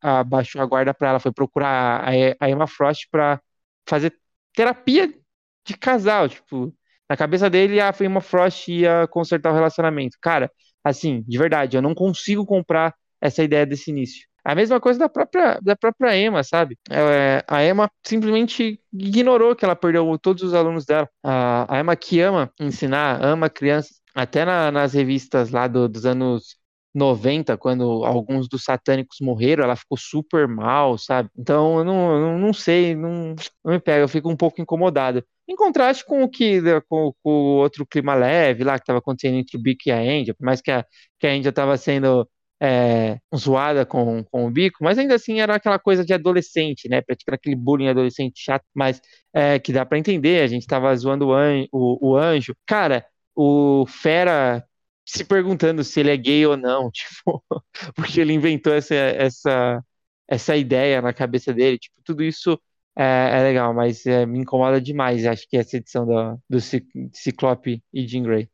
[0.00, 2.04] abaixou a guarda para ela, foi procurar
[2.40, 3.40] a, Emma Frost para
[3.86, 4.14] fazer
[4.54, 5.12] terapia
[5.66, 6.72] de casal, tipo,
[7.08, 10.16] na cabeça dele a Emma Frost ia consertar o relacionamento.
[10.20, 10.50] Cara,
[10.84, 14.28] assim, de verdade, eu não consigo comprar essa ideia desse início.
[14.44, 16.78] A mesma coisa da própria, da própria Emma, sabe?
[16.90, 21.08] É, a Emma simplesmente ignorou que ela perdeu todos os alunos dela.
[21.22, 24.00] A, a Emma que ama ensinar, ama crianças.
[24.14, 26.56] Até na, nas revistas lá do, dos anos
[26.98, 31.30] 90, quando alguns dos satânicos morreram, ela ficou super mal, sabe?
[31.38, 33.34] Então eu não, não, não sei, não,
[33.64, 35.24] não me pega, eu fico um pouco incomodado.
[35.48, 39.36] Em contraste com o que com, com o outro clima leve lá que estava acontecendo
[39.38, 40.84] entre o Bico e a Índia, por mais que a,
[41.18, 42.28] que a Índia estava sendo
[42.60, 47.00] é, zoada com, com o bico, mas ainda assim era aquela coisa de adolescente, né?
[47.00, 49.00] Praticando aquele bullying adolescente chato, mas
[49.32, 50.42] é, que dá para entender.
[50.42, 52.54] A gente tava zoando o, an o, o anjo.
[52.66, 54.64] Cara, o Fera
[55.08, 57.42] se perguntando se ele é gay ou não, tipo,
[57.94, 59.84] porque ele inventou essa, essa,
[60.28, 62.60] essa ideia na cabeça dele, tipo, tudo isso
[62.94, 66.60] é, é legal, mas é, me incomoda demais, acho que essa edição do, do
[67.12, 68.48] Ciclope e Jean Grey.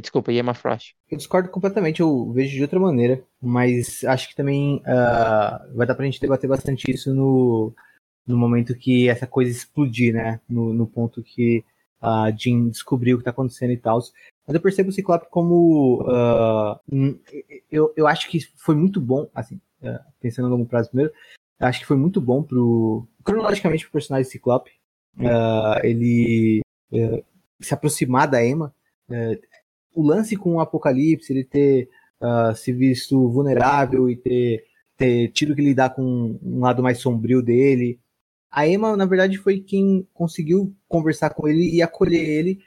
[0.00, 0.94] Desculpa, Emma Frost.
[1.08, 5.94] Eu discordo completamente, eu vejo de outra maneira, mas acho que também uh, vai dar
[5.94, 7.72] pra gente debater bastante isso no,
[8.26, 10.40] no momento que essa coisa explodir, né?
[10.48, 11.64] No, no ponto que
[12.00, 14.00] a Jean descobriu o que tá acontecendo e tal.
[14.50, 16.02] Mas eu percebo o Ciclope como.
[16.02, 17.16] Uh,
[17.70, 21.12] eu, eu acho que foi muito bom, assim, uh, pensando no longo prazo primeiro,
[21.60, 23.06] acho que foi muito bom pro.
[23.22, 24.72] cronologicamente pro personagem Ciclope.
[25.16, 26.62] Uh, ele
[27.60, 28.74] se aproximar da Emma
[29.94, 31.88] o lance com o Apocalipse, ele ter
[32.56, 34.64] se visto vulnerável e ter,
[34.96, 38.00] ter tido que lidar com um lado mais sombrio dele.
[38.50, 42.60] A Emma, na verdade, foi quem conseguiu conversar com ele e acolher ele,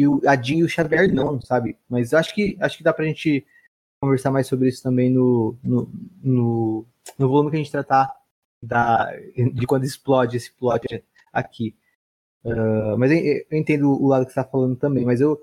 [0.00, 1.76] e o, a Jean e o Xavier não, sabe?
[1.88, 3.46] Mas acho que, acho que dá pra gente
[4.00, 5.90] conversar mais sobre isso também no, no,
[6.22, 6.86] no,
[7.18, 8.12] no volume que a gente tratar
[8.62, 9.12] da,
[9.52, 11.76] de quando explode esse plot aqui.
[12.44, 15.40] Uh, mas eu, eu, entendo o lado que você está falando também, mas eu,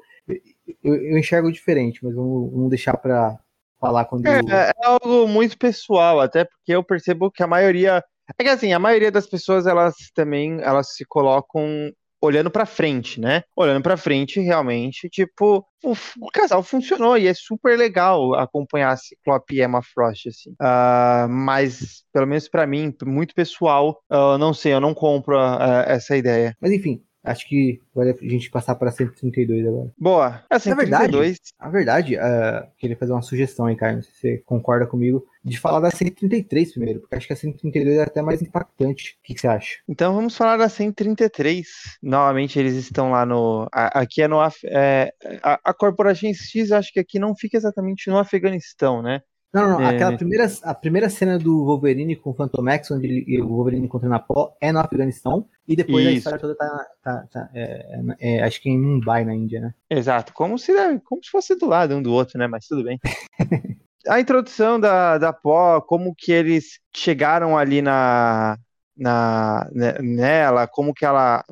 [0.84, 3.40] eu, eu enxergo diferente, mas vamos, vamos deixar para
[3.80, 4.26] falar quando.
[4.26, 8.04] É, é algo muito pessoal, até porque eu percebo que a maioria.
[8.38, 13.20] É que assim, a maioria das pessoas, elas também elas se colocam olhando para frente,
[13.20, 13.44] né?
[13.56, 19.56] Olhando para frente, realmente, tipo, o, o, casal funcionou e é super legal acompanhar Ciclope
[19.56, 20.52] e Emma Frost, assim.
[20.52, 25.84] Uh, mas, pelo menos para mim, muito pessoal, uh, não sei, eu não compro uh,
[25.86, 26.56] essa ideia.
[26.60, 29.92] Mas enfim, Acho que vale a gente passar para 132 agora.
[29.98, 30.44] Boa.
[30.50, 31.38] É, 132.
[31.60, 35.26] Na verdade, na verdade uh, queria fazer uma sugestão aí, Caio, se você concorda comigo,
[35.44, 39.18] de falar da 133 primeiro, porque acho que a 132 é até mais impactante.
[39.20, 39.78] O que, que você acha?
[39.88, 41.68] Então vamos falar da 133.
[42.02, 43.68] Novamente, eles estão lá no.
[43.72, 44.40] Aqui é no.
[44.66, 45.14] É,
[45.44, 49.22] a, a Corporation X, acho que aqui não fica exatamente no Afeganistão, né?
[49.52, 49.96] Não, não, é...
[49.96, 53.86] aquela primeira, a primeira cena do Wolverine com o Phantom X, onde ele, o Wolverine
[53.86, 56.10] encontra na Pó, é no Afeganistão, e depois Isso.
[56.10, 59.60] a história toda tá, tá, tá é, é, é, acho que em Mumbai, na Índia,
[59.60, 59.74] né?
[59.90, 62.48] Exato, como se, como se fosse do lado um do outro, né?
[62.48, 63.00] Mas tudo bem.
[64.08, 68.56] a introdução da, da Pó, como que eles chegaram ali na,
[68.96, 71.44] na né, nela, como que ela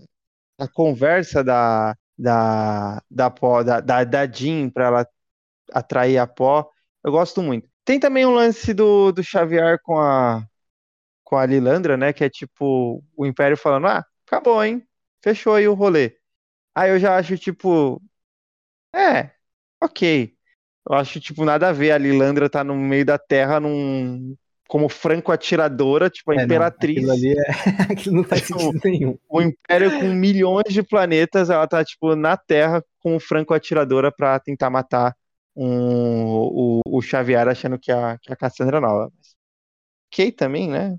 [0.59, 5.07] a conversa da da da Pó, da, da, da Jean para ela
[5.71, 6.69] atrair a Pó,
[7.03, 7.67] eu gosto muito.
[7.87, 10.45] Tem também um lance do, do Xavier com a,
[11.23, 12.11] com a Lilandra, né?
[12.11, 14.85] Que é tipo o Império falando: ah, acabou, hein?
[15.23, 16.17] Fechou aí o rolê.
[16.75, 18.01] Aí eu já acho, tipo.
[18.93, 19.31] É,
[19.81, 20.33] ok.
[20.89, 21.91] Eu acho, tipo, nada a ver.
[21.91, 24.35] A Lilandra tá no meio da Terra num.
[24.67, 27.01] Como franco-atiradora, tipo, a é, imperatriz.
[27.01, 27.51] Não, aquilo ali é...
[27.89, 29.17] aquilo não faz tipo, sentido nenhum.
[29.29, 34.69] O Império com milhões de planetas, ela tá, tipo, na Terra com franco-atiradora pra tentar
[34.69, 35.15] matar
[35.57, 39.11] um, o, o Xavier achando que a, que a Cassandra é nova.
[40.11, 40.97] Ok também, né?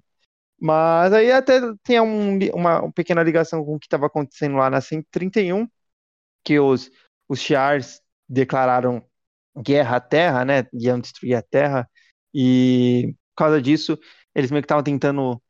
[0.61, 4.71] Mas aí até tem um, uma, uma, pequena ligação com o que estava acontecendo lá
[4.71, 5.69] na 131,
[6.45, 6.91] que os,
[7.29, 9.05] os Shi'ars declararam
[9.57, 10.67] guerra à Terra, né?
[10.75, 11.89] Iam destruir a Terra,
[12.35, 13.99] e por causa disso,
[14.35, 15.43] eles meio que estavam tentando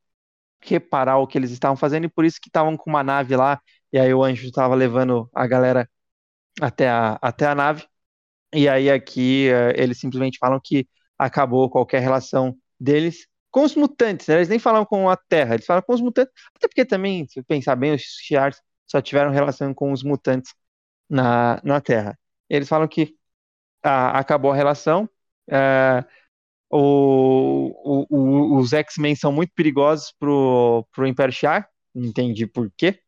[0.63, 3.61] reparar o que eles estavam fazendo, e por isso que estavam com uma nave lá,
[3.93, 5.89] e aí o anjo estava levando a galera
[6.61, 7.87] até a, até a nave,
[8.53, 10.89] e aí aqui uh, eles simplesmente falam que
[11.19, 14.37] acabou qualquer relação deles com os mutantes, né?
[14.37, 17.43] Eles nem falam com a Terra, eles falam com os mutantes, até porque também, se
[17.43, 20.55] pensar bem, os Shi'ars só tiveram relação com os mutantes
[21.09, 22.19] na, na Terra.
[22.49, 23.05] Eles falam que
[23.85, 25.09] uh, acabou a relação,
[25.51, 26.05] uh,
[26.71, 33.01] o, o, o, os X-Men são muito perigosos pro, pro Império Shi'ar, entendi por quê,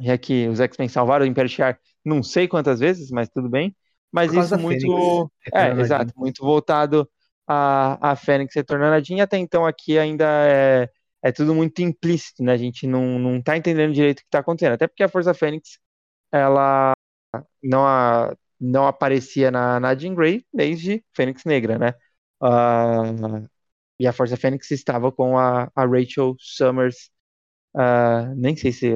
[0.00, 3.74] já que os X-Men salvaram o Império Shi'ar não sei quantas vezes, mas tudo bem
[4.12, 5.30] mas isso muito.
[5.52, 7.08] É, exato, muito voltado
[7.46, 10.88] a, a Fênix retornando a Jean, até então aqui ainda é,
[11.22, 12.52] é tudo muito implícito, né?
[12.52, 14.74] A gente não, não tá entendendo direito o que tá acontecendo.
[14.74, 15.78] Até porque a Força Fênix,
[16.32, 16.94] ela
[17.62, 21.94] não, a, não aparecia na, na Jean Grey desde Fênix Negra, né?
[22.42, 23.48] Uh,
[23.98, 27.10] e a Força Fênix estava com a, a Rachel Summers.
[27.74, 28.92] Uh, nem sei se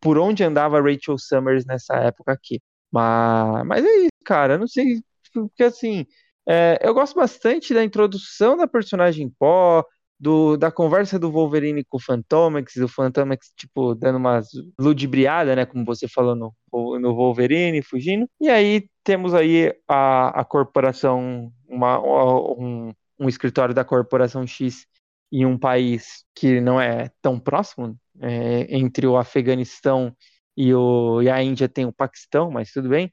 [0.00, 2.60] por onde andava a Rachel Summers nessa época aqui.
[2.90, 4.58] Mas, mas é isso, cara.
[4.58, 5.02] Não sei.
[5.32, 6.06] Porque assim,
[6.48, 9.84] é, eu gosto bastante da introdução da personagem Pó,
[10.18, 14.48] do, da conversa do Wolverine com o Fantomex, o Fantomex, tipo, dando umas
[14.78, 16.54] ludibriada, né, como você falou no,
[16.98, 18.28] no Wolverine, fugindo.
[18.40, 24.86] E aí temos aí a, a corporação, uma, um, um escritório da Corporação X
[25.32, 30.14] em um país que não é tão próximo, é, entre o Afeganistão
[30.56, 33.12] e, o, e a Índia tem o Paquistão, mas tudo bem.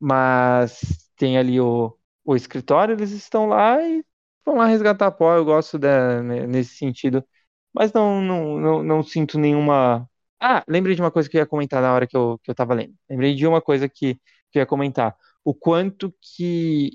[0.00, 0.80] Mas
[1.16, 4.04] tem ali o, o escritório, eles estão lá e
[4.44, 5.34] vão lá resgatar pó.
[5.36, 7.24] Eu gosto da, né, nesse sentido,
[7.72, 10.08] mas não, não, não, não, sinto nenhuma.
[10.40, 12.54] Ah, lembrei de uma coisa que eu ia comentar na hora que eu, que eu
[12.54, 12.94] tava lendo.
[13.08, 14.14] Lembrei de uma coisa que,
[14.50, 15.16] que eu ia comentar.
[15.44, 16.90] O quanto que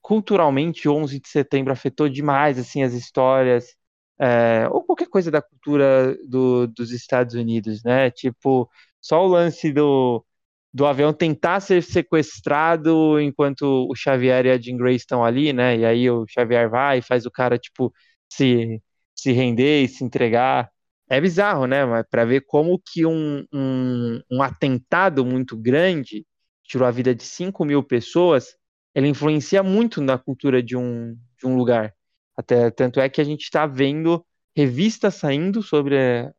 [0.00, 3.76] culturalmente 11 de setembro afetou demais assim as histórias
[4.20, 8.10] é, ou qualquer coisa da cultura do, dos Estados Unidos, né?
[8.10, 8.70] Tipo,
[9.00, 10.24] só o lance do,
[10.72, 15.76] do avião tentar ser sequestrado enquanto o Xavier e a Jean Grey estão ali, né?
[15.78, 17.92] E aí o Xavier vai e faz o cara, tipo,
[18.28, 18.82] se,
[19.14, 20.70] se render e se entregar.
[21.08, 21.84] É bizarro, né?
[21.84, 26.26] Mas para ver como que um, um, um atentado muito grande
[26.64, 28.56] tirou a vida de 5 mil pessoas
[28.94, 31.94] ela influencia muito na cultura de um, de um lugar.
[32.36, 34.24] Até tanto é que a gente está vendo
[34.56, 36.32] revistas saindo sobre é,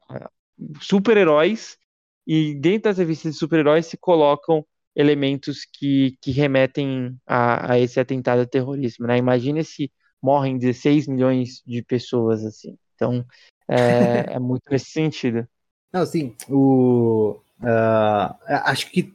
[0.80, 1.78] super-heróis
[2.26, 8.00] e dentro das revistas de super-heróis se colocam elementos que, que remetem a, a esse
[8.00, 9.08] atentado a terrorismo.
[9.08, 9.18] Né?
[9.18, 9.92] Imagina se
[10.22, 12.78] morrem 16 milhões de pessoas assim.
[12.96, 13.26] Então
[13.68, 15.48] é, é muito nesse sentido.
[15.92, 16.36] Não, sim.
[16.50, 19.14] O, uh, acho que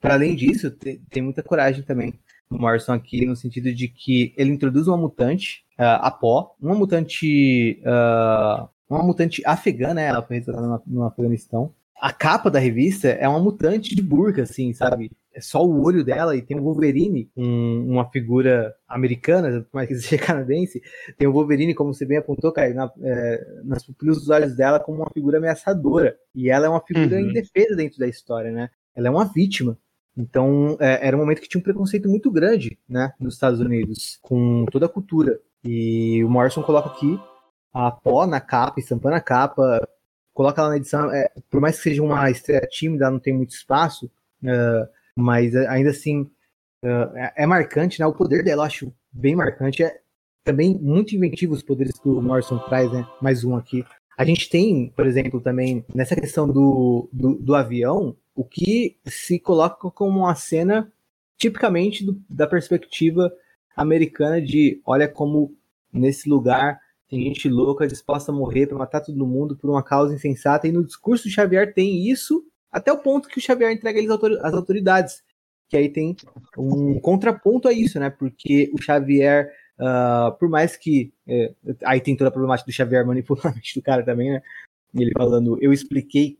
[0.00, 2.18] para além disso tem, tem muita coragem também
[2.50, 6.74] do Morrison aqui, no sentido de que ele introduz uma mutante, uh, a Pó, uma
[6.74, 7.80] mutante.
[7.82, 10.06] Uh, uma mutante afegã, né?
[10.08, 11.74] Ela foi retratada no Afeganistão.
[12.02, 15.12] A capa da revista é uma mutante de burca, assim, sabe?
[15.32, 19.86] É só o olho dela e tem o Wolverine, um, uma figura americana, por mais
[19.86, 20.82] que seja canadense,
[21.16, 24.80] tem o Wolverine, como você bem apontou, cara, na, é, nas pupilas dos olhos dela
[24.80, 26.16] como uma figura ameaçadora.
[26.34, 27.30] E ela é uma figura uhum.
[27.30, 28.68] indefesa dentro da história, né?
[28.96, 29.78] Ela é uma vítima.
[30.16, 34.18] Então, é, era um momento que tinha um preconceito muito grande, né, nos Estados Unidos,
[34.20, 35.38] com toda a cultura.
[35.64, 37.16] E o Morrison coloca aqui
[37.72, 39.80] a pó na capa, estampando a capa,
[40.32, 41.10] coloca ela na edição.
[41.12, 44.06] É, por mais que seja uma estreia tímida, não tem muito espaço,
[44.42, 46.22] uh, mas ainda assim
[46.84, 48.06] uh, é, é, marcante, né?
[48.06, 49.82] O poder dela eu acho bem marcante.
[49.82, 50.00] É
[50.44, 53.06] também muito inventivo os poderes que o Morrison traz, né?
[53.20, 53.84] Mais um aqui.
[54.16, 59.38] A gente tem, por exemplo, também nessa questão do, do, do avião, o que se
[59.38, 60.92] coloca como uma cena
[61.38, 63.32] tipicamente do, da perspectiva
[63.76, 65.56] americana de olha como
[65.92, 66.80] nesse lugar
[67.12, 70.72] tem gente louca disposta a morrer para matar todo mundo por uma causa insensata e
[70.72, 74.54] no discurso do Xavier tem isso até o ponto que o Xavier entrega eles às
[74.54, 75.22] autoridades
[75.68, 76.16] que aí tem
[76.56, 81.52] um contraponto a isso né porque o Xavier uh, por mais que é,
[81.84, 84.42] aí tem toda a problemática do Xavier manipulando do cara também né
[84.94, 86.38] ele falando eu expliquei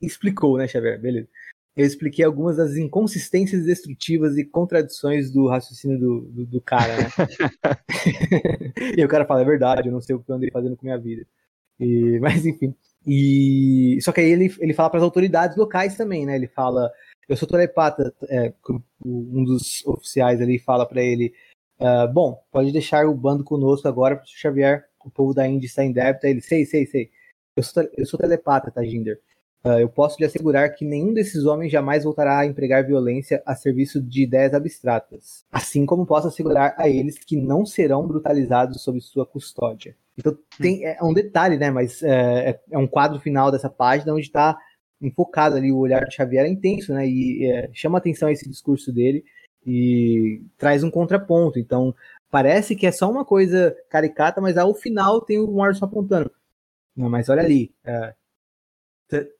[0.00, 1.00] explicou, né, Xavier?
[1.00, 1.28] Beleza.
[1.76, 7.08] Eu expliquei algumas das inconsistências destrutivas e contradições do raciocínio do, do, do cara, né?
[8.96, 10.86] e o cara fala, é verdade, eu não sei o que eu andei fazendo com
[10.86, 11.26] minha vida.
[11.78, 12.74] E, mas enfim.
[13.06, 16.34] E só que aí ele, ele fala para as autoridades locais também, né?
[16.34, 16.90] Ele fala,
[17.28, 18.54] eu sou telepata, é,
[19.04, 21.32] um dos oficiais ali fala para ele,
[21.78, 25.84] uh, bom, pode deixar o bando conosco agora, o Xavier, o povo da Índia está
[25.84, 26.26] em débito.
[26.26, 27.10] Aí ele, sei, sei, sei.
[27.54, 29.20] Eu sou, eu sou telepata, tá, Ginder?
[29.64, 33.54] Uh, eu posso lhe assegurar que nenhum desses homens jamais voltará a empregar violência a
[33.56, 39.00] serviço de ideias abstratas, assim como posso assegurar a eles que não serão brutalizados sob
[39.00, 39.96] sua custódia.
[40.16, 41.70] Então tem, é um detalhe, né?
[41.70, 44.56] Mas é, é, é um quadro final dessa página onde está
[45.00, 47.06] enfocado ali o olhar de Xavier é intenso, né?
[47.06, 49.24] E é, chama atenção esse discurso dele
[49.66, 51.58] e traz um contraponto.
[51.58, 51.94] Então
[52.30, 56.30] parece que é só uma coisa caricata, mas ao final tem o Morrison apontando.
[56.96, 58.14] Não, mas olha ali, é,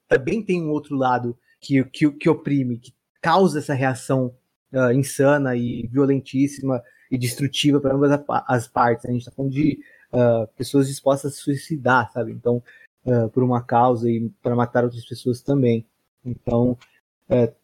[0.09, 4.35] também tem um outro lado que, que, que oprime, que causa essa reação
[4.73, 9.07] uh, insana e violentíssima e destrutiva para ambas as partes.
[9.07, 9.81] A gente está falando de
[10.13, 12.33] uh, pessoas dispostas a se suicidar, sabe?
[12.33, 12.63] Então,
[13.05, 15.87] uh, por uma causa e para matar outras pessoas também.
[16.25, 16.77] Então,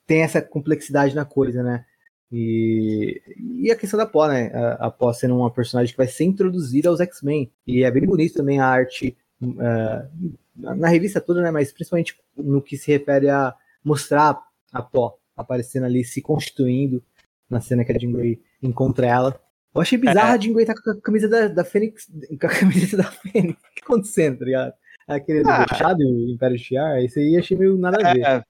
[0.07, 1.85] tem essa complexidade na coisa, né?
[2.33, 3.23] E,
[3.61, 4.51] e a questão da Pó, né?
[4.53, 7.53] A, a Pó sendo uma personagem que vai ser introduzida aos X-Men.
[7.67, 12.61] E é bem bonito também a arte uh, na revista toda, né, mas principalmente no
[12.61, 13.55] que se refere a
[13.85, 14.39] mostrar
[14.73, 17.03] a Pó aparecendo ali, se constituindo
[17.49, 19.41] na cena que a Jean Grey encontra ela.
[19.75, 20.39] Eu achei bizarro é.
[20.39, 22.07] de aguentar com a camisa da, da Fênix.
[22.41, 23.59] Com a camisa da Fênix.
[23.59, 24.75] O que tá acontecendo, tá ligado?
[25.09, 25.95] Aquele ah.
[25.95, 28.23] do o Império Shiar, esse aí achei meio nada a ver.
[28.23, 28.45] É.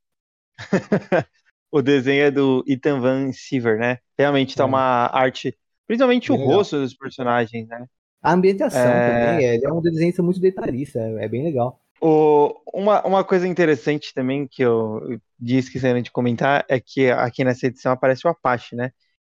[1.71, 3.99] o desenho é do Ethan Van Siever, né?
[4.19, 4.67] Realmente tá é.
[4.67, 5.57] uma arte,
[5.87, 7.87] principalmente o rosto dos personagens, né?
[8.23, 9.31] A ambientação é...
[9.31, 11.81] também, ele é um desenho muito detalhista, é, é bem legal.
[12.05, 17.45] O, uma, uma coisa interessante também que eu disse esquecendo de comentar é que aqui
[17.45, 18.91] nessa edição aparece o Apache, né?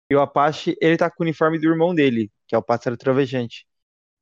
[0.09, 2.95] E o Apache, ele tá com o uniforme do irmão dele, que é o Pássaro
[2.95, 3.65] Trovejante.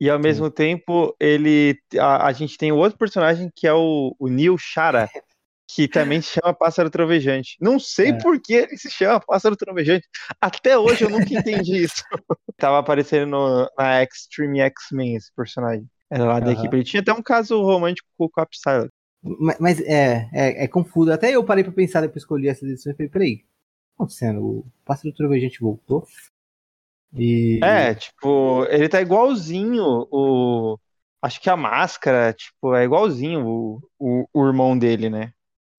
[0.02, 0.24] E ao Sim.
[0.24, 5.08] mesmo tempo, ele a, a, gente tem outro personagem que é o, o Neil Shara,
[5.70, 7.56] que também se chama Pássaro Trovejante.
[7.62, 8.18] Não sei é.
[8.18, 10.08] por que ele se chama Pássaro Trovejante.
[10.42, 12.04] Até hoje eu nunca entendi isso.
[12.58, 15.88] Tava aparecendo no, na Extreme X-Men esse personagem.
[16.10, 16.54] Era lá da uhum.
[16.54, 16.76] equipe.
[16.76, 18.56] Ele tinha até um caso romântico com o Cap
[19.22, 21.12] Mas, mas é, é, é, confuso.
[21.12, 23.46] Até eu parei pra pensar depois que eu li essa edição e falei, peraí,
[23.96, 24.42] acontecendo?
[24.42, 26.08] O pássaro trovejante voltou?
[27.14, 27.60] E...
[27.64, 30.78] É, tipo, ele tá igualzinho o.
[31.22, 35.34] Acho que a máscara, tipo, é igualzinho o, o, o irmão dele, né?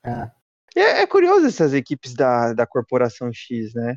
[0.04, 0.30] É.
[0.76, 1.02] é.
[1.02, 3.96] É, curioso essas equipes da, da Corporação X, né?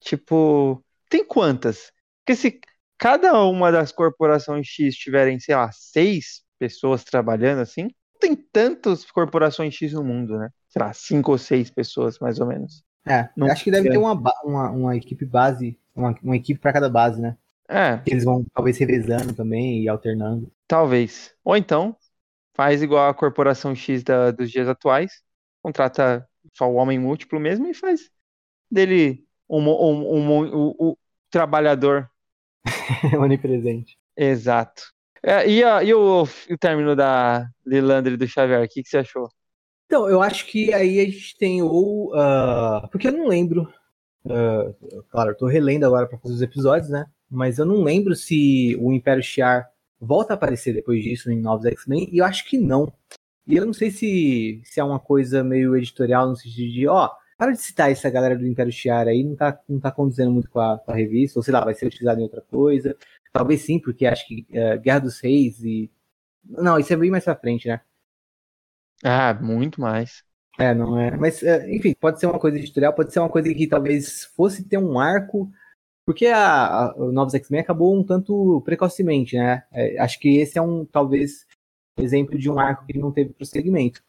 [0.00, 1.92] Tipo, tem quantas?
[2.20, 2.60] Porque se
[3.04, 9.04] cada uma das corporações X tiverem, sei lá, seis pessoas trabalhando assim, não tem tantas
[9.04, 10.48] corporações X no mundo, né?
[10.70, 12.82] Sei lá, cinco ou seis pessoas, mais ou menos.
[13.06, 16.72] É, não acho que deve ter uma, uma, uma equipe base, uma, uma equipe para
[16.72, 17.36] cada base, né?
[17.68, 18.00] É.
[18.06, 20.50] Eles vão talvez revezando também e alternando.
[20.66, 21.34] Talvez.
[21.44, 21.94] Ou então,
[22.54, 25.22] faz igual a corporação X da, dos dias atuais,
[25.62, 28.08] contrata só o homem múltiplo mesmo e faz
[28.70, 30.98] dele um, um, um, um o
[31.30, 32.10] trabalhador.
[33.18, 33.96] Onipresente.
[34.16, 34.82] Exato.
[35.22, 38.98] É, e, a, e o, o término da Lilandre do Xavier, o que, que você
[38.98, 39.28] achou?
[39.86, 42.14] Então, eu acho que aí a gente tem ou.
[42.14, 43.62] Uh, porque eu não lembro.
[44.24, 47.06] Uh, claro, eu tô relendo agora para fazer os episódios, né?
[47.30, 49.68] Mas eu não lembro se o Império Shiar
[50.00, 52.92] volta a aparecer depois disso em Novos X-Men, e eu acho que não.
[53.46, 57.10] E eu não sei se, se é uma coisa meio editorial no sentido de, ó,
[57.36, 60.50] para de citar essa galera do Império Shiar aí, não tá, não tá condizendo muito
[60.50, 62.96] com a, com a revista, ou sei lá, vai ser utilizado em outra coisa.
[63.32, 65.90] Talvez sim, porque acho que uh, Guerra dos Reis e.
[66.44, 67.80] Não, isso é bem mais pra frente, né?
[69.02, 70.22] Ah, muito mais.
[70.58, 71.16] É, não é.
[71.16, 74.62] Mas, é, enfim, pode ser uma coisa editorial, pode ser uma coisa que talvez fosse
[74.62, 75.50] ter um arco,
[76.06, 79.64] porque a, a Novos X-Men acabou um tanto precocemente, né?
[79.72, 81.46] É, acho que esse é um, talvez,
[81.98, 84.02] exemplo de um arco que não teve prosseguimento.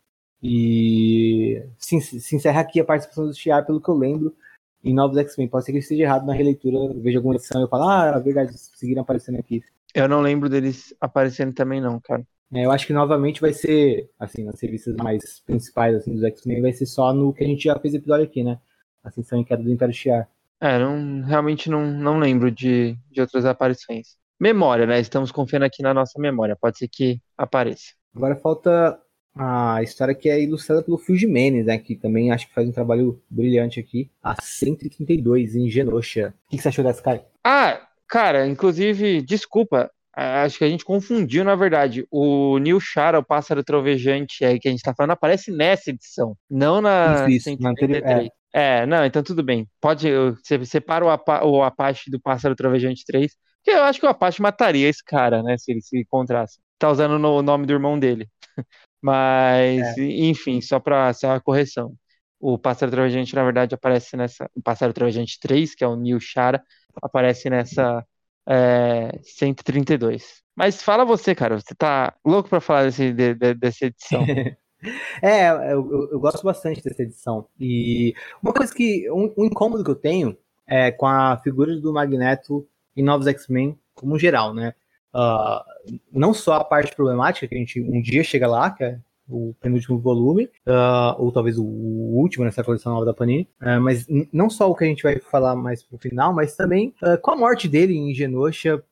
[0.48, 4.36] E se, se encerra aqui a participação do Shiar, pelo que eu lembro,
[4.84, 5.48] em Novos X-Men.
[5.48, 8.14] Pode ser que eu esteja errado na releitura, veja alguma edição e eu falo, ah,
[8.16, 9.64] é verdade, seguiram aparecendo aqui.
[9.96, 12.24] Eu não lembro deles aparecendo também, não, cara.
[12.54, 16.62] É, eu acho que novamente vai ser, assim, nas revistas mais principais assim, dos X-Men,
[16.62, 18.60] vai ser só no que a gente já fez episódio aqui, né?
[19.04, 20.30] Ascensão e Queda do Império Shiar.
[20.62, 24.16] É, não, realmente não, não lembro de, de outras aparições.
[24.40, 25.00] Memória, né?
[25.00, 26.56] Estamos confiando aqui na nossa memória.
[26.56, 27.94] Pode ser que apareça.
[28.16, 29.00] Agora falta
[29.36, 31.78] a história que é ilustrada pelo Phil Jimenez, né?
[31.78, 34.10] Que também acho que faz um trabalho brilhante aqui.
[34.24, 36.34] A 132, em Genosha.
[36.48, 37.26] O que você achou dessa, cara?
[37.44, 42.08] Ah, cara, inclusive, desculpa, Acho que a gente confundiu, na verdade.
[42.10, 46.38] O Neil Shara, o pássaro trovejante aí que a gente tá falando, aparece nessa edição,
[46.50, 48.30] não na isso, isso, 133.
[48.54, 48.82] É.
[48.82, 48.86] é.
[48.86, 49.68] não, então tudo bem.
[49.82, 50.08] Pode,
[50.42, 54.10] você separa o, Apa, o Apache do pássaro trovejante 3, que eu acho que o
[54.10, 56.60] Apache mataria esse cara, né, se ele se encontrasse.
[56.80, 58.30] Tá usando o nome do irmão dele.
[59.02, 60.02] Mas, é.
[60.02, 61.94] enfim, só pra ser uma correção.
[62.40, 64.50] O Pássaro Trovejante, na verdade, aparece nessa.
[64.56, 66.62] O Pássaro Trovejante 3, que é o Neil Shara,
[67.02, 68.06] aparece nessa
[68.48, 70.44] é, 132.
[70.56, 74.24] Mas fala você, cara, você tá louco para falar desse, de, de, dessa edição.
[75.22, 77.48] é, eu, eu, gosto bastante dessa edição.
[77.60, 79.10] E uma coisa que.
[79.12, 83.78] Um, um, incômodo que eu tenho é com a figura do Magneto em Novos X-Men,
[83.94, 84.74] como geral, né?
[85.16, 89.00] Uh, não só a parte problemática, que a gente um dia chega lá, que é
[89.30, 94.06] o penúltimo volume, uh, ou talvez o, último nessa coleção nova da Panini, uh, mas
[94.34, 97.38] não só o que a gente vai falar mais pro final, mas também com a
[97.38, 98.84] morte dele em Genosha,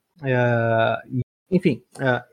[1.52, 1.84] enfim,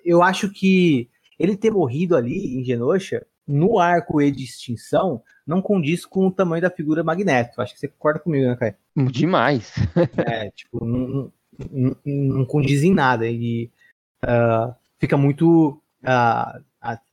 [0.05, 5.61] eu acho que ele ter morrido ali em Genosha, no arco E de extinção, não
[5.61, 7.61] condiz com o tamanho da figura Magneto.
[7.61, 8.77] Acho que você concorda comigo, né, Kai?
[9.11, 9.75] Demais.
[10.17, 11.33] é, tipo, não,
[11.71, 13.27] não, não, condiz em nada.
[13.29, 13.71] E
[14.99, 15.81] fica muito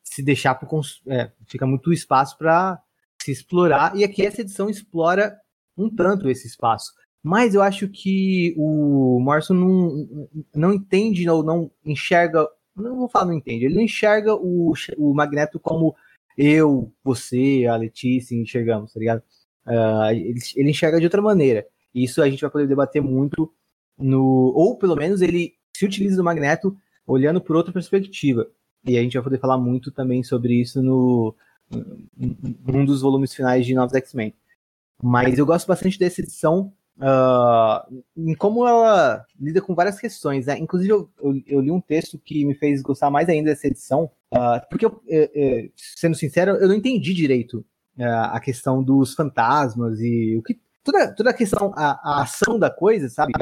[0.03, 0.67] se deixar para
[1.07, 2.81] é, fica muito espaço para
[3.21, 5.37] se explorar e aqui essa edição explora
[5.77, 6.93] um tanto esse espaço.
[7.21, 13.25] Mas eu acho que o Morrison não, não entende ou não enxerga, não vou falar
[13.25, 15.95] não entende, ele não enxerga o, o Magneto como
[16.37, 19.21] eu, você, a Letícia enxergamos, tá ligado?
[19.65, 21.65] Uh, ele, ele enxerga de outra maneira.
[21.93, 23.51] Isso a gente vai poder debater muito
[23.97, 26.77] no ou pelo menos ele se utiliza do Magneto
[27.07, 28.47] olhando por outra perspectiva.
[28.85, 31.33] E a gente vai poder falar muito também sobre isso no
[32.15, 34.33] num dos volumes finais de Novos X-Men.
[35.01, 40.45] Mas eu gosto bastante dessa edição uh, em como ela lida com várias questões.
[40.45, 40.57] Né?
[40.59, 44.09] Inclusive, eu, eu, eu, li um texto que me fez gostar mais ainda dessa edição,
[44.33, 47.65] uh, porque, eu, uh, sendo sincero, eu não entendi direito
[47.99, 52.69] a questão dos fantasmas e o que toda, toda a questão, a, a ação da
[52.69, 53.33] coisa, sabe?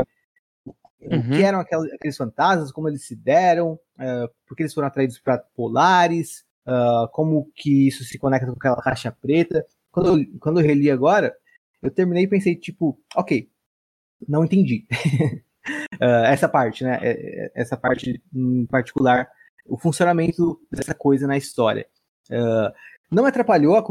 [1.11, 1.19] Uhum.
[1.19, 5.19] O que eram aqueles, aqueles fantasmas, como eles se deram, uh, porque eles foram atraídos
[5.19, 9.65] para polares, uh, como que isso se conecta com aquela caixa preta.
[9.91, 11.33] Quando eu, quando eu reli agora,
[11.81, 13.49] eu terminei e pensei, tipo, ok,
[14.27, 14.85] não entendi.
[15.95, 16.99] uh, essa parte, né?
[17.01, 19.29] É, é, essa parte em particular,
[19.67, 21.87] o funcionamento dessa coisa na história.
[22.29, 22.73] Uh,
[23.11, 23.81] não me atrapalhou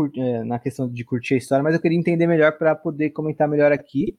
[0.45, 3.71] na questão de curtir a história, mas eu queria entender melhor para poder comentar melhor
[3.71, 4.19] aqui.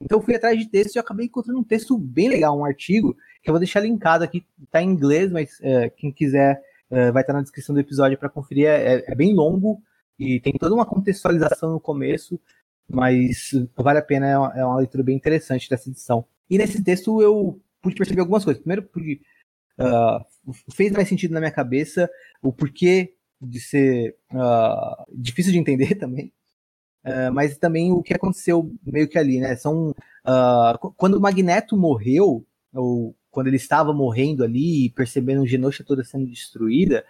[0.00, 3.14] Então eu fui atrás de texto e acabei encontrando um texto bem legal, um artigo,
[3.42, 6.60] que eu vou deixar linkado aqui, tá em inglês, mas uh, quem quiser
[6.90, 8.66] uh, vai estar na descrição do episódio para conferir.
[8.66, 9.82] É, é, é, bem longo
[10.18, 12.40] e tem toda uma contextualização no começo,
[12.88, 16.24] mas vale a pena, é uma, é uma, leitura bem interessante dessa edição.
[16.48, 18.60] E nesse texto eu pude perceber algumas coisas.
[18.60, 19.20] Primeiro, porque
[19.78, 22.10] uh, fez mais sentido na minha cabeça
[22.42, 24.16] o porquê de ser
[25.12, 26.32] difícil de entender também.
[27.04, 29.56] Uh, mas também o que aconteceu meio que ali, né?
[29.56, 35.82] São uh, quando o Magneto morreu, ou quando ele estava morrendo ali, percebendo o Genosha
[35.82, 37.04] toda sendo destruída,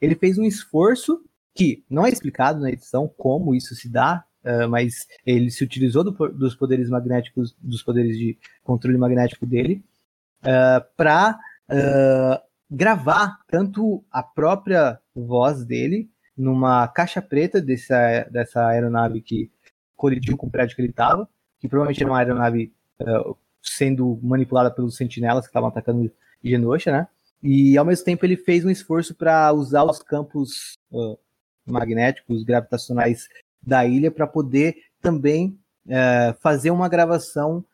[0.00, 1.22] ele fez um esforço
[1.54, 6.02] que não é explicado na edição como isso se dá, uh, mas ele se utilizou
[6.02, 9.84] do, dos poderes magnéticos, dos poderes de controle magnético dele,
[10.94, 11.38] para
[12.70, 19.50] gravar tanto a própria voz dele numa caixa preta dessa, dessa aeronave que
[19.96, 21.28] colidiu com o prédio que ele estava,
[21.58, 26.10] que provavelmente era uma aeronave uh, sendo manipulada pelos sentinelas que estavam atacando
[26.42, 27.08] Genosha, né?
[27.42, 31.18] E ao mesmo tempo ele fez um esforço para usar os campos uh,
[31.64, 33.28] magnéticos, gravitacionais
[33.62, 37.64] da ilha para poder também uh, fazer uma gravação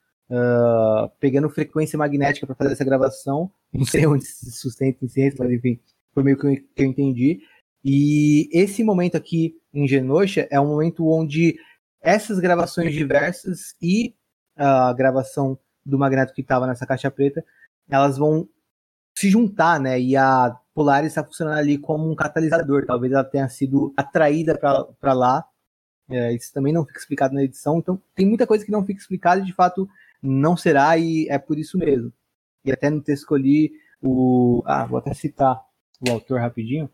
[1.19, 3.51] pegando frequência magnética para fazer essa gravação.
[3.73, 5.81] Não sei onde se sustenta em ciência, mas enfim,
[6.15, 7.41] foi meio que eu, que eu entendi.
[7.85, 11.59] E esse momento aqui em Genosha é um momento onde
[12.01, 14.15] essas gravações diversas e
[14.57, 17.45] a gravação do Magneto que estava nessa caixa preta,
[17.89, 18.49] elas vão
[19.15, 20.01] se juntar, né?
[20.01, 22.87] E a Polaris está funcionando ali como um catalisador.
[22.87, 25.45] Talvez ela tenha sido atraída para lá.
[26.09, 27.79] É, isso também não fica explicado na edição.
[27.79, 29.89] Então, tem muita coisa que não fica explicada e de fato
[30.23, 32.13] não será, e é por isso mesmo.
[32.65, 34.63] E até no texto escolhi o.
[34.67, 35.61] Ah, vou até citar
[36.07, 36.91] o autor rapidinho.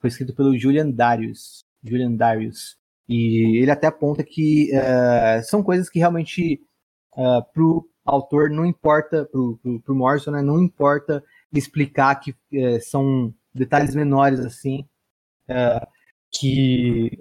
[0.00, 1.64] Foi escrito pelo Julian Darius.
[1.82, 2.76] Julian Darius.
[3.08, 6.60] E ele até aponta que uh, são coisas que realmente
[7.16, 11.22] uh, pro autor não importa, pro, pro, pro Morrison, né, não importa
[11.52, 14.86] explicar que uh, são detalhes menores assim,
[15.48, 15.86] uh,
[16.30, 17.18] que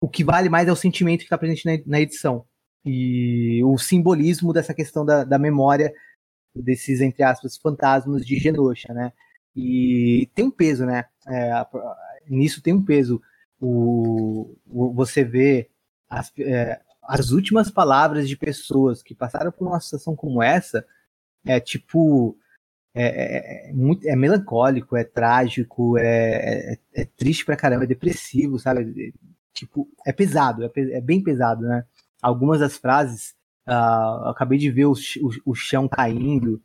[0.00, 2.44] o que vale mais é o sentimento que está presente na, na, edição
[2.84, 5.92] e o simbolismo dessa questão da, da memória
[6.54, 9.12] desses, entre aspas, fantasmas de Genosha, né?
[9.56, 11.06] E tem um peso, né?
[11.26, 11.50] É,
[12.28, 13.22] nisso tem um peso.
[13.58, 15.70] O, o você vê
[16.10, 20.86] as, é, as últimas palavras de pessoas que passaram por uma situação como essa,
[21.46, 22.36] é tipo.
[22.98, 27.86] É, é, é muito, é melancólico, é trágico, é, é, é, triste pra caramba, é
[27.86, 29.12] depressivo, sabe?
[29.52, 31.84] Tipo, é pesado, é, é bem pesado, né?
[32.22, 33.34] Algumas das frases,
[33.68, 36.62] uh, acabei de ver o, o, o chão caindo.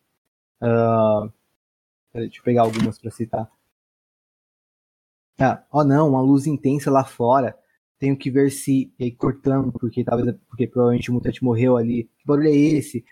[0.61, 1.29] Uh,
[2.13, 3.49] deixa eu pegar algumas para citar.
[5.39, 7.57] Ah, oh não, uma luz intensa lá fora.
[7.97, 8.93] Tenho que ver se.
[8.99, 12.05] E aí, cortando, porque talvez porque provavelmente o mutante morreu ali.
[12.17, 13.03] Que barulho é esse?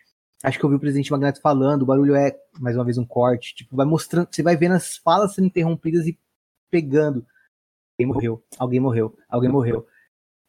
[0.44, 3.06] Acho que eu vi o presidente Magneto falando, o barulho é, mais uma vez, um
[3.06, 3.56] corte.
[3.56, 4.28] Tipo, vai mostrando.
[4.32, 6.18] Você vai vendo as falas sendo interrompidas e
[6.70, 7.26] pegando.
[7.98, 9.86] Alguém morreu, alguém morreu, alguém morreu.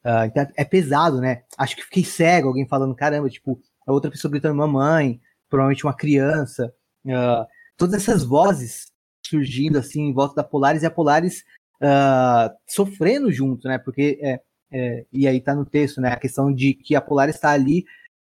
[0.04, 1.44] Uh, então é pesado, né?
[1.58, 5.94] Acho que fiquei cego, alguém falando, caramba, tipo, a outra pessoa gritando mamãe, provavelmente uma
[5.94, 6.72] criança.
[7.04, 7.46] Uh,
[7.80, 8.92] todas essas vozes
[9.26, 11.44] surgindo assim em volta da Polaris e a Polaris
[11.80, 13.78] uh, sofrendo junto, né?
[13.78, 14.40] Porque é,
[14.70, 16.12] é, e aí tá no texto, né?
[16.12, 17.86] A questão de que a Polaris está ali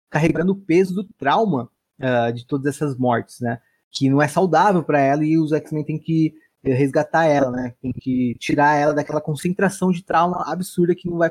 [0.10, 1.70] carregando o peso do trauma
[2.00, 3.62] uh, de todas essas mortes, né?
[3.92, 7.76] Que não é saudável para ela e os X-Men têm que eh, resgatar ela, né?
[7.80, 11.30] Tem que tirar ela daquela concentração de trauma absurda que não vai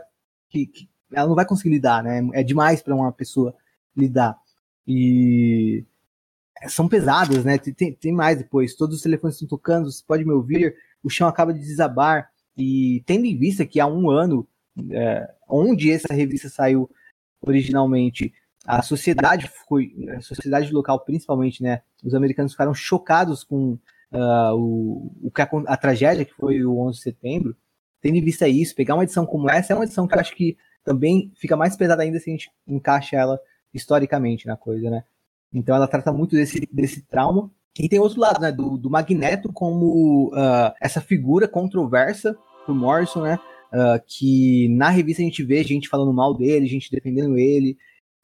[0.49, 2.21] que, que ela não vai conseguir lidar, né?
[2.33, 3.55] É demais para uma pessoa
[3.97, 4.39] lidar.
[4.87, 5.85] E
[6.69, 7.59] são pesadas, né?
[7.59, 8.75] Tem, tem mais depois.
[8.75, 10.75] Todos os telefones estão tocando, você pode me ouvir.
[11.03, 12.31] O chão acaba de desabar.
[12.57, 14.47] E tendo em vista que há um ano,
[14.91, 16.91] é, onde essa revista saiu
[17.41, 18.33] originalmente,
[18.67, 21.83] a sociedade foi, a sociedade local principalmente, né?
[22.03, 23.79] Os americanos ficaram chocados com
[24.13, 27.57] uh, o, o a, a tragédia que foi o 11 de setembro.
[28.01, 30.35] Tendo em vista isso, pegar uma edição como essa é uma edição que eu acho
[30.35, 33.39] que também fica mais pesada ainda se a gente encaixa ela
[33.73, 35.05] historicamente na coisa, né?
[35.55, 37.51] Então ela trata muito desse, desse trauma.
[37.79, 38.51] E tem outro lado, né?
[38.53, 43.39] Do, do Magneto como uh, essa figura controversa pro Morrison, né?
[43.73, 47.77] Uh, que na revista a gente vê gente falando mal dele, gente defendendo ele,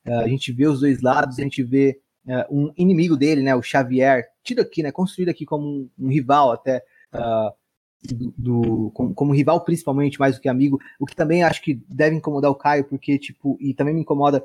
[0.07, 2.01] uh, a gente vê os dois lados, a gente vê
[2.49, 3.57] um inimigo dele, né?
[3.57, 4.93] O Xavier, tido aqui, né?
[4.93, 6.83] Construído aqui como um, um rival até.
[8.03, 11.75] Do, do como, como, rival principalmente mais do que amigo, o que também acho que
[11.87, 14.43] deve incomodar o Caio, porque, tipo, e também me incomoda,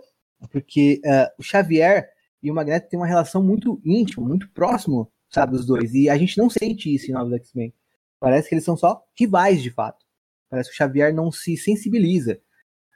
[0.52, 1.00] porque
[1.40, 2.10] o Xavier
[2.46, 5.96] e o Magneto têm uma relação muito íntima, muito próximo, sabe, os dois.
[5.96, 7.74] E a gente não sente isso em Novos X-Men.
[8.20, 10.06] Parece que eles são só rivais, de fato.
[10.48, 12.40] Parece que o Xavier não se sensibiliza.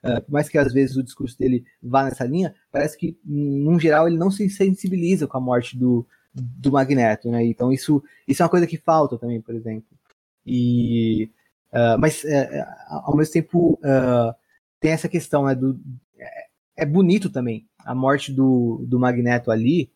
[0.04, 3.80] Uh, por mais que às vezes o discurso dele vá nessa linha, parece que, num
[3.80, 7.44] geral, ele não se sensibiliza com a morte do, do Magneto, né?
[7.44, 9.98] Então isso, isso é uma coisa que falta também, por exemplo.
[10.46, 11.28] E,
[11.74, 12.28] uh, mas, uh,
[13.04, 13.80] ao mesmo tempo,
[14.80, 15.56] tem essa questão, né?
[15.56, 15.80] Do,
[16.20, 16.46] é,
[16.78, 19.91] é bonito também a morte do, do Magneto ali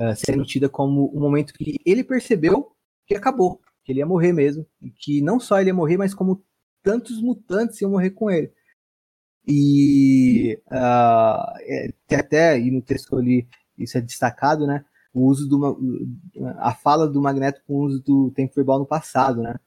[0.00, 2.72] uh, sendo tida como um momento que ele percebeu
[3.06, 6.14] que acabou, que ele ia morrer mesmo, e que não só ele ia morrer, mas
[6.14, 6.42] como
[6.82, 8.50] tantos mutantes iam morrer com ele.
[9.46, 13.46] E uh, tem até, e no texto ali
[13.76, 14.82] isso é destacado, né?
[15.12, 15.78] O uso do
[16.58, 19.60] a fala do Magneto com o uso do tempo verbal no passado, né?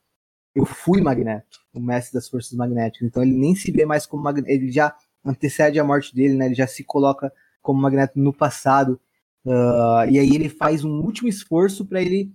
[0.55, 3.07] Eu fui Magneto, o mestre das forças magnéticas.
[3.07, 6.47] Então ele nem se vê mais como Magneto, ele já antecede a morte dele, né?
[6.47, 7.31] Ele já se coloca
[7.61, 8.99] como Magneto no passado.
[9.45, 12.31] Uh, e aí ele faz um último esforço para ele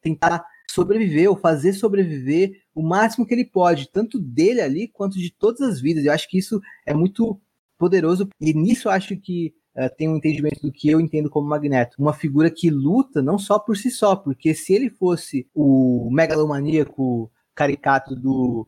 [0.00, 5.30] tentar sobreviver ou fazer sobreviver o máximo que ele pode, tanto dele ali quanto de
[5.30, 6.04] todas as vidas.
[6.04, 7.40] Eu acho que isso é muito
[7.78, 11.48] poderoso e nisso eu acho que uh, tem um entendimento do que eu entendo como
[11.48, 16.08] Magneto, uma figura que luta não só por si só, porque se ele fosse o
[16.10, 18.66] megalomaníaco caricato do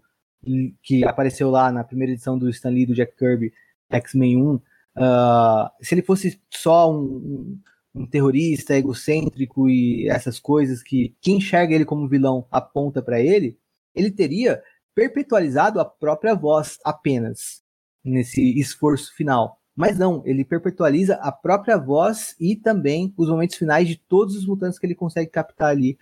[0.82, 3.52] que apareceu lá na primeira edição do Stan Lee do Jack Kirby,
[3.90, 4.60] X-Men 1,
[4.96, 7.60] Uh, se ele fosse só um,
[7.94, 13.58] um, terrorista egocêntrico e essas coisas que quem enxerga ele como vilão aponta para ele,
[13.94, 14.62] ele teria
[14.94, 17.62] perpetualizado a própria voz apenas
[18.02, 19.60] nesse esforço final.
[19.74, 24.46] Mas não, ele perpetualiza a própria voz e também os momentos finais de todos os
[24.46, 25.98] mutantes que ele consegue captar ali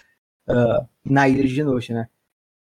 [0.49, 2.09] uh, na ilha de Genosha, né?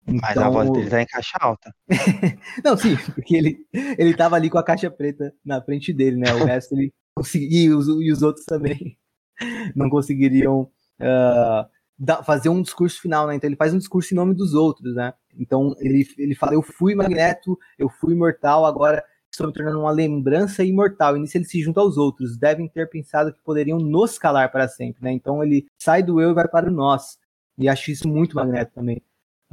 [0.06, 1.74] Mas então, a voz dele tá em caixa alta.
[2.62, 6.32] não, sim, porque ele, ele tava ali com a caixa preta na frente dele, né?
[6.35, 8.98] O resto ele conseguia, e os, e os outros também
[9.74, 10.70] não conseguiriam
[11.01, 11.66] uh,
[11.98, 13.35] da, fazer um discurso final, né?
[13.35, 15.14] Então ele faz um discurso em nome dos outros, né?
[15.39, 19.02] Então ele, ele fala: Eu fui Magneto, eu fui imortal, agora
[19.32, 21.16] estou me tornando uma lembrança imortal.
[21.16, 22.36] E nisso ele se junta aos outros.
[22.36, 25.12] Devem ter pensado que poderiam nos calar para sempre, né?
[25.12, 27.18] Então ele sai do eu e vai para o nós.
[27.56, 29.02] E acho isso muito Magneto também.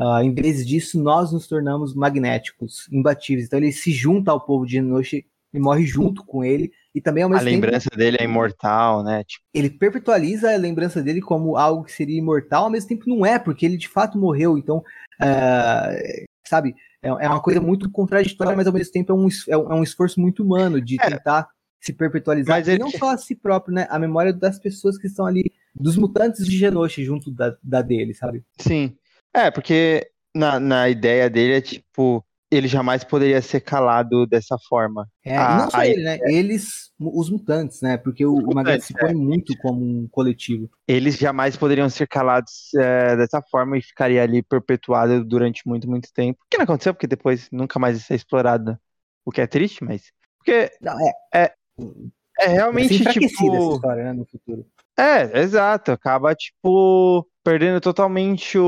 [0.01, 3.45] Uh, em vez disso, nós nos tornamos magnéticos, imbatíveis.
[3.45, 6.71] Então ele se junta ao povo de Enochi e morre junto com ele.
[6.93, 9.23] E também ao mesmo A lembrança dele é imortal, né?
[9.23, 9.45] Tipo...
[9.53, 13.37] Ele perpetualiza a lembrança dele como algo que seria imortal, ao mesmo tempo não é,
[13.37, 14.57] porque ele de fato morreu.
[14.57, 16.73] Então, uh, sabe,
[17.03, 19.83] é, é, uma coisa muito contraditória, mas ao mesmo tempo é um, é um é
[19.83, 21.11] esforço muito humano de é.
[21.11, 21.47] tentar
[21.79, 22.57] se perpetualizar.
[22.57, 22.79] Mas ele...
[22.79, 23.87] não só a si próprio, né?
[23.89, 28.13] A memória das pessoas que estão ali, dos mutantes de Genosha junto da, da dele,
[28.13, 28.43] sabe?
[28.57, 28.95] Sim.
[29.33, 35.07] É, porque na, na ideia dele é tipo, ele jamais poderia ser calado dessa forma.
[35.23, 36.19] É, a, não só ele, né?
[36.23, 37.97] Eles, os mutantes, né?
[37.97, 39.13] Porque o, o Magneto se põe é.
[39.13, 40.69] muito como um coletivo.
[40.85, 46.11] Eles jamais poderiam ser calados é, dessa forma e ficaria ali perpetuado durante muito, muito
[46.13, 46.41] tempo.
[46.43, 48.77] O que não aconteceu, porque depois nunca mais ia ser explorado.
[49.23, 50.11] O que é triste, mas.
[50.37, 50.69] Porque.
[50.81, 51.13] Não, é.
[51.33, 51.53] é,
[52.41, 52.97] é realmente.
[52.97, 53.09] tipo...
[53.09, 54.65] essa história, né, no futuro.
[54.97, 55.91] É, exato.
[55.91, 58.63] Acaba, tipo perdendo totalmente o,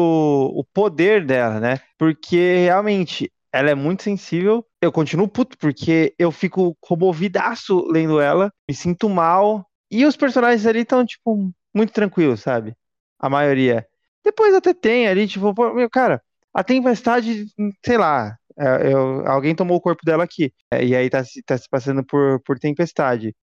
[0.56, 1.80] o poder dela, né?
[1.98, 4.66] Porque realmente ela é muito sensível.
[4.82, 9.68] Eu continuo puto porque eu fico comovidaço lendo ela, me sinto mal.
[9.92, 12.76] E os personagens ali estão, tipo, muito tranquilos, sabe?
[13.20, 13.86] A maioria.
[14.24, 16.20] Depois até tem ali, tipo, meu, cara,
[16.54, 17.46] a tempestade,
[17.86, 20.52] sei lá, é, eu, alguém tomou o corpo dela aqui.
[20.72, 23.36] É, e aí tá, tá se passando por, por tempestade.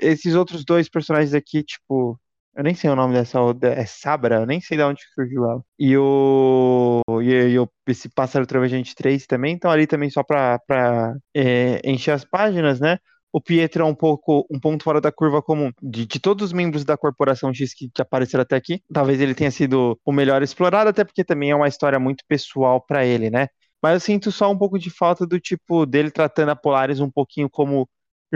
[0.00, 2.18] Esses outros dois personagens aqui, tipo,
[2.54, 3.38] eu nem sei o nome dessa.
[3.62, 4.36] É Sabra?
[4.36, 5.62] Eu nem sei de onde surgiu ela.
[5.78, 7.00] E o.
[7.22, 12.12] E, o, esse Pássaro Trovejante 3 também estão ali também só pra, pra é, encher
[12.12, 12.98] as páginas, né?
[13.32, 15.72] O Pietro é um pouco um ponto fora da curva comum.
[15.82, 19.50] De, de, todos os membros da Corporação X que apareceram até aqui, talvez ele tenha
[19.50, 23.48] sido o melhor explorado, até porque também é uma história muito pessoal para ele, né?
[23.82, 27.10] Mas eu sinto só um pouco de falta do tipo dele tratando a Polaris um
[27.10, 27.88] pouquinho como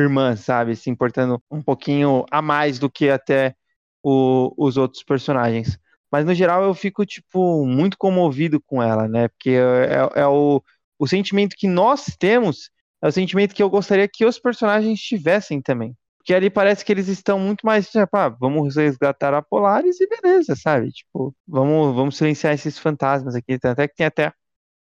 [0.03, 0.77] irmã, sabe?
[0.77, 3.55] Se importando um pouquinho a mais do que até
[4.03, 5.79] o, os outros personagens.
[6.11, 9.29] Mas no geral eu fico, tipo, muito comovido com ela, né?
[9.29, 10.63] Porque é, é, é o,
[10.99, 12.71] o sentimento que nós temos,
[13.03, 15.97] é o sentimento que eu gostaria que os personagens tivessem também.
[16.19, 20.09] Porque ali parece que eles estão muito mais, tipo, ah, vamos resgatar a Polaris e
[20.09, 20.91] beleza, sabe?
[20.91, 23.59] Tipo, vamos, vamos silenciar esses fantasmas aqui.
[23.63, 24.33] Até que tem até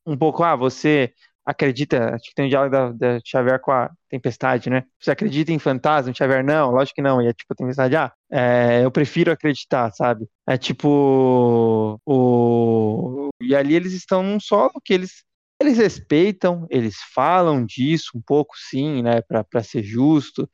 [0.05, 1.13] um pouco, ah, você
[1.45, 4.83] acredita, acho que tem um diálogo da, da Xavier com a Tempestade, né?
[4.99, 6.13] Você acredita em fantasma?
[6.13, 7.21] Xavier, não, lógico que não.
[7.21, 10.27] E é tipo, a Tempestade, ah, é, eu prefiro acreditar, sabe?
[10.47, 13.29] É tipo, o...
[13.41, 15.23] E ali eles estão num solo que eles
[15.61, 20.49] eles respeitam, eles falam disso um pouco, sim, né, para ser justo,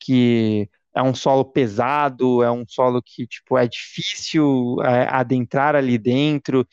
[0.00, 5.98] que é um solo pesado, é um solo que, tipo, é difícil é, adentrar ali
[5.98, 6.66] dentro,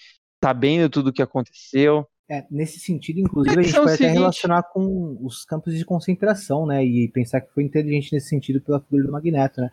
[0.43, 2.07] sabendo tudo o que aconteceu.
[2.29, 6.83] É, nesse sentido, inclusive, a gente pode até relacionar com os campos de concentração, né?
[6.83, 9.69] E pensar que foi inteligente nesse sentido pela figura do Magneto, né?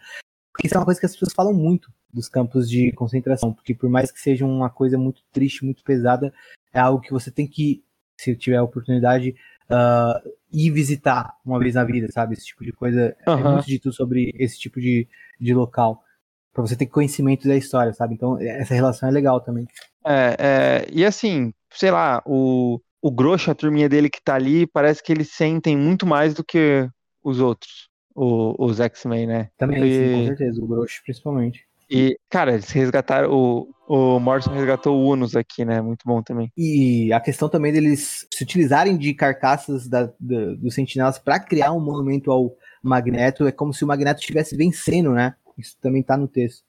[0.52, 3.74] Porque isso é uma coisa que as pessoas falam muito dos campos de concentração, porque
[3.74, 6.32] por mais que seja uma coisa muito triste, muito pesada,
[6.72, 7.84] é algo que você tem que,
[8.18, 9.34] se tiver a oportunidade,
[9.70, 12.34] uh, ir visitar uma vez na vida, sabe?
[12.34, 13.38] Esse tipo de coisa uhum.
[13.38, 15.06] é muito dito sobre esse tipo de,
[15.40, 16.02] de local.
[16.52, 18.14] Pra você ter conhecimento da história, sabe?
[18.14, 19.66] Então, essa relação é legal também.
[20.04, 24.66] É, é e assim, sei lá, o, o Grosso, a turminha dele que tá ali,
[24.66, 26.88] parece que eles sentem muito mais do que
[27.22, 29.48] os outros, o, os X-Men, né?
[29.56, 29.94] Também, e...
[29.94, 31.70] sim, com certeza, o Grosso principalmente.
[31.90, 33.32] E, cara, eles resgataram.
[33.32, 35.80] O, o Morrison resgatou o Unus aqui, né?
[35.80, 36.52] Muito bom também.
[36.56, 41.72] E a questão também deles se utilizarem de carcaças da, da, dos sentinelas para criar
[41.72, 45.34] um monumento ao Magneto é como se o Magneto estivesse vencendo, né?
[45.60, 46.64] Isso também tá no texto.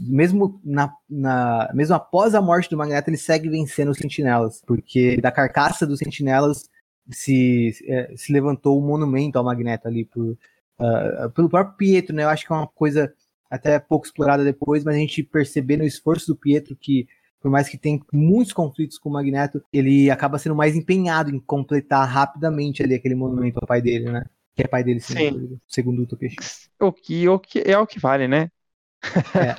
[0.00, 5.16] Mesmo, na, na, mesmo após a morte do Magneto, ele segue vencendo os sentinelas, porque
[5.16, 6.68] da carcaça dos sentinelas
[7.10, 10.36] se, é, se levantou um monumento ao Magneto ali por,
[10.78, 12.24] uh, pelo próprio Pietro, né?
[12.24, 13.12] Eu acho que é uma coisa
[13.50, 17.08] até pouco explorada depois, mas a gente perceber no esforço do Pietro que,
[17.40, 21.40] por mais que tenha muitos conflitos com o Magneto, ele acaba sendo mais empenhado em
[21.40, 24.24] completar rapidamente ali aquele monumento ao pai dele, né?
[24.60, 26.36] Que é pai dele, sim, segundo o Tokeshi.
[26.78, 28.50] O que, o que é o que vale, né?
[29.34, 29.54] É.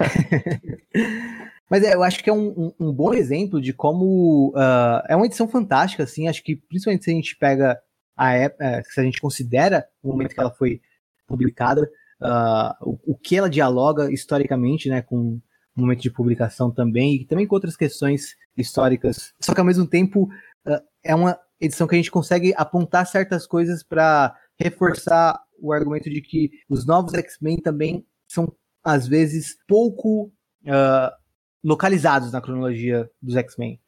[1.69, 5.15] Mas é, eu acho que é um, um, um bom exemplo de como uh, é
[5.15, 6.27] uma edição fantástica, assim.
[6.27, 7.79] Acho que principalmente se a gente pega
[8.15, 10.81] a época, é, se a gente considera o momento que ela foi
[11.25, 11.89] publicada,
[12.21, 15.39] uh, o, o, que ela dialoga historicamente, né, com
[15.75, 19.33] o momento de publicação também, e também com outras questões históricas.
[19.39, 20.29] Só que ao mesmo tempo
[20.67, 26.09] uh, é uma edição que a gente consegue apontar certas coisas para reforçar o argumento
[26.09, 28.51] de que os novos X-Men também são,
[28.83, 30.31] às vezes, pouco
[30.63, 31.11] uh,
[31.63, 33.79] localizados na cronologia dos X-Men.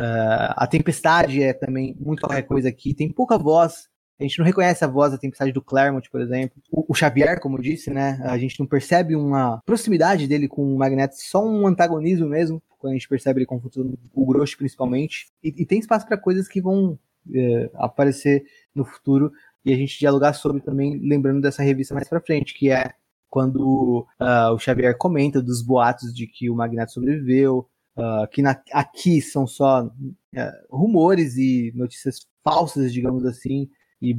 [0.00, 3.88] Uh, a Tempestade é também muito qualquer coisa aqui, tem pouca voz
[4.18, 6.60] a gente não reconhece a voz da tempestade do Claremont, por exemplo.
[6.72, 8.20] O, o, Xavier, como disse, né?
[8.24, 12.92] A gente não percebe uma proximidade dele com o Magneto, só um antagonismo mesmo, quando
[12.92, 15.28] a gente percebe ele confrontando o Grosso, principalmente.
[15.42, 16.98] E, e tem espaço para coisas que vão
[17.32, 18.44] é, aparecer
[18.74, 19.32] no futuro
[19.68, 22.90] e a gente dialogar sobre também, lembrando dessa revista mais para frente, que é
[23.28, 28.58] quando uh, o Xavier comenta dos boatos de que o Magneto sobreviveu, uh, que na,
[28.72, 29.90] aqui são só uh,
[30.70, 33.68] rumores e notícias falsas, digamos assim,
[34.00, 34.16] e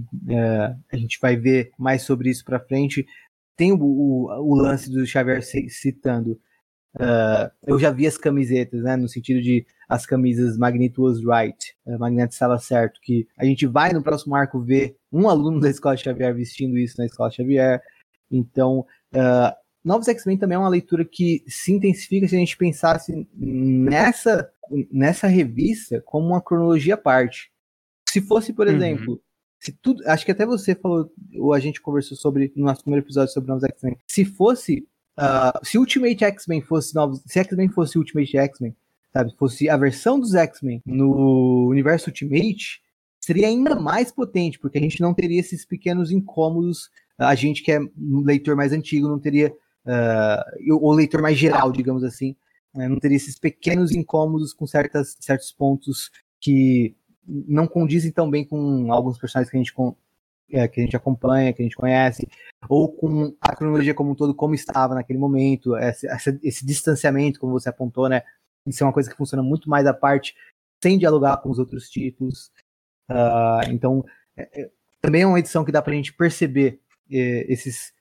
[0.91, 3.07] a gente vai ver mais sobre isso para frente.
[3.55, 6.39] Tem o, o, o, lance do Xavier citando.
[6.95, 8.95] Uh, eu já vi as camisetas, né?
[8.95, 13.65] No sentido de as camisas Magneto was right, uh, Magneto estava certo, que a gente
[13.67, 17.81] vai no próximo arco ver um aluno da Escola Xavier vestindo isso na Escola Xavier.
[18.31, 23.27] Então, uh, Novos X-Men também é uma leitura que se intensifica se a gente pensasse
[23.33, 24.51] nessa,
[24.91, 27.51] nessa revista como uma cronologia à parte.
[28.09, 28.73] Se fosse, por uhum.
[28.73, 29.21] exemplo,
[29.59, 33.05] se tudo, acho que até você falou, ou a gente conversou sobre no nosso primeiro
[33.05, 33.97] episódio sobre novos X-Men.
[34.07, 34.87] Se fosse,
[35.19, 38.75] uh, se Ultimate X-Men fosse novos, se X-Men fosse Ultimate X-Men,
[39.13, 42.81] sabe, fosse a versão dos X-Men no universo Ultimate,
[43.19, 46.89] seria ainda mais potente, porque a gente não teria esses pequenos incômodos.
[47.17, 49.53] A gente que é um leitor mais antigo não teria,
[49.85, 52.35] uh, ou leitor mais geral, digamos assim,
[52.73, 56.95] né, não teria esses pequenos incômodos com certas, certos pontos que
[57.27, 59.73] não condizem tão bem com alguns personagens que a gente,
[60.51, 62.27] é, que a gente acompanha, que a gente conhece,
[62.67, 66.07] ou com a cronologia como um todo, como estava naquele momento, esse,
[66.43, 68.23] esse distanciamento, como você apontou, né?
[68.65, 70.35] Isso é uma coisa que funciona muito mais à parte,
[70.83, 72.51] sem dialogar com os outros títulos.
[73.09, 74.05] Uh, então,
[74.37, 74.69] é, é,
[75.01, 76.79] também é uma edição que dá para a gente perceber
[77.11, 77.93] é, esses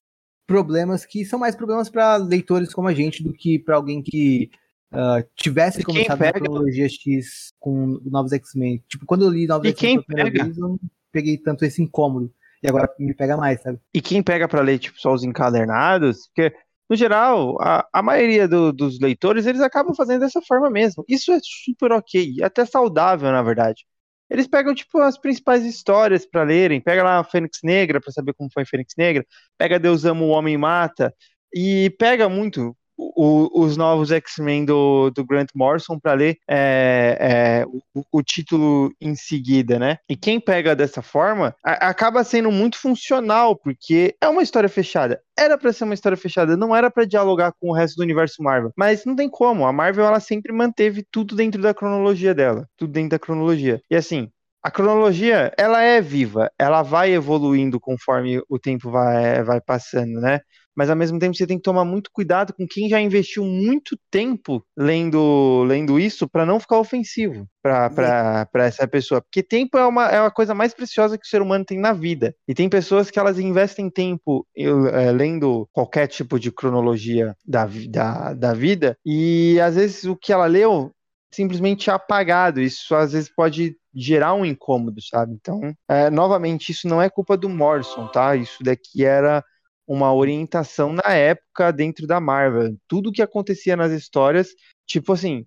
[0.47, 4.51] problemas que são mais problemas para leitores como a gente do que para alguém que
[4.93, 6.39] uh, tivesse começado pega...
[6.39, 8.83] a cronologia X com novos X-Men.
[8.89, 10.79] Tipo, quando eu li novos X-Men pela primeira vez, eu não
[11.13, 12.33] peguei tanto esse incômodo.
[12.63, 13.79] e agora me pega mais, sabe?
[13.95, 16.55] E quem pega para ler, tipo, só os encadernados, porque,
[16.89, 21.05] no geral, a, a maioria do, dos leitores, eles acabam fazendo dessa forma mesmo.
[21.09, 23.85] Isso é super ok, até saudável, na verdade.
[24.31, 26.81] Eles pegam, tipo, as principais histórias para lerem.
[26.81, 29.25] Pega lá a Fênix Negra para saber como foi a Fênix Negra.
[29.57, 31.15] Pega Deus Ama o Homem Mata.
[31.55, 37.67] E pega muito o, os novos X-Men do, do Grant Morrison para ler é, é,
[37.95, 39.99] o, o, título em seguida, né?
[40.09, 45.21] E quem pega dessa forma a, acaba sendo muito funcional, porque é uma história fechada.
[45.39, 48.43] Era para ser uma história fechada, não era para dialogar com o resto do universo
[48.43, 48.73] Marvel.
[48.77, 49.65] Mas não tem como.
[49.65, 53.81] A Marvel ela sempre manteve tudo dentro da cronologia dela, tudo dentro da cronologia.
[53.89, 54.29] E assim,
[54.63, 60.41] a cronologia, ela é viva, ela vai evoluindo conforme o tempo vai, vai passando, né?
[60.79, 63.99] Mas ao mesmo tempo você tem que tomar muito cuidado com quem já investiu muito
[64.09, 69.21] tempo lendo, lendo isso para não ficar ofensivo para essa pessoa.
[69.21, 71.93] Porque tempo é uma, é a coisa mais preciosa que o ser humano tem na
[71.93, 72.33] vida.
[72.47, 78.35] E tem pessoas que elas investem tempo é, lendo qualquer tipo de cronologia da, da,
[78.35, 80.93] da vida, e às vezes o que ela leu
[81.33, 82.61] simplesmente apagado.
[82.61, 85.35] Isso às vezes pode gerar um incômodo, sabe?
[85.35, 88.37] Então, é, novamente, isso não é culpa do Morrison, tá?
[88.37, 89.45] Isso daqui era
[89.89, 92.77] uma orientação na época dentro da Marvel.
[92.87, 94.49] Tudo que acontecia nas histórias,
[94.87, 95.47] tipo assim,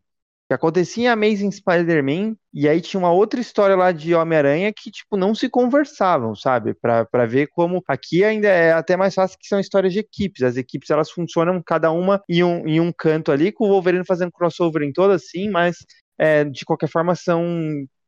[0.50, 4.92] que acontecia em Amazing Spider-Man, e aí tinha uma outra história lá de Homem-Aranha que,
[4.92, 6.74] tipo, não se conversavam, sabe?
[6.74, 10.42] para ver como aqui ainda é até mais fácil que são histórias de equipes.
[10.42, 14.06] As equipes, elas funcionam cada uma em um, em um canto ali, com o Wolverine
[14.06, 15.78] fazendo crossover em todas, sim, mas
[16.18, 17.46] é, de qualquer forma são...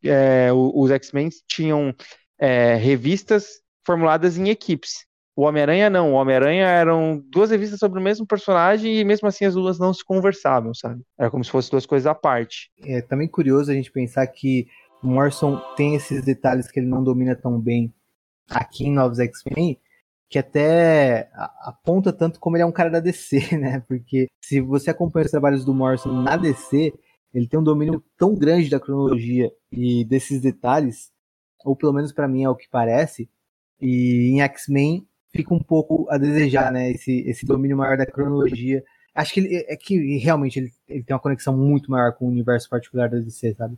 [0.06, 1.96] É, os X-Men tinham
[2.38, 5.06] é, revistas formuladas em equipes.
[5.36, 6.14] O Homem-Aranha não.
[6.14, 9.94] O Homem-Aranha eram duas revistas sobre o mesmo personagem e mesmo assim as duas não
[9.94, 11.02] se conversavam, sabe?
[11.18, 12.72] Era como se fossem duas coisas à parte.
[12.84, 14.68] É também curioso a gente pensar que
[15.02, 17.94] o Morrison tem esses detalhes que ele não domina tão bem
[18.50, 19.80] aqui em Novos X-Men,
[20.30, 21.30] que até
[21.62, 23.84] aponta tanto como ele é um cara da DC, né?
[23.88, 26.94] Porque se você acompanha os trabalhos do Morrison na DC,
[27.34, 31.12] ele tem um domínio tão grande da cronologia e desses detalhes,
[31.66, 33.28] ou pelo menos para mim é o que parece,
[33.82, 36.92] e em X-Men fica um pouco a desejar, né?
[36.92, 38.84] Esse, esse domínio maior da cronologia.
[39.16, 42.30] Acho que ele, é que realmente ele, ele tem uma conexão muito maior com o
[42.30, 43.78] universo particular da DC, sabe?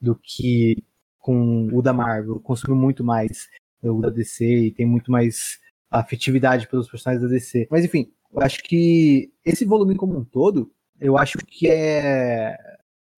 [0.00, 0.82] Do que
[1.18, 2.40] com o da Marvel.
[2.40, 3.48] Consumiu muito mais
[3.82, 5.58] o da DC e tem muito mais
[5.90, 7.68] afetividade pelos personagens da DC.
[7.70, 12.56] Mas enfim, eu acho que esse volume como um todo, eu acho que é,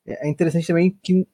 [0.06, 1.26] é interessante também que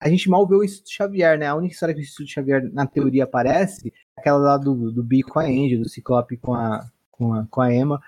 [0.00, 1.46] a gente mal vê o Instituto Xavier, né?
[1.46, 5.02] A única história que o Instituto Xavier, na teoria, aparece é aquela lá do, do
[5.02, 8.00] Bi com a Angel, do Ciclope com a, com a, com a Emma,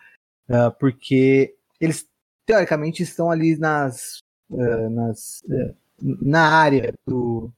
[0.48, 2.08] uh, porque eles,
[2.46, 7.52] teoricamente, estão ali nas, uh, nas uh, na área do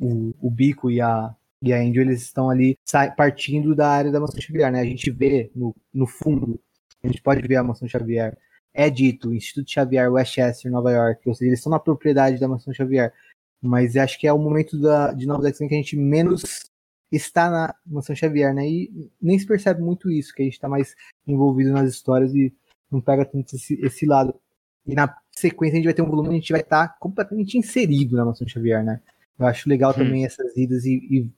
[0.00, 2.78] o, o Bico e a, e a Angel, eles estão ali
[3.16, 4.80] partindo da área da Mansão Xavier, né?
[4.80, 6.60] A gente vê no, no fundo,
[7.02, 8.36] a gente pode ver a Mansão Xavier
[8.74, 12.74] é dito Instituto Xavier, Westchester, Nova York, ou seja, eles estão na propriedade da Mansão
[12.74, 13.12] Xavier.
[13.62, 16.68] Mas acho que é o momento da, de Novos X-Men que a gente menos
[17.10, 18.68] está na Mansão Xavier, né?
[18.68, 20.94] E nem se percebe muito isso, que a gente está mais
[21.26, 22.52] envolvido nas histórias e
[22.90, 24.34] não pega tanto esse, esse lado.
[24.86, 26.96] E na sequência a gente vai ter um volume que a gente vai estar tá
[26.98, 29.00] completamente inserido na Mansão Xavier, né?
[29.38, 29.94] Eu acho legal hum.
[29.94, 30.94] também essas idas e,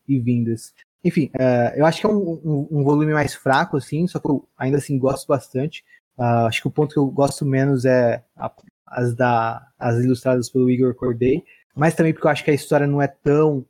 [0.08, 0.74] e, e vindas.
[1.04, 4.28] Enfim, uh, eu acho que é um, um, um, volume mais fraco, assim, só que
[4.28, 5.84] eu ainda assim gosto bastante.
[6.18, 8.50] Uh, acho que o ponto que eu gosto menos é a,
[8.86, 11.44] as, da, as ilustradas pelo Igor Corday,
[11.74, 13.66] mas também porque eu acho que a história não é tão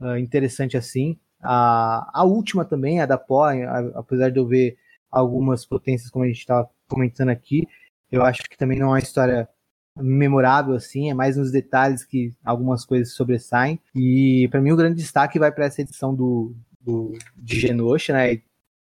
[0.00, 1.18] uh, interessante assim.
[1.40, 3.46] A, a última também, a da Pó,
[3.94, 4.76] apesar de eu ver
[5.10, 7.68] algumas potências, como a gente estava comentando aqui,
[8.10, 9.48] eu acho que também não é uma história
[9.96, 13.80] memorável assim, é mais nos detalhes que algumas coisas sobressaem.
[13.94, 18.42] E para mim o grande destaque vai para essa edição do, do de Genosha, né,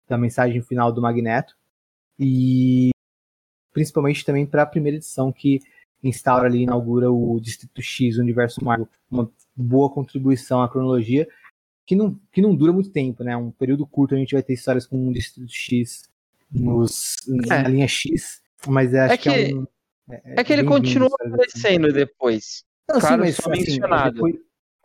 [0.08, 1.56] da mensagem final do Magneto.
[2.20, 2.90] E
[3.78, 5.60] principalmente também para a primeira edição que
[6.04, 11.28] instaura ali, inaugura o Distrito X, o Universo Marvel, uma boa contribuição à cronologia,
[11.86, 13.38] que não, que não dura muito tempo, né?
[13.38, 16.10] Um período curto a gente vai ter histórias com o Distrito X
[16.52, 17.18] nos,
[17.52, 17.62] é.
[17.62, 19.68] na linha X, mas é, acho é que, que, é um.
[20.10, 21.96] É, é que ele continua aparecendo assim.
[21.96, 22.64] depois.
[22.90, 24.16] Não, claro, sim, mas, só assim, mencionado.
[24.16, 24.36] Depois,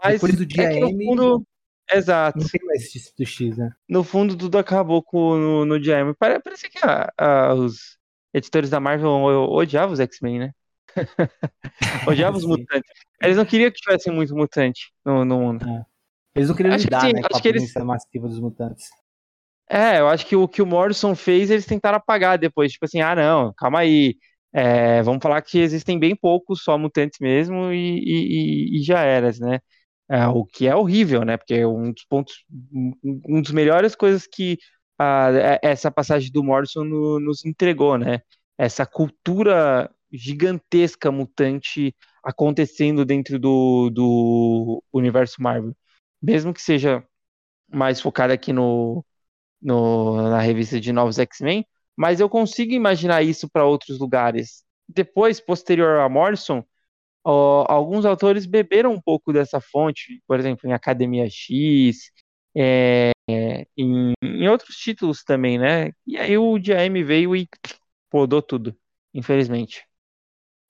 [0.05, 1.07] mas depois do dia é M.
[1.07, 1.47] Fundo...
[1.91, 2.41] Exato.
[2.41, 3.73] Não tem mais Distrito X, né?
[3.89, 6.15] No fundo, tudo acabou com, no, no dia M.
[6.15, 8.02] Parece que a, a, os
[8.33, 10.53] editores da Marvel odiavam os X-Men, né?
[12.09, 12.91] odiavam os mutantes.
[13.23, 15.69] Eles não queriam que tivesse muito mutante no, no mundo.
[15.69, 15.85] É.
[16.35, 17.75] Eles não queriam acho lidar, que, né, acho que eles...
[17.75, 18.87] massiva dos mutantes.
[19.69, 22.73] É, eu acho que o que o Morrison fez, eles tentaram apagar depois.
[22.73, 24.17] Tipo assim, ah, não, calma aí.
[24.53, 29.39] É, vamos falar que existem bem poucos só mutantes mesmo e, e, e já eras,
[29.41, 29.61] né?
[30.11, 31.39] É, o que é horrível, né?
[31.39, 32.45] Porque um dos pontos,
[33.27, 34.59] um dos melhores coisas que
[35.03, 38.23] a, é, essa passagem do Morrison no, nos entregou, né?
[38.59, 45.75] Essa cultura gigantesca mutante acontecendo dentro do, do universo Marvel.
[46.21, 47.05] Mesmo que seja
[47.69, 49.05] mais focada aqui no,
[49.61, 51.67] no, na revista de Novos X-Men,
[51.97, 54.65] mas eu consigo imaginar isso para outros lugares.
[54.89, 56.65] Depois, posterior a Morrison,
[57.25, 62.11] ó, alguns autores beberam um pouco dessa fonte, por exemplo, em Academia X,
[62.55, 63.13] é,
[63.77, 65.93] em, em, outros títulos também, né?
[66.07, 67.49] E aí o DAM veio e
[68.11, 68.77] podou tudo,
[69.15, 69.87] infelizmente.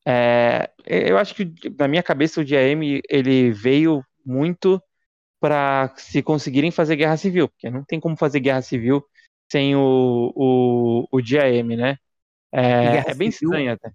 [0.07, 4.83] É, eu acho que na minha cabeça o DAM ele veio muito
[5.41, 9.05] para se conseguirem fazer guerra civil, porque não tem como fazer guerra civil
[9.51, 11.99] sem o, o, o DAM, né?
[12.53, 13.93] É, é bem civil, estranho até.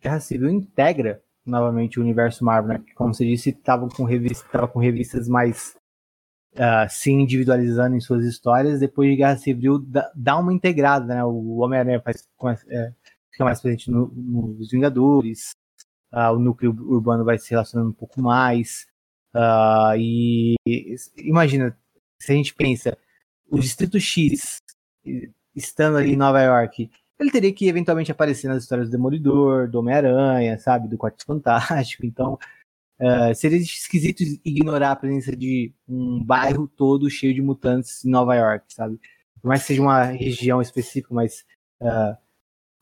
[0.00, 2.84] Guerra Civil integra novamente o universo Marvel, né?
[2.94, 5.76] Como você disse, estava com, revista, tava com revistas mais
[6.54, 8.80] uh, se individualizando em suas histórias.
[8.80, 9.78] Depois de Guerra Civil,
[10.14, 11.24] dá, uma integrada, né?
[11.24, 12.02] O Homem-Aranha
[12.68, 12.92] é,
[13.30, 15.54] fica mais presente no, nos Vingadores,
[16.12, 18.86] uh, o núcleo urbano vai se relacionando um pouco mais.
[19.34, 20.56] Uh, e
[21.16, 21.76] imagina,
[22.20, 22.96] se a gente pensa,
[23.50, 24.58] o Distrito X
[25.54, 29.78] estando ali em Nova York, ele teria que eventualmente aparecer nas histórias do Demolidor, do
[29.78, 32.04] Homem-Aranha, sabe, do Quarto Fantástico.
[32.04, 32.38] Então,
[33.00, 38.34] uh, seria esquisito ignorar a presença de um bairro todo cheio de mutantes em Nova
[38.34, 38.98] York, sabe?
[39.40, 41.44] Por mais que seja uma região específica, mas.
[41.80, 42.16] Uh,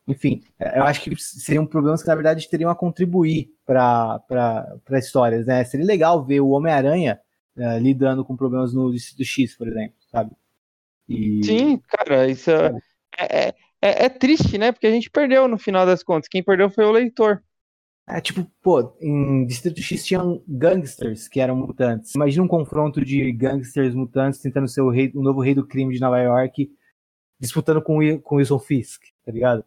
[0.07, 0.41] enfim,
[0.75, 4.19] eu acho que seriam problemas que, na verdade, teriam a contribuir para
[4.93, 5.63] histórias, né?
[5.63, 7.19] Seria legal ver o Homem-Aranha
[7.55, 10.31] uh, lidando com problemas no Distrito X, por exemplo, sabe?
[11.07, 11.43] E...
[11.43, 12.81] Sim, cara, isso é,
[13.17, 13.47] é,
[13.81, 14.71] é, é, triste, né?
[14.71, 16.29] Porque a gente perdeu no final das contas.
[16.29, 17.43] Quem perdeu foi o leitor.
[18.07, 22.13] É tipo, pô, em Distrito X tinham gangsters que eram mutantes.
[22.15, 25.93] Imagina um confronto de gangsters mutantes tentando ser o, rei, o novo rei do crime
[25.93, 26.69] de Nova York,
[27.39, 29.63] disputando com, com Wilson Fisk, tá ligado?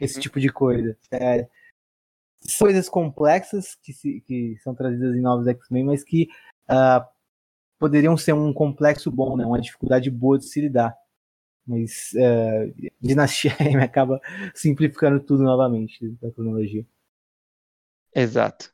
[0.00, 0.22] Esse uhum.
[0.22, 0.96] tipo de coisa.
[1.12, 1.48] É,
[2.58, 6.28] coisas complexas que, se, que são trazidas em novos X-Men, mas que
[6.68, 7.04] uh,
[7.78, 9.46] poderiam ser um complexo bom, né?
[9.46, 10.94] Uma dificuldade boa de se lidar.
[11.66, 14.20] Mas uh, Dinastia M acaba
[14.54, 16.84] simplificando tudo novamente da cronologia.
[18.14, 18.70] Exato.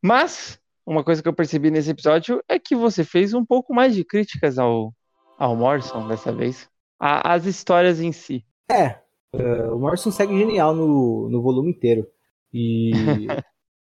[0.00, 3.94] Mas, uma coisa que eu percebi nesse episódio é que você fez um pouco mais
[3.94, 4.94] de críticas ao,
[5.36, 6.68] ao Morrison dessa vez.
[6.98, 8.44] A, as histórias em si.
[8.70, 9.00] É,
[9.34, 12.06] uh, o Morrison segue genial no, no volume inteiro.
[12.52, 12.92] E.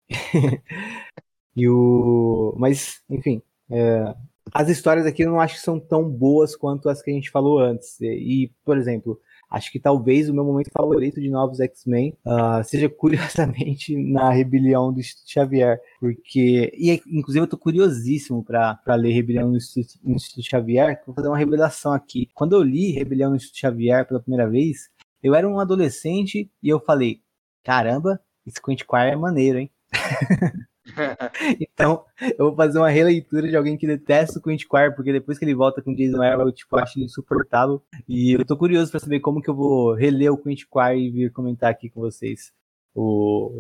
[1.57, 2.55] e o.
[2.59, 3.43] Mas, enfim.
[3.71, 4.15] É,
[4.53, 7.31] as histórias aqui eu não acho que são tão boas quanto as que a gente
[7.31, 8.01] falou antes.
[8.01, 9.19] E, por exemplo,
[9.53, 14.91] acho que talvez o meu momento favorito de novos X-Men uh, seja curiosamente na Rebelião
[14.91, 20.49] do Instituto Xavier, porque e inclusive eu tô curiosíssimo para ler Rebelião do Instituto, Instituto
[20.49, 22.31] Xavier, vou fazer uma revelação aqui.
[22.35, 24.89] Quando eu li Rebelião do Instituto Xavier pela primeira vez,
[25.23, 27.21] eu era um adolescente e eu falei:
[27.63, 29.71] "Caramba, esse Quentin Quire é maneiro, hein?"
[31.61, 32.05] então,
[32.39, 35.45] eu vou fazer uma releitura de alguém que detesta o Quentin Quire, porque depois que
[35.45, 37.83] ele volta com o Jason Aaron, eu tipo, acho ele insuportável.
[38.09, 41.11] E eu tô curioso para saber como que eu vou reler o Quentin Quire e
[41.11, 42.53] vir comentar aqui com vocês
[42.95, 43.51] o,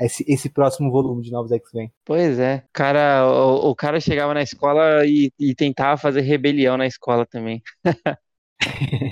[0.00, 1.92] esse, esse próximo volume de Novos X-Men.
[2.04, 6.86] Pois é, cara, o, o, cara chegava na escola e, e tentava fazer rebelião na
[6.86, 7.62] escola também.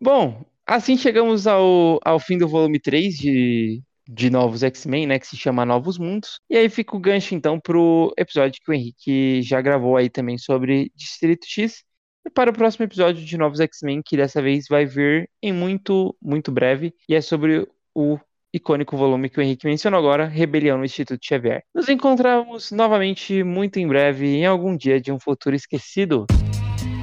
[0.00, 5.26] Bom, assim chegamos ao, ao fim do volume 3 de de novos X-Men, né, que
[5.26, 6.40] se chama Novos Mundos.
[6.50, 10.38] E aí fica o gancho então pro episódio que o Henrique já gravou aí também
[10.38, 11.84] sobre Distrito X.
[12.24, 16.16] E para o próximo episódio de Novos X-Men, que dessa vez vai vir em muito,
[16.22, 18.18] muito breve, e é sobre o
[18.54, 21.64] icônico volume que o Henrique mencionou agora, Rebelião no Instituto Xavier.
[21.74, 26.26] Nos encontramos novamente muito em breve, em algum dia de um futuro esquecido.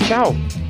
[0.08, 0.69] Tchau!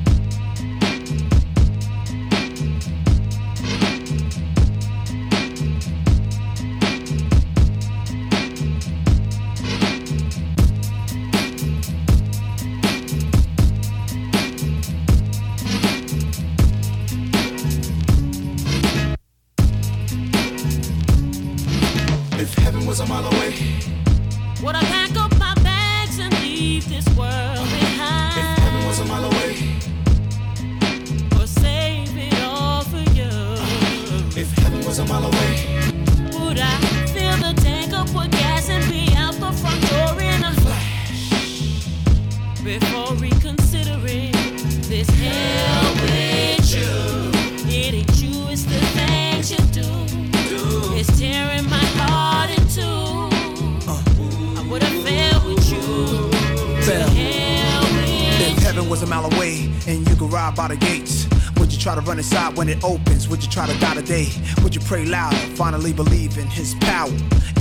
[59.24, 61.26] And you can ride by the gates.
[61.56, 63.28] Would you try to run inside when it opens?
[63.28, 64.28] Would you try to die today?
[64.62, 67.10] Would you pray louder, finally believe in his power?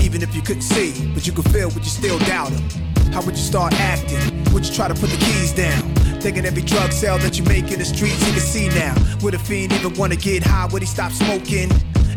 [0.02, 2.64] Even if you couldn't see, but you could feel, would you still doubt him?
[3.12, 4.54] How would you start acting?
[4.54, 5.82] Would you try to put the keys down?
[6.22, 8.96] Thinking every drug sale that you make in the streets you can see now.
[9.22, 10.68] Would a fiend even wanna get high?
[10.68, 11.70] Would he stop smoking?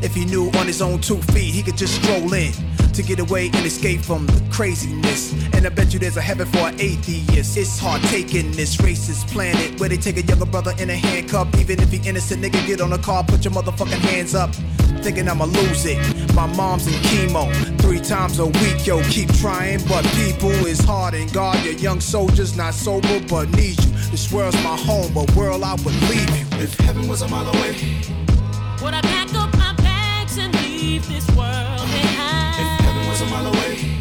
[0.02, 2.52] If he knew on his own two feet he could just stroll in
[2.92, 5.32] to get away and escape from the craziness.
[5.62, 7.56] And I bet you there's a heaven for an atheist.
[7.56, 11.56] It's hard taking this racist planet where they take a younger brother in a handcuff.
[11.56, 14.52] Even if he innocent, nigga, get on a car, put your motherfucking hands up.
[15.04, 15.98] Thinking I'ma lose it.
[16.34, 17.46] My mom's in chemo
[17.80, 19.04] three times a week, yo.
[19.04, 23.78] Keep trying, but people is hard and God, your young soldiers not sober but need
[23.84, 23.90] you.
[24.10, 26.58] This world's my home, but world I would leave you.
[26.58, 27.76] If heaven was a mile away,
[28.82, 32.80] would I pack up my bags and leave this world behind?
[32.80, 33.91] If heaven was a mile away,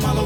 [0.00, 0.23] heaven was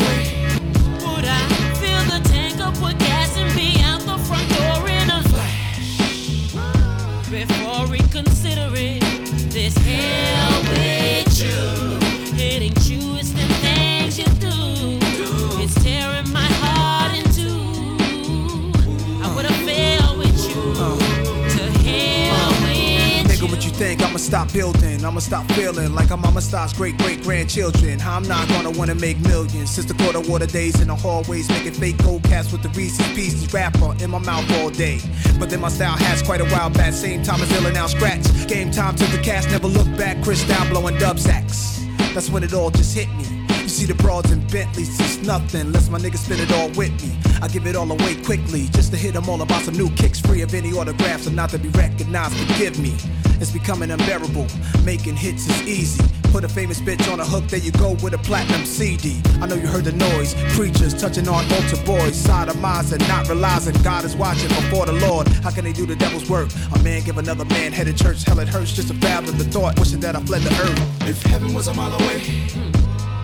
[24.18, 25.04] I'ma stop building.
[25.04, 28.00] I'ma stop feeling like I'm Mama Star's great great grandchildren.
[28.00, 29.70] How I'm not gonna wanna make millions.
[29.70, 33.06] Since the quarter water days in the hallways, making fake gold caps with the Reese's
[33.14, 34.98] Pieces rapper in my mouth all day.
[35.38, 36.94] But then my style has quite a while back.
[36.94, 38.24] Same time as Ill now scratch.
[38.48, 40.20] Game time to the cast, never look back.
[40.24, 41.86] Crystal blowing dub sacks.
[42.12, 43.46] That's when it all just hit me.
[43.62, 46.90] You see the broads and Bentleys, it's nothing unless my niggas spend it all with
[47.04, 47.16] me.
[47.40, 50.18] I give it all away quickly, just to hit them all about some new kicks,
[50.18, 52.34] free of any autographs and not to be recognized.
[52.34, 52.96] Forgive me,
[53.40, 54.46] it's becoming unbearable.
[54.84, 56.04] Making hits is easy.
[56.32, 59.20] Put a famous bitch on a hook, there you go with a platinum CD.
[59.40, 64.04] I know you heard the noise, preachers touching on altar boys, sodomizing, not realizing God
[64.04, 65.26] is watching before the Lord.
[65.28, 66.50] How can they do the devil's work?
[66.74, 69.78] A man give another man headed church, hell it hurts just to fathom the thought,
[69.78, 71.08] wishing that I fled the earth.
[71.08, 72.20] If heaven was a mile away.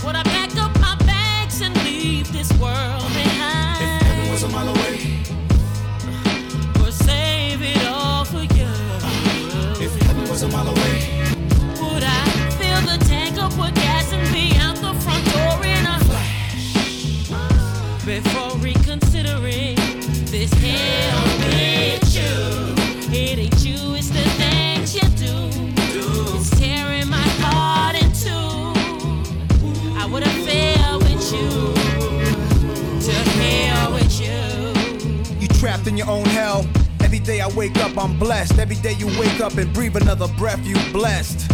[0.04, 3.82] Would I pack up my bags and leave this world behind?
[3.82, 4.94] If heaven was a mile away.
[6.82, 8.73] Or save it all for you?
[9.84, 10.96] If heaven was a mile away.
[11.82, 12.24] Would I
[12.56, 17.28] fill the tank up with gas and be out the front door in a flash?
[18.06, 19.76] Before reconsidering
[20.32, 22.32] this hell with you.
[23.12, 25.50] It ain't you, it's the things you do.
[26.38, 28.72] It's tearing my heart in two.
[30.00, 31.74] I would have failed with you.
[33.04, 35.38] To hell with you.
[35.40, 36.64] You trapped in your own hell.
[37.24, 38.58] Day I wake up, I'm blessed.
[38.58, 41.50] Every day you wake up and breathe another breath, you blessed.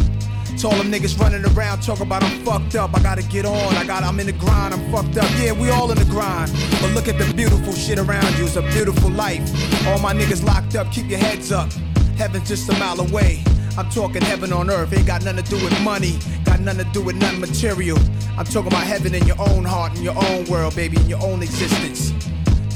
[0.64, 2.94] All them niggas running around talking about I'm fucked up.
[2.94, 3.74] I gotta get on.
[3.76, 4.74] I got I'm in the grind.
[4.74, 5.30] I'm fucked up.
[5.38, 6.52] Yeah, we all in the grind.
[6.82, 8.44] But look at the beautiful shit around you.
[8.44, 9.40] It's a beautiful life.
[9.86, 10.92] All my niggas locked up.
[10.92, 11.72] Keep your heads up.
[12.18, 13.42] Heaven's just a mile away.
[13.78, 14.92] I'm talking heaven on earth.
[14.92, 16.18] Ain't got nothing to do with money.
[16.44, 17.98] Got nothing to do with nothing material.
[18.36, 21.22] I'm talking about heaven in your own heart, in your own world, baby, in your
[21.22, 22.12] own existence.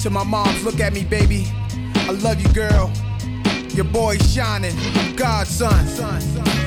[0.05, 1.47] To my moms, look at me, baby.
[2.07, 2.93] I love you, girl.
[3.71, 4.77] Your boy's shining.
[5.17, 5.87] God's son.
[5.89, 6.64] son, son.